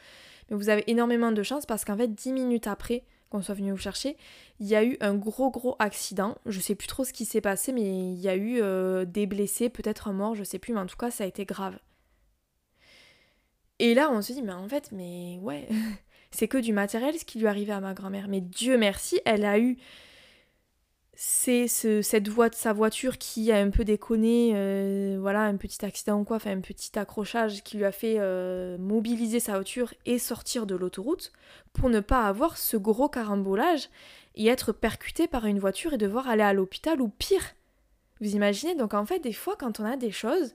Mais 0.48 0.56
vous 0.56 0.68
avez 0.68 0.84
énormément 0.88 1.32
de 1.32 1.42
chance 1.42 1.66
parce 1.66 1.84
qu'en 1.84 1.96
fait 1.96 2.14
10 2.14 2.32
minutes 2.32 2.66
après 2.66 3.04
qu'on 3.30 3.42
soit 3.42 3.54
venu 3.54 3.70
vous 3.70 3.78
chercher, 3.78 4.16
il 4.58 4.66
y 4.66 4.74
a 4.74 4.84
eu 4.84 4.96
un 5.00 5.14
gros 5.14 5.50
gros 5.50 5.76
accident. 5.78 6.36
Je 6.46 6.60
sais 6.60 6.74
plus 6.74 6.88
trop 6.88 7.04
ce 7.04 7.12
qui 7.12 7.24
s'est 7.24 7.40
passé, 7.40 7.72
mais 7.72 8.12
il 8.12 8.20
y 8.20 8.28
a 8.28 8.36
eu 8.36 8.60
euh, 8.60 9.04
des 9.04 9.26
blessés, 9.26 9.70
peut-être 9.70 10.08
un 10.08 10.12
mort, 10.12 10.34
je 10.34 10.44
sais 10.44 10.58
plus, 10.58 10.74
mais 10.74 10.80
en 10.80 10.86
tout 10.86 10.96
cas 10.96 11.10
ça 11.10 11.24
a 11.24 11.26
été 11.26 11.44
grave. 11.44 11.78
Et 13.78 13.94
là 13.94 14.10
on 14.12 14.20
se 14.20 14.32
dit 14.32 14.42
mais 14.42 14.52
en 14.52 14.68
fait 14.68 14.90
mais 14.92 15.38
ouais, 15.40 15.68
c'est 16.30 16.48
que 16.48 16.58
du 16.58 16.72
matériel 16.72 17.18
ce 17.18 17.24
qui 17.24 17.38
lui 17.38 17.46
arrivait 17.46 17.72
à 17.72 17.80
ma 17.80 17.94
grand-mère. 17.94 18.28
Mais 18.28 18.40
Dieu 18.40 18.76
merci, 18.76 19.20
elle 19.24 19.44
a 19.44 19.58
eu 19.58 19.78
c'est 21.14 21.68
cette 21.68 22.28
voie 22.28 22.48
de 22.48 22.54
sa 22.54 22.72
voiture 22.72 23.18
qui 23.18 23.52
a 23.52 23.58
un 23.58 23.70
peu 23.70 23.84
déconné, 23.84 24.52
euh, 24.54 25.18
voilà, 25.20 25.42
un 25.42 25.56
petit 25.56 25.84
accident 25.84 26.20
ou 26.20 26.24
quoi, 26.24 26.36
enfin 26.36 26.52
un 26.52 26.60
petit 26.60 26.98
accrochage 26.98 27.62
qui 27.62 27.76
lui 27.76 27.84
a 27.84 27.92
fait 27.92 28.16
euh, 28.18 28.78
mobiliser 28.78 29.38
sa 29.38 29.54
voiture 29.54 29.92
et 30.06 30.18
sortir 30.18 30.66
de 30.66 30.74
l'autoroute 30.74 31.32
pour 31.72 31.90
ne 31.90 32.00
pas 32.00 32.26
avoir 32.26 32.56
ce 32.56 32.76
gros 32.76 33.08
carambolage 33.08 33.90
et 34.34 34.46
être 34.46 34.72
percuté 34.72 35.26
par 35.26 35.44
une 35.44 35.58
voiture 35.58 35.92
et 35.92 35.98
devoir 35.98 36.28
aller 36.28 36.42
à 36.42 36.52
l'hôpital 36.52 37.00
ou 37.02 37.08
pire. 37.08 37.54
Vous 38.20 38.34
imaginez 38.34 38.74
Donc 38.74 38.94
en 38.94 39.04
fait, 39.04 39.18
des 39.18 39.32
fois, 39.32 39.56
quand 39.56 39.80
on 39.80 39.84
a 39.84 39.96
des 39.96 40.12
choses, 40.12 40.54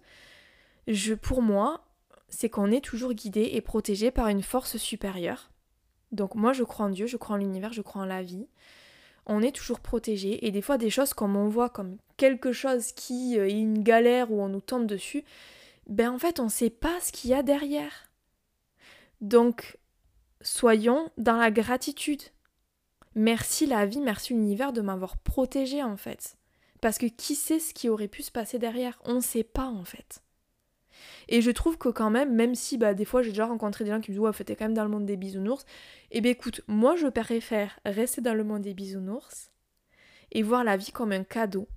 je, 0.87 1.13
pour 1.13 1.41
moi, 1.41 1.85
c'est 2.29 2.49
qu'on 2.49 2.71
est 2.71 2.83
toujours 2.83 3.13
guidé 3.13 3.51
et 3.53 3.61
protégé 3.61 4.09
par 4.09 4.29
une 4.29 4.43
force 4.43 4.77
supérieure. 4.77 5.51
Donc 6.11 6.35
moi, 6.35 6.53
je 6.53 6.63
crois 6.63 6.85
en 6.85 6.89
Dieu, 6.89 7.07
je 7.07 7.17
crois 7.17 7.35
en 7.35 7.39
l'univers, 7.39 7.73
je 7.73 7.81
crois 7.81 8.01
en 8.01 8.05
la 8.05 8.23
vie 8.23 8.47
on 9.25 9.41
est 9.41 9.55
toujours 9.55 9.79
protégé. 9.79 10.45
Et 10.45 10.51
des 10.51 10.61
fois, 10.61 10.77
des 10.77 10.89
choses 10.89 11.13
comme 11.13 11.35
on 11.35 11.47
voit 11.47 11.69
comme 11.69 11.97
quelque 12.17 12.51
chose 12.51 12.91
qui 12.91 13.39
euh, 13.39 13.47
est 13.47 13.59
une 13.59 13.83
galère 13.83 14.31
ou 14.31 14.41
on 14.41 14.49
nous 14.49 14.61
tombe 14.61 14.85
dessus, 14.85 15.23
ben 15.87 16.11
en 16.11 16.19
fait, 16.19 16.39
on 16.39 16.45
ne 16.45 16.49
sait 16.49 16.69
pas 16.69 16.99
ce 17.01 17.11
qu'il 17.11 17.31
y 17.31 17.33
a 17.33 17.43
derrière. 17.43 18.09
Donc, 19.21 19.77
soyons 20.41 21.09
dans 21.17 21.37
la 21.37 21.51
gratitude. 21.51 22.21
Merci 23.15 23.65
la 23.65 23.85
vie, 23.85 24.01
merci 24.01 24.33
l'univers 24.33 24.73
de 24.73 24.81
m'avoir 24.81 25.17
protégé 25.17 25.81
en 25.81 25.95
fait. 25.97 26.37
Parce 26.81 26.97
que 26.97 27.05
qui 27.05 27.35
sait 27.35 27.59
ce 27.59 27.73
qui 27.73 27.87
aurait 27.89 28.09
pu 28.09 28.21
se 28.23 28.31
passer 28.31 28.59
derrière? 28.59 28.99
On 29.05 29.15
ne 29.15 29.21
sait 29.21 29.43
pas 29.43 29.67
en 29.67 29.85
fait. 29.85 30.21
Et 31.27 31.41
je 31.41 31.51
trouve 31.51 31.77
que 31.77 31.89
quand 31.89 32.09
même, 32.09 32.33
même 32.33 32.55
si 32.55 32.77
bah, 32.77 32.93
des 32.93 33.05
fois 33.05 33.21
j'ai 33.21 33.29
déjà 33.29 33.45
rencontré 33.45 33.83
des 33.83 33.91
gens 33.91 34.01
qui 34.01 34.11
me 34.11 34.15
disent 34.15 34.21
ouais, 34.21 34.31
t'es 34.31 34.55
quand 34.55 34.65
même 34.65 34.73
dans 34.73 34.83
le 34.83 34.89
monde 34.89 35.05
des 35.05 35.17
bisounours, 35.17 35.63
et 36.11 36.17
eh 36.17 36.21
bien 36.21 36.31
écoute, 36.31 36.61
moi 36.67 36.95
je 36.95 37.07
préfère 37.07 37.79
rester 37.85 38.21
dans 38.21 38.33
le 38.33 38.43
monde 38.43 38.61
des 38.61 38.73
bisounours 38.73 39.51
et 40.31 40.43
voir 40.43 40.63
la 40.63 40.77
vie 40.77 40.91
comme 40.91 41.11
un 41.11 41.23
cadeau 41.23 41.67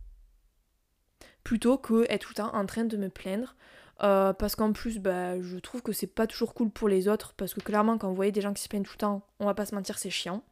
plutôt 1.45 1.79
que 1.79 2.05
être 2.11 2.27
tout 2.27 2.31
le 2.31 2.35
temps 2.35 2.55
en 2.55 2.67
train 2.67 2.85
de 2.85 2.97
me 2.97 3.09
plaindre. 3.09 3.55
Euh, 4.03 4.33
parce 4.33 4.55
qu'en 4.55 4.73
plus, 4.73 5.01
bah, 5.01 5.41
je 5.41 5.57
trouve 5.57 5.83
que 5.83 5.93
c'est 5.93 6.07
pas 6.07 6.27
toujours 6.27 6.55
cool 6.55 6.71
pour 6.71 6.89
les 6.89 7.09
autres, 7.09 7.35
parce 7.37 7.55
que 7.55 7.61
clairement, 7.61 7.99
quand 7.99 8.09
vous 8.09 8.15
voyez 8.15 8.33
des 8.33 8.41
gens 8.41 8.53
qui 8.53 8.63
se 8.63 8.69
plaignent 8.69 8.85
tout 8.85 8.93
le 8.95 8.99
temps, 8.99 9.23
on 9.41 9.47
va 9.47 9.55
pas 9.55 9.67
se 9.67 9.75
mentir, 9.75 9.99
c'est 9.99 10.11
chiant. 10.11 10.45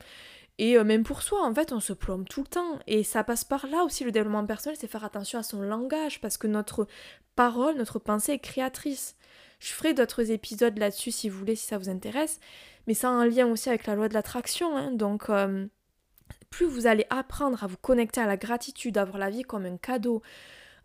Et 0.58 0.78
euh, 0.78 0.84
même 0.84 1.04
pour 1.04 1.22
soi, 1.22 1.44
en 1.44 1.54
fait, 1.54 1.72
on 1.72 1.80
se 1.80 1.92
plombe 1.92 2.26
tout 2.28 2.42
le 2.42 2.46
temps. 2.46 2.78
Et 2.86 3.02
ça 3.04 3.24
passe 3.24 3.44
par 3.44 3.66
là 3.66 3.84
aussi, 3.84 4.04
le 4.04 4.12
développement 4.12 4.46
personnel, 4.46 4.76
c'est 4.80 4.86
faire 4.86 5.04
attention 5.04 5.38
à 5.38 5.42
son 5.42 5.60
langage, 5.60 6.20
parce 6.20 6.38
que 6.38 6.46
notre 6.46 6.86
parole, 7.34 7.76
notre 7.76 7.98
pensée 7.98 8.32
est 8.32 8.38
créatrice. 8.38 9.16
Je 9.58 9.72
ferai 9.72 9.94
d'autres 9.94 10.30
épisodes 10.30 10.76
là-dessus 10.78 11.10
si 11.10 11.28
vous 11.28 11.38
voulez, 11.38 11.56
si 11.56 11.66
ça 11.66 11.78
vous 11.78 11.88
intéresse. 11.88 12.40
Mais 12.86 12.94
ça 12.94 13.08
a 13.08 13.12
un 13.12 13.26
lien 13.26 13.46
aussi 13.46 13.68
avec 13.68 13.86
la 13.86 13.94
loi 13.94 14.08
de 14.08 14.14
l'attraction. 14.14 14.76
Hein. 14.76 14.92
Donc, 14.92 15.28
euh, 15.28 15.66
plus 16.50 16.66
vous 16.66 16.86
allez 16.86 17.06
apprendre 17.10 17.62
à 17.62 17.66
vous 17.66 17.76
connecter 17.76 18.20
à 18.20 18.26
la 18.26 18.36
gratitude, 18.36 18.96
à 18.98 19.04
voir 19.04 19.18
la 19.18 19.30
vie 19.30 19.42
comme 19.42 19.66
un 19.66 19.76
cadeau, 19.76 20.22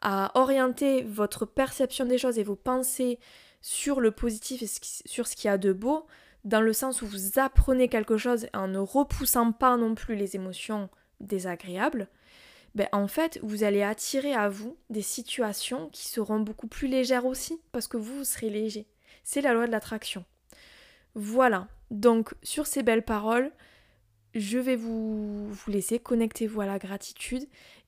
à 0.02 0.32
orienter 0.38 1.04
votre 1.04 1.46
perception 1.46 2.06
des 2.06 2.18
choses 2.18 2.40
et 2.40 2.44
vos 2.44 2.56
pensées 2.56 3.20
sur 3.62 4.02
le 4.02 4.12
positif 4.12 4.64
et 4.64 4.70
sur 5.06 5.28
ce 5.28 5.36
qu'il 5.36 5.48
y 5.48 5.54
a 5.54 5.58
de 5.58 5.72
beau, 5.72 6.08
dans 6.44 6.62
le 6.62 6.74
sens 6.74 7.02
où 7.02 7.08
vous 7.08 7.40
apprenez 7.40 7.88
quelque 7.88 8.18
chose 8.18 8.48
en 8.54 8.68
ne 8.68 8.80
repoussant 8.80 9.52
pas 9.52 9.78
non 9.78 9.96
plus 9.96 10.16
les 10.16 10.36
émotions 10.36 10.90
désagréables, 11.20 12.08
ben, 12.74 12.88
en 12.94 13.08
fait, 13.08 13.40
vous 13.44 13.64
allez 13.64 13.84
attirer 13.84 14.34
à 14.34 14.48
vous 14.48 14.78
des 14.90 15.02
situations 15.02 15.90
qui 15.90 16.08
seront 16.08 16.40
beaucoup 16.40 16.68
plus 16.68 16.88
légères 16.88 17.26
aussi, 17.26 17.62
parce 17.72 17.88
que 17.88 17.98
vous, 17.98 18.24
serez 18.24 18.50
léger. 18.50 18.88
C'est 19.24 19.42
la 19.42 19.54
loi 19.54 19.68
de 19.68 19.72
l'attraction. 19.72 20.24
Voilà, 21.16 21.68
donc 21.90 22.34
sur 22.42 22.68
ces 22.68 22.84
belles 22.84 23.04
paroles, 23.04 23.52
je 24.34 24.58
vais 24.58 24.78
vous, 24.78 25.50
vous 25.50 25.72
laisser, 25.72 26.00
connectez-vous 26.00 26.62
à 26.62 26.66
la 26.66 26.80
gratitude. 26.80 27.46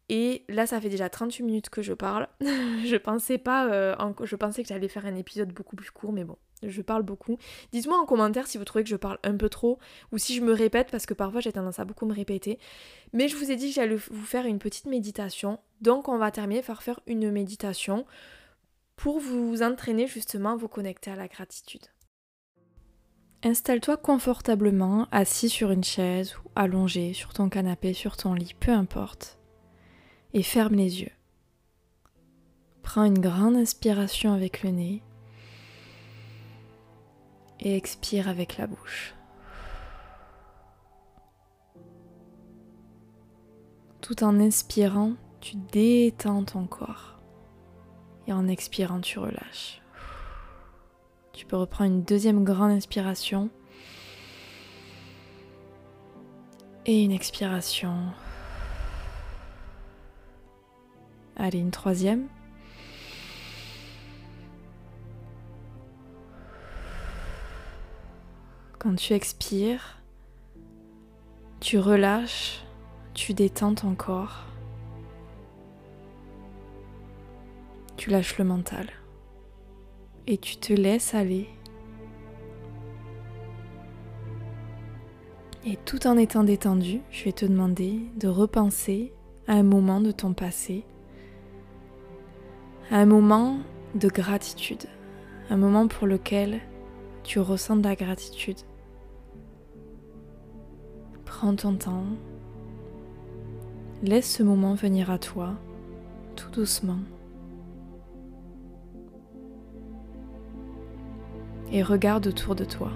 Et 0.09 0.43
là, 0.49 0.67
ça 0.67 0.81
fait 0.81 0.89
déjà 0.89 1.09
38 1.09 1.43
minutes 1.43 1.69
que 1.69 1.81
je 1.81 1.93
parle. 1.93 2.27
je 2.41 2.97
pensais 2.97 3.37
pas, 3.37 3.71
euh, 3.71 3.95
je 4.23 4.35
pensais 4.35 4.61
que 4.63 4.67
j'allais 4.67 4.89
faire 4.89 5.05
un 5.05 5.15
épisode 5.15 5.53
beaucoup 5.53 5.77
plus 5.77 5.91
court, 5.91 6.11
mais 6.11 6.25
bon, 6.25 6.37
je 6.69 6.81
parle 6.81 7.03
beaucoup. 7.03 7.37
Dites-moi 7.71 7.97
en 7.97 8.05
commentaire 8.05 8.47
si 8.47 8.57
vous 8.57 8.65
trouvez 8.65 8.83
que 8.83 8.89
je 8.89 8.95
parle 8.95 9.19
un 9.23 9.35
peu 9.37 9.49
trop 9.49 9.79
ou 10.11 10.17
si 10.17 10.35
je 10.35 10.41
me 10.41 10.53
répète 10.53 10.89
parce 10.91 11.05
que 11.05 11.13
parfois 11.13 11.41
j'ai 11.41 11.51
tendance 11.51 11.79
à 11.79 11.85
beaucoup 11.85 12.05
me 12.05 12.13
répéter. 12.13 12.59
Mais 13.13 13.27
je 13.27 13.35
vous 13.35 13.51
ai 13.51 13.55
dit 13.55 13.69
que 13.69 13.75
j'allais 13.75 13.95
vous 13.95 14.25
faire 14.25 14.45
une 14.45 14.59
petite 14.59 14.85
méditation. 14.85 15.59
Donc 15.81 16.07
on 16.07 16.17
va 16.17 16.31
terminer 16.31 16.61
par 16.61 16.83
faire 16.83 16.99
une 17.07 17.31
méditation 17.31 18.05
pour 18.95 19.19
vous 19.19 19.63
entraîner 19.63 20.07
justement 20.07 20.51
à 20.51 20.55
vous 20.55 20.67
connecter 20.67 21.11
à 21.11 21.15
la 21.15 21.27
gratitude. 21.27 21.85
Installe-toi 23.45 23.97
confortablement, 23.97 25.07
assis 25.11 25.49
sur 25.49 25.71
une 25.71 25.83
chaise 25.83 26.35
ou 26.37 26.49
allongé 26.55 27.11
sur 27.11 27.33
ton 27.33 27.49
canapé, 27.49 27.91
sur 27.91 28.15
ton 28.15 28.33
lit, 28.33 28.55
peu 28.57 28.71
importe, 28.71 29.37
et 30.33 30.43
ferme 30.43 30.75
les 30.75 31.01
yeux. 31.01 31.11
Prends 32.83 33.03
une 33.03 33.19
grande 33.19 33.57
inspiration 33.57 34.31
avec 34.31 34.63
le 34.63 34.69
nez 34.69 35.03
et 37.63 37.77
expire 37.77 38.27
avec 38.27 38.57
la 38.57 38.67
bouche. 38.67 39.15
Tout 44.01 44.23
en 44.23 44.39
inspirant, 44.39 45.13
tu 45.39 45.55
détends 45.71 46.43
ton 46.43 46.67
corps. 46.67 47.21
Et 48.27 48.33
en 48.33 48.47
expirant, 48.47 48.99
tu 48.99 49.17
relâches. 49.17 49.81
Tu 51.31 51.45
peux 51.45 51.55
reprendre 51.55 51.91
une 51.91 52.03
deuxième 52.03 52.43
grande 52.43 52.71
inspiration. 52.71 53.49
Et 56.85 57.03
une 57.03 57.11
expiration. 57.11 57.95
Allez, 61.37 61.59
une 61.59 61.71
troisième. 61.71 62.27
Quand 68.83 68.95
tu 68.95 69.13
expires, 69.13 70.01
tu 71.61 71.79
relâches, 71.79 72.65
tu 73.13 73.33
détends 73.33 73.73
ton 73.73 73.95
corps, 73.95 74.43
tu 77.95 78.09
lâches 78.09 78.37
le 78.37 78.43
mental 78.43 78.89
et 80.27 80.37
tu 80.37 80.57
te 80.57 80.73
laisses 80.73 81.13
aller. 81.13 81.47
Et 85.65 85.77
tout 85.85 86.05
en 86.05 86.17
étant 86.17 86.43
détendu, 86.43 86.99
je 87.09 87.23
vais 87.23 87.31
te 87.31 87.45
demander 87.45 88.01
de 88.17 88.27
repenser 88.27 89.13
à 89.47 89.53
un 89.53 89.63
moment 89.63 90.01
de 90.01 90.11
ton 90.11 90.33
passé, 90.33 90.83
à 92.91 92.97
un 92.97 93.05
moment 93.05 93.59
de 93.95 94.09
gratitude, 94.09 94.83
un 95.49 95.55
moment 95.55 95.87
pour 95.87 96.05
lequel 96.05 96.59
tu 97.23 97.39
ressens 97.39 97.77
de 97.77 97.83
la 97.87 97.95
gratitude. 97.95 98.57
Prends 101.39 101.55
ton 101.55 101.73
temps. 101.73 102.05
Laisse 104.03 104.35
ce 104.35 104.43
moment 104.43 104.75
venir 104.75 105.09
à 105.09 105.17
toi, 105.17 105.55
tout 106.35 106.51
doucement. 106.51 106.99
Et 111.71 111.81
regarde 111.81 112.27
autour 112.27 112.53
de 112.53 112.63
toi. 112.63 112.91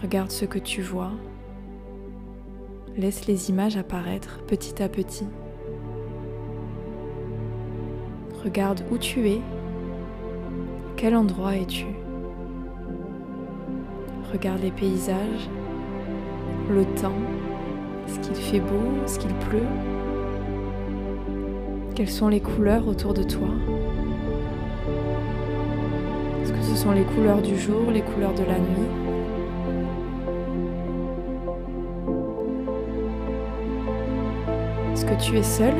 Regarde 0.00 0.30
ce 0.30 0.44
que 0.44 0.60
tu 0.60 0.80
vois. 0.80 1.10
Laisse 2.96 3.26
les 3.26 3.50
images 3.50 3.76
apparaître 3.76 4.42
petit 4.46 4.80
à 4.80 4.88
petit. 4.88 5.26
Regarde 8.44 8.84
où 8.92 8.96
tu 8.96 9.28
es. 9.28 9.40
Quel 10.96 11.16
endroit 11.16 11.56
es-tu 11.56 11.86
Regarde 14.32 14.62
les 14.62 14.70
paysages 14.70 15.50
le 16.70 16.84
temps, 17.00 17.12
ce 18.08 18.18
qu'il 18.18 18.34
fait 18.34 18.60
beau, 18.60 19.06
ce 19.06 19.18
qu'il 19.18 19.32
pleut, 19.34 19.60
quelles 21.94 22.10
sont 22.10 22.28
les 22.28 22.40
couleurs 22.40 22.86
autour 22.88 23.14
de 23.14 23.22
toi? 23.22 23.48
Est-ce 26.42 26.52
que 26.52 26.62
ce 26.62 26.76
sont 26.76 26.92
les 26.92 27.04
couleurs 27.04 27.40
du 27.40 27.56
jour, 27.58 27.90
les 27.92 28.02
couleurs 28.02 28.34
de 28.34 28.42
la 28.42 28.58
nuit? 28.58 28.90
Est-ce 34.92 35.04
que 35.04 35.22
tu 35.22 35.38
es 35.38 35.42
seul? 35.42 35.74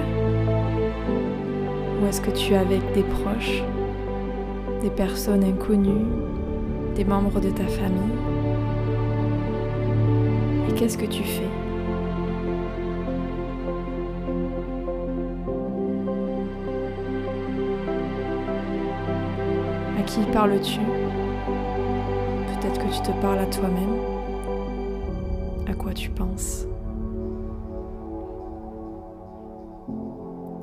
Ou 2.00 2.06
est-ce 2.06 2.20
que 2.20 2.30
tu 2.30 2.52
es 2.52 2.56
avec 2.56 2.80
des 2.94 3.02
proches, 3.02 3.62
des 4.82 4.90
personnes 4.90 5.44
inconnues, 5.44 6.06
des 6.94 7.04
membres 7.04 7.40
de 7.40 7.50
ta 7.50 7.66
famille? 7.66 8.35
Qu'est-ce 10.76 10.98
que 10.98 11.06
tu 11.06 11.22
fais? 11.22 11.48
À 19.98 20.02
qui 20.02 20.20
parles-tu? 20.32 20.80
Peut-être 22.60 22.78
que 22.78 22.92
tu 22.94 23.00
te 23.00 23.10
parles 23.22 23.38
à 23.38 23.46
toi-même. 23.46 23.98
À 25.66 25.74
quoi 25.74 25.92
tu 25.94 26.10
penses? 26.10 26.66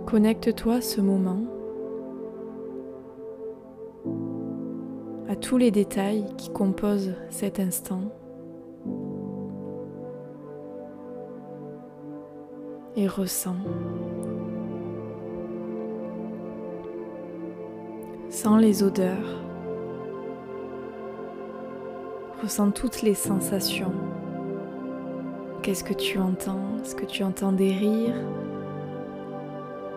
Connecte-toi 0.06 0.76
à 0.76 0.82
ce 0.82 1.02
moment, 1.02 1.40
à 5.28 5.36
tous 5.36 5.58
les 5.58 5.72
détails 5.72 6.26
qui 6.38 6.52
composent 6.52 7.16
cet 7.32 7.60
instant. 7.60 8.02
Et 13.04 13.08
ressens. 13.08 13.58
Sens 18.30 18.62
les 18.62 18.82
odeurs. 18.82 19.42
Ressens 22.42 22.72
toutes 22.72 23.02
les 23.02 23.14
sensations. 23.14 23.92
Qu'est-ce 25.64 25.84
que 25.84 25.94
tu 25.94 26.18
entends? 26.18 26.78
Est-ce 26.82 26.96
que 26.96 27.04
tu 27.04 27.24
entends 27.24 27.52
des 27.52 27.74
rires? 27.74 28.16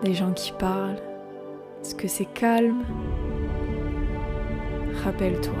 Des 0.03 0.13
gens 0.13 0.33
qui 0.33 0.51
parlent? 0.51 0.99
Est-ce 1.81 1.95
que 1.95 2.09
c'est 2.09 2.25
calme? 2.25 2.83
Rappelle-toi. 5.05 5.53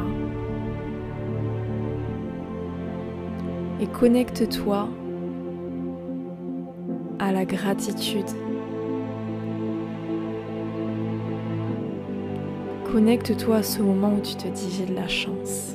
Et 3.79 3.87
connecte-toi 3.87 4.89
à 7.27 7.33
la 7.33 7.43
gratitude. 7.43 8.25
Connecte-toi 12.89 13.57
à 13.57 13.63
ce 13.63 13.81
moment 13.81 14.13
où 14.13 14.21
tu 14.21 14.35
te 14.35 14.47
dis 14.47 14.71
j'ai 14.71 14.85
de 14.85 14.95
la 14.95 15.09
chance. 15.09 15.73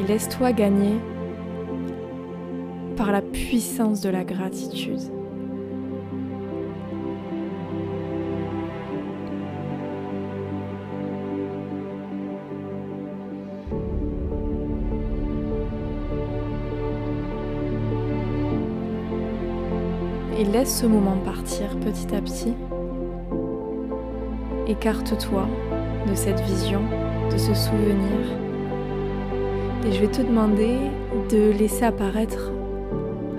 Et 0.00 0.06
laisse-toi 0.08 0.52
gagner 0.52 0.98
par 2.96 3.12
la 3.12 3.22
puissance 3.22 4.00
de 4.00 4.08
la 4.08 4.24
gratitude. 4.24 5.19
Laisse 20.50 20.80
ce 20.80 20.86
moment 20.86 21.16
partir 21.24 21.76
petit 21.78 22.12
à 22.14 22.20
petit. 22.20 22.54
Écarte-toi 24.66 25.46
de 26.08 26.14
cette 26.14 26.40
vision, 26.40 26.80
de 27.30 27.38
ce 27.38 27.54
souvenir. 27.54 28.18
Et 29.86 29.92
je 29.92 30.00
vais 30.00 30.08
te 30.08 30.22
demander 30.22 30.76
de 31.30 31.52
laisser 31.52 31.84
apparaître 31.84 32.50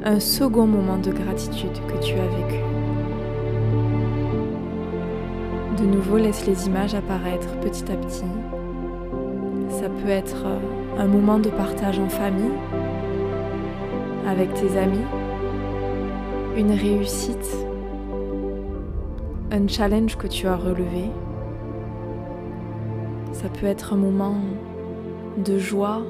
un 0.06 0.20
second 0.20 0.66
moment 0.66 0.98
de 0.98 1.12
gratitude 1.12 1.78
que 1.88 2.02
tu 2.02 2.14
as 2.14 2.28
vécu. 2.28 2.60
De 5.80 5.86
nouveau, 5.86 6.18
laisse 6.18 6.46
les 6.48 6.68
images 6.68 6.96
apparaître 6.96 7.60
petit 7.60 7.92
à 7.92 7.96
petit. 7.96 8.24
Ça 9.70 9.90
peut 9.90 10.10
être 10.10 10.46
un 10.98 11.08
moment 11.08 11.40
de 11.40 11.50
partage 11.50 12.00
en 12.00 12.10
famille, 12.10 12.52
avec 14.28 14.54
tes 14.54 14.78
amis, 14.78 15.06
une 16.58 16.72
réussite, 16.72 17.56
un 19.52 19.68
challenge 19.68 20.18
que 20.18 20.28
tu 20.28 20.48
as 20.48 20.56
relevé. 20.56 21.10
Ça 23.32 23.48
peut 23.50 23.68
être 23.68 23.94
un 23.94 23.98
moment 23.98 24.36
de 25.38 25.58
joie 25.58 26.02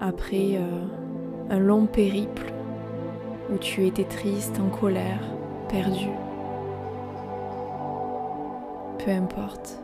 après 0.00 0.56
euh, 0.56 0.84
un 1.50 1.58
long 1.58 1.86
périple 1.86 2.52
où 3.52 3.58
tu 3.58 3.86
étais 3.86 4.04
triste, 4.04 4.60
en 4.60 4.68
colère, 4.68 5.20
perdu. 5.68 6.08
Peu 9.04 9.10
importe. 9.10 9.80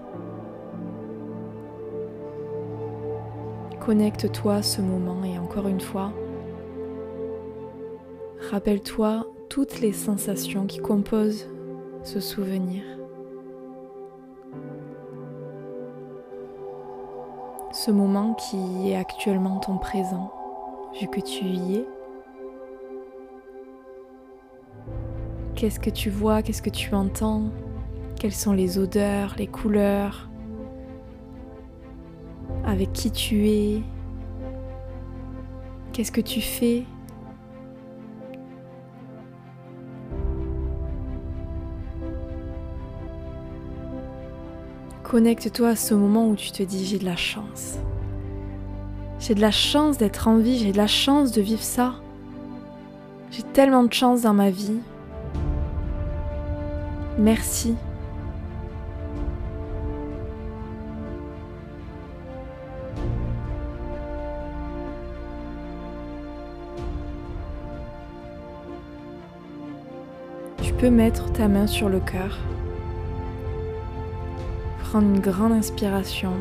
Connecte-toi 3.81 4.55
à 4.55 4.63
ce 4.63 4.81
moment 4.81 5.25
et 5.25 5.39
encore 5.39 5.67
une 5.67 5.81
fois, 5.81 6.13
rappelle-toi 8.51 9.27
toutes 9.49 9.81
les 9.81 9.93
sensations 9.93 10.67
qui 10.67 10.79
composent 10.79 11.47
ce 12.03 12.19
souvenir. 12.19 12.83
Ce 17.71 17.93
moment 17.93 18.35
qui 18.35 18.91
est 18.91 18.97
actuellement 18.97 19.61
ton 19.61 19.79
présent 19.79 20.33
vu 21.01 21.07
que 21.07 21.21
tu 21.21 21.45
y 21.45 21.77
es. 21.77 21.87
Qu'est-ce 25.55 25.79
que 25.79 25.91
tu 25.91 26.11
vois, 26.11 26.43
qu'est-ce 26.43 26.63
que 26.63 26.71
tu 26.71 26.93
entends, 26.93 27.51
quelles 28.19 28.33
sont 28.33 28.53
les 28.53 28.79
odeurs, 28.79 29.37
les 29.39 29.47
couleurs, 29.47 30.29
avec 32.65 32.93
qui 32.93 33.13
tu 33.13 33.49
es, 33.49 33.83
qu'est-ce 35.93 36.11
que 36.11 36.21
tu 36.21 36.41
fais? 36.41 36.85
Connecte-toi 45.11 45.71
à 45.71 45.75
ce 45.75 45.93
moment 45.93 46.29
où 46.29 46.37
tu 46.37 46.53
te 46.53 46.63
dis 46.63 46.87
j'ai 46.87 47.01
de 47.01 47.05
la 47.05 47.17
chance. 47.17 47.79
J'ai 49.19 49.35
de 49.35 49.41
la 49.41 49.51
chance 49.51 49.99
d'être 49.99 50.29
en 50.29 50.37
vie, 50.37 50.57
j'ai 50.57 50.71
de 50.71 50.77
la 50.77 50.87
chance 50.87 51.33
de 51.33 51.43
vivre 51.43 51.65
ça. 51.65 51.95
J'ai 53.33 53.43
tellement 53.43 53.83
de 53.83 53.93
chance 53.93 54.23
dans 54.23 54.35
ma 54.35 54.51
vie. 54.51 54.79
Merci. 57.19 57.75
Tu 70.63 70.73
peux 70.75 70.91
mettre 70.91 71.33
ta 71.33 71.49
main 71.49 71.67
sur 71.67 71.89
le 71.89 71.99
cœur. 71.99 72.39
Prendre 74.91 75.07
une 75.07 75.21
grande 75.21 75.53
inspiration. 75.53 76.33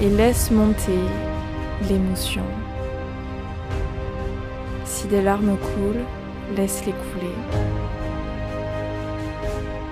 et 0.00 0.08
laisse 0.08 0.50
monter 0.50 0.98
l'émotion. 1.88 2.42
Si 4.84 5.06
des 5.06 5.22
larmes 5.22 5.56
coulent, 5.56 6.04
laisse-les 6.56 6.92
couler. 6.92 7.34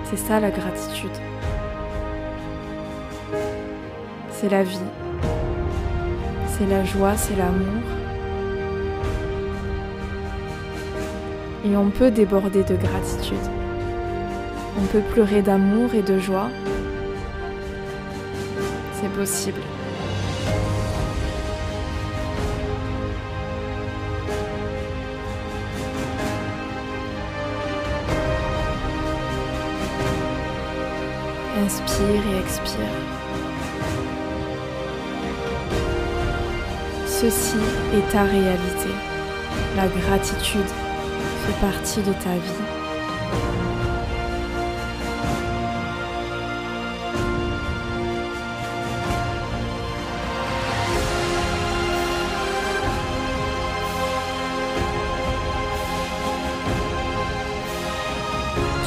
C'est 0.03 0.17
ça 0.17 0.41
la 0.41 0.51
gratitude. 0.51 1.17
C'est 4.31 4.49
la 4.49 4.63
vie. 4.63 4.79
C'est 6.47 6.67
la 6.67 6.83
joie, 6.83 7.15
c'est 7.15 7.37
l'amour. 7.37 8.06
Et 11.69 11.75
on 11.75 11.89
peut 11.89 12.11
déborder 12.11 12.63
de 12.63 12.75
gratitude. 12.77 13.37
On 14.79 14.85
peut 14.85 15.01
pleurer 15.13 15.41
d'amour 15.41 15.93
et 15.93 16.01
de 16.01 16.17
joie. 16.17 16.49
C'est 18.93 19.11
possible. 19.11 19.59
Inspire 31.65 32.23
et 32.33 32.39
expire. 32.39 33.17
ceci 37.07 37.57
est 37.93 38.11
ta 38.11 38.23
réalité. 38.23 38.91
La 39.75 39.87
gratitude 39.87 40.86
partie 41.53 42.01
de 42.01 42.13
ta 42.13 42.29
vie. 42.29 42.63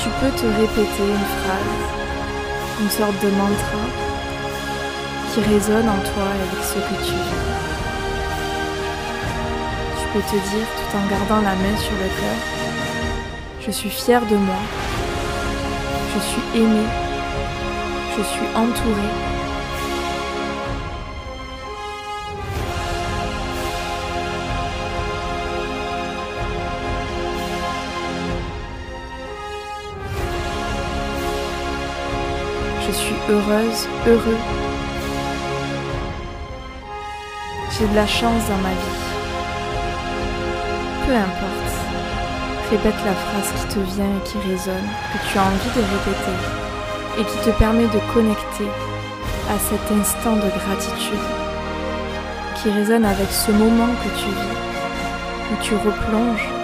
Tu 0.03 0.09
peux 0.21 0.31
te 0.31 0.47
répéter 0.47 1.03
une 1.03 1.27
phrase, 1.41 1.61
une 2.81 2.91
sorte 2.91 3.23
de 3.23 3.31
mantra 3.31 4.11
qui 5.33 5.41
résonne 5.41 5.89
en 5.89 5.99
toi 5.99 6.25
avec 6.25 6.65
ce 6.65 6.75
que 6.75 7.05
tu 7.07 7.13
vis. 7.13 7.60
Te 10.21 10.37
dire 10.37 10.69
tout 10.77 10.97
en 10.97 11.07
gardant 11.09 11.41
la 11.43 11.57
main 11.57 11.77
sur 11.77 11.93
le 11.93 12.07
cœur, 12.07 12.37
je 13.67 13.71
suis 13.73 13.89
fière 13.89 14.25
de 14.27 14.37
moi, 14.37 14.55
je 16.15 16.21
suis 16.21 16.61
aimée, 16.61 16.87
je 18.17 18.23
suis 18.23 18.47
entourée. 18.55 19.15
Je 32.87 32.93
suis 32.93 33.17
heureuse, 33.29 33.89
heureux 34.07 34.39
J'ai 37.73 37.89
de 37.89 37.97
la 37.97 38.07
chance 38.07 38.47
dans 38.49 38.59
ma 38.59 38.69
vie. 38.69 39.10
Peu 41.11 41.17
importe. 41.17 41.75
Répète 42.71 43.05
la 43.05 43.13
phrase 43.13 43.51
qui 43.59 43.75
te 43.75 43.81
vient 43.81 44.05
et 44.05 44.29
qui 44.29 44.39
résonne, 44.49 44.89
que 45.13 45.19
tu 45.29 45.39
as 45.39 45.43
envie 45.43 45.75
de 45.75 45.83
répéter, 45.83 46.39
et 47.19 47.25
qui 47.25 47.37
te 47.45 47.59
permet 47.59 47.89
de 47.89 47.99
connecter 48.15 48.69
à 49.49 49.59
cet 49.59 49.91
instant 49.91 50.37
de 50.37 50.49
gratitude, 50.57 51.27
qui 52.55 52.71
résonne 52.71 53.05
avec 53.05 53.29
ce 53.29 53.51
moment 53.51 53.89
que 54.05 54.21
tu 54.21 54.29
vis, 54.29 55.51
où 55.51 55.57
tu 55.61 55.75
replonges 55.75 56.60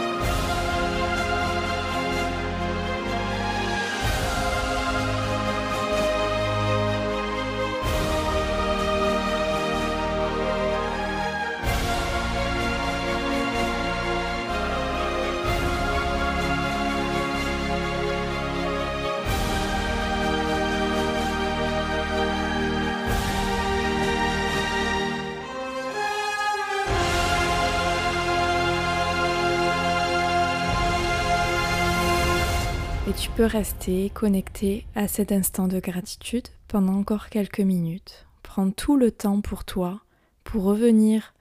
peux 33.37 33.45
rester 33.45 34.09
connecté 34.09 34.87
à 34.95 35.09
cet 35.09 35.31
instant 35.31 35.69
de 35.69 35.79
gratitude 35.79 36.49
pendant 36.69 36.95
encore 36.95 37.29
quelques 37.29 37.61
minutes. 37.61 38.27
Prends 38.43 38.71
tout 38.71 38.97
le 38.97 39.11
temps 39.11 39.43
pour 39.43 39.67
toi, 39.67 40.01
pour 40.43 40.63
revenir 40.63 41.35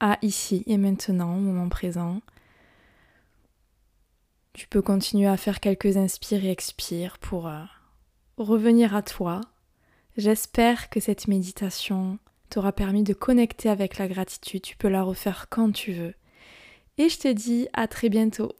à 0.00 0.18
ici 0.20 0.64
et 0.66 0.76
maintenant, 0.76 1.34
au 1.34 1.40
moment 1.40 1.70
présent. 1.70 2.20
Tu 4.52 4.68
peux 4.68 4.82
continuer 4.82 5.26
à 5.26 5.38
faire 5.38 5.60
quelques 5.60 5.96
inspires 5.96 6.44
et 6.44 6.50
expires 6.50 7.16
pour 7.16 7.48
euh, 7.48 7.62
revenir 8.36 8.94
à 8.94 9.00
toi. 9.00 9.40
J'espère 10.18 10.90
que 10.90 11.00
cette 11.00 11.26
méditation 11.26 12.18
t'aura 12.50 12.72
permis 12.72 13.02
de 13.02 13.14
connecter 13.14 13.70
avec 13.70 13.96
la 13.96 14.08
gratitude. 14.08 14.60
Tu 14.60 14.76
peux 14.76 14.88
la 14.88 15.04
refaire 15.04 15.46
quand 15.48 15.72
tu 15.72 15.92
veux. 15.92 16.14
Et 16.98 17.08
je 17.08 17.18
te 17.18 17.28
dis 17.28 17.66
à 17.72 17.88
très 17.88 18.10
bientôt. 18.10 18.52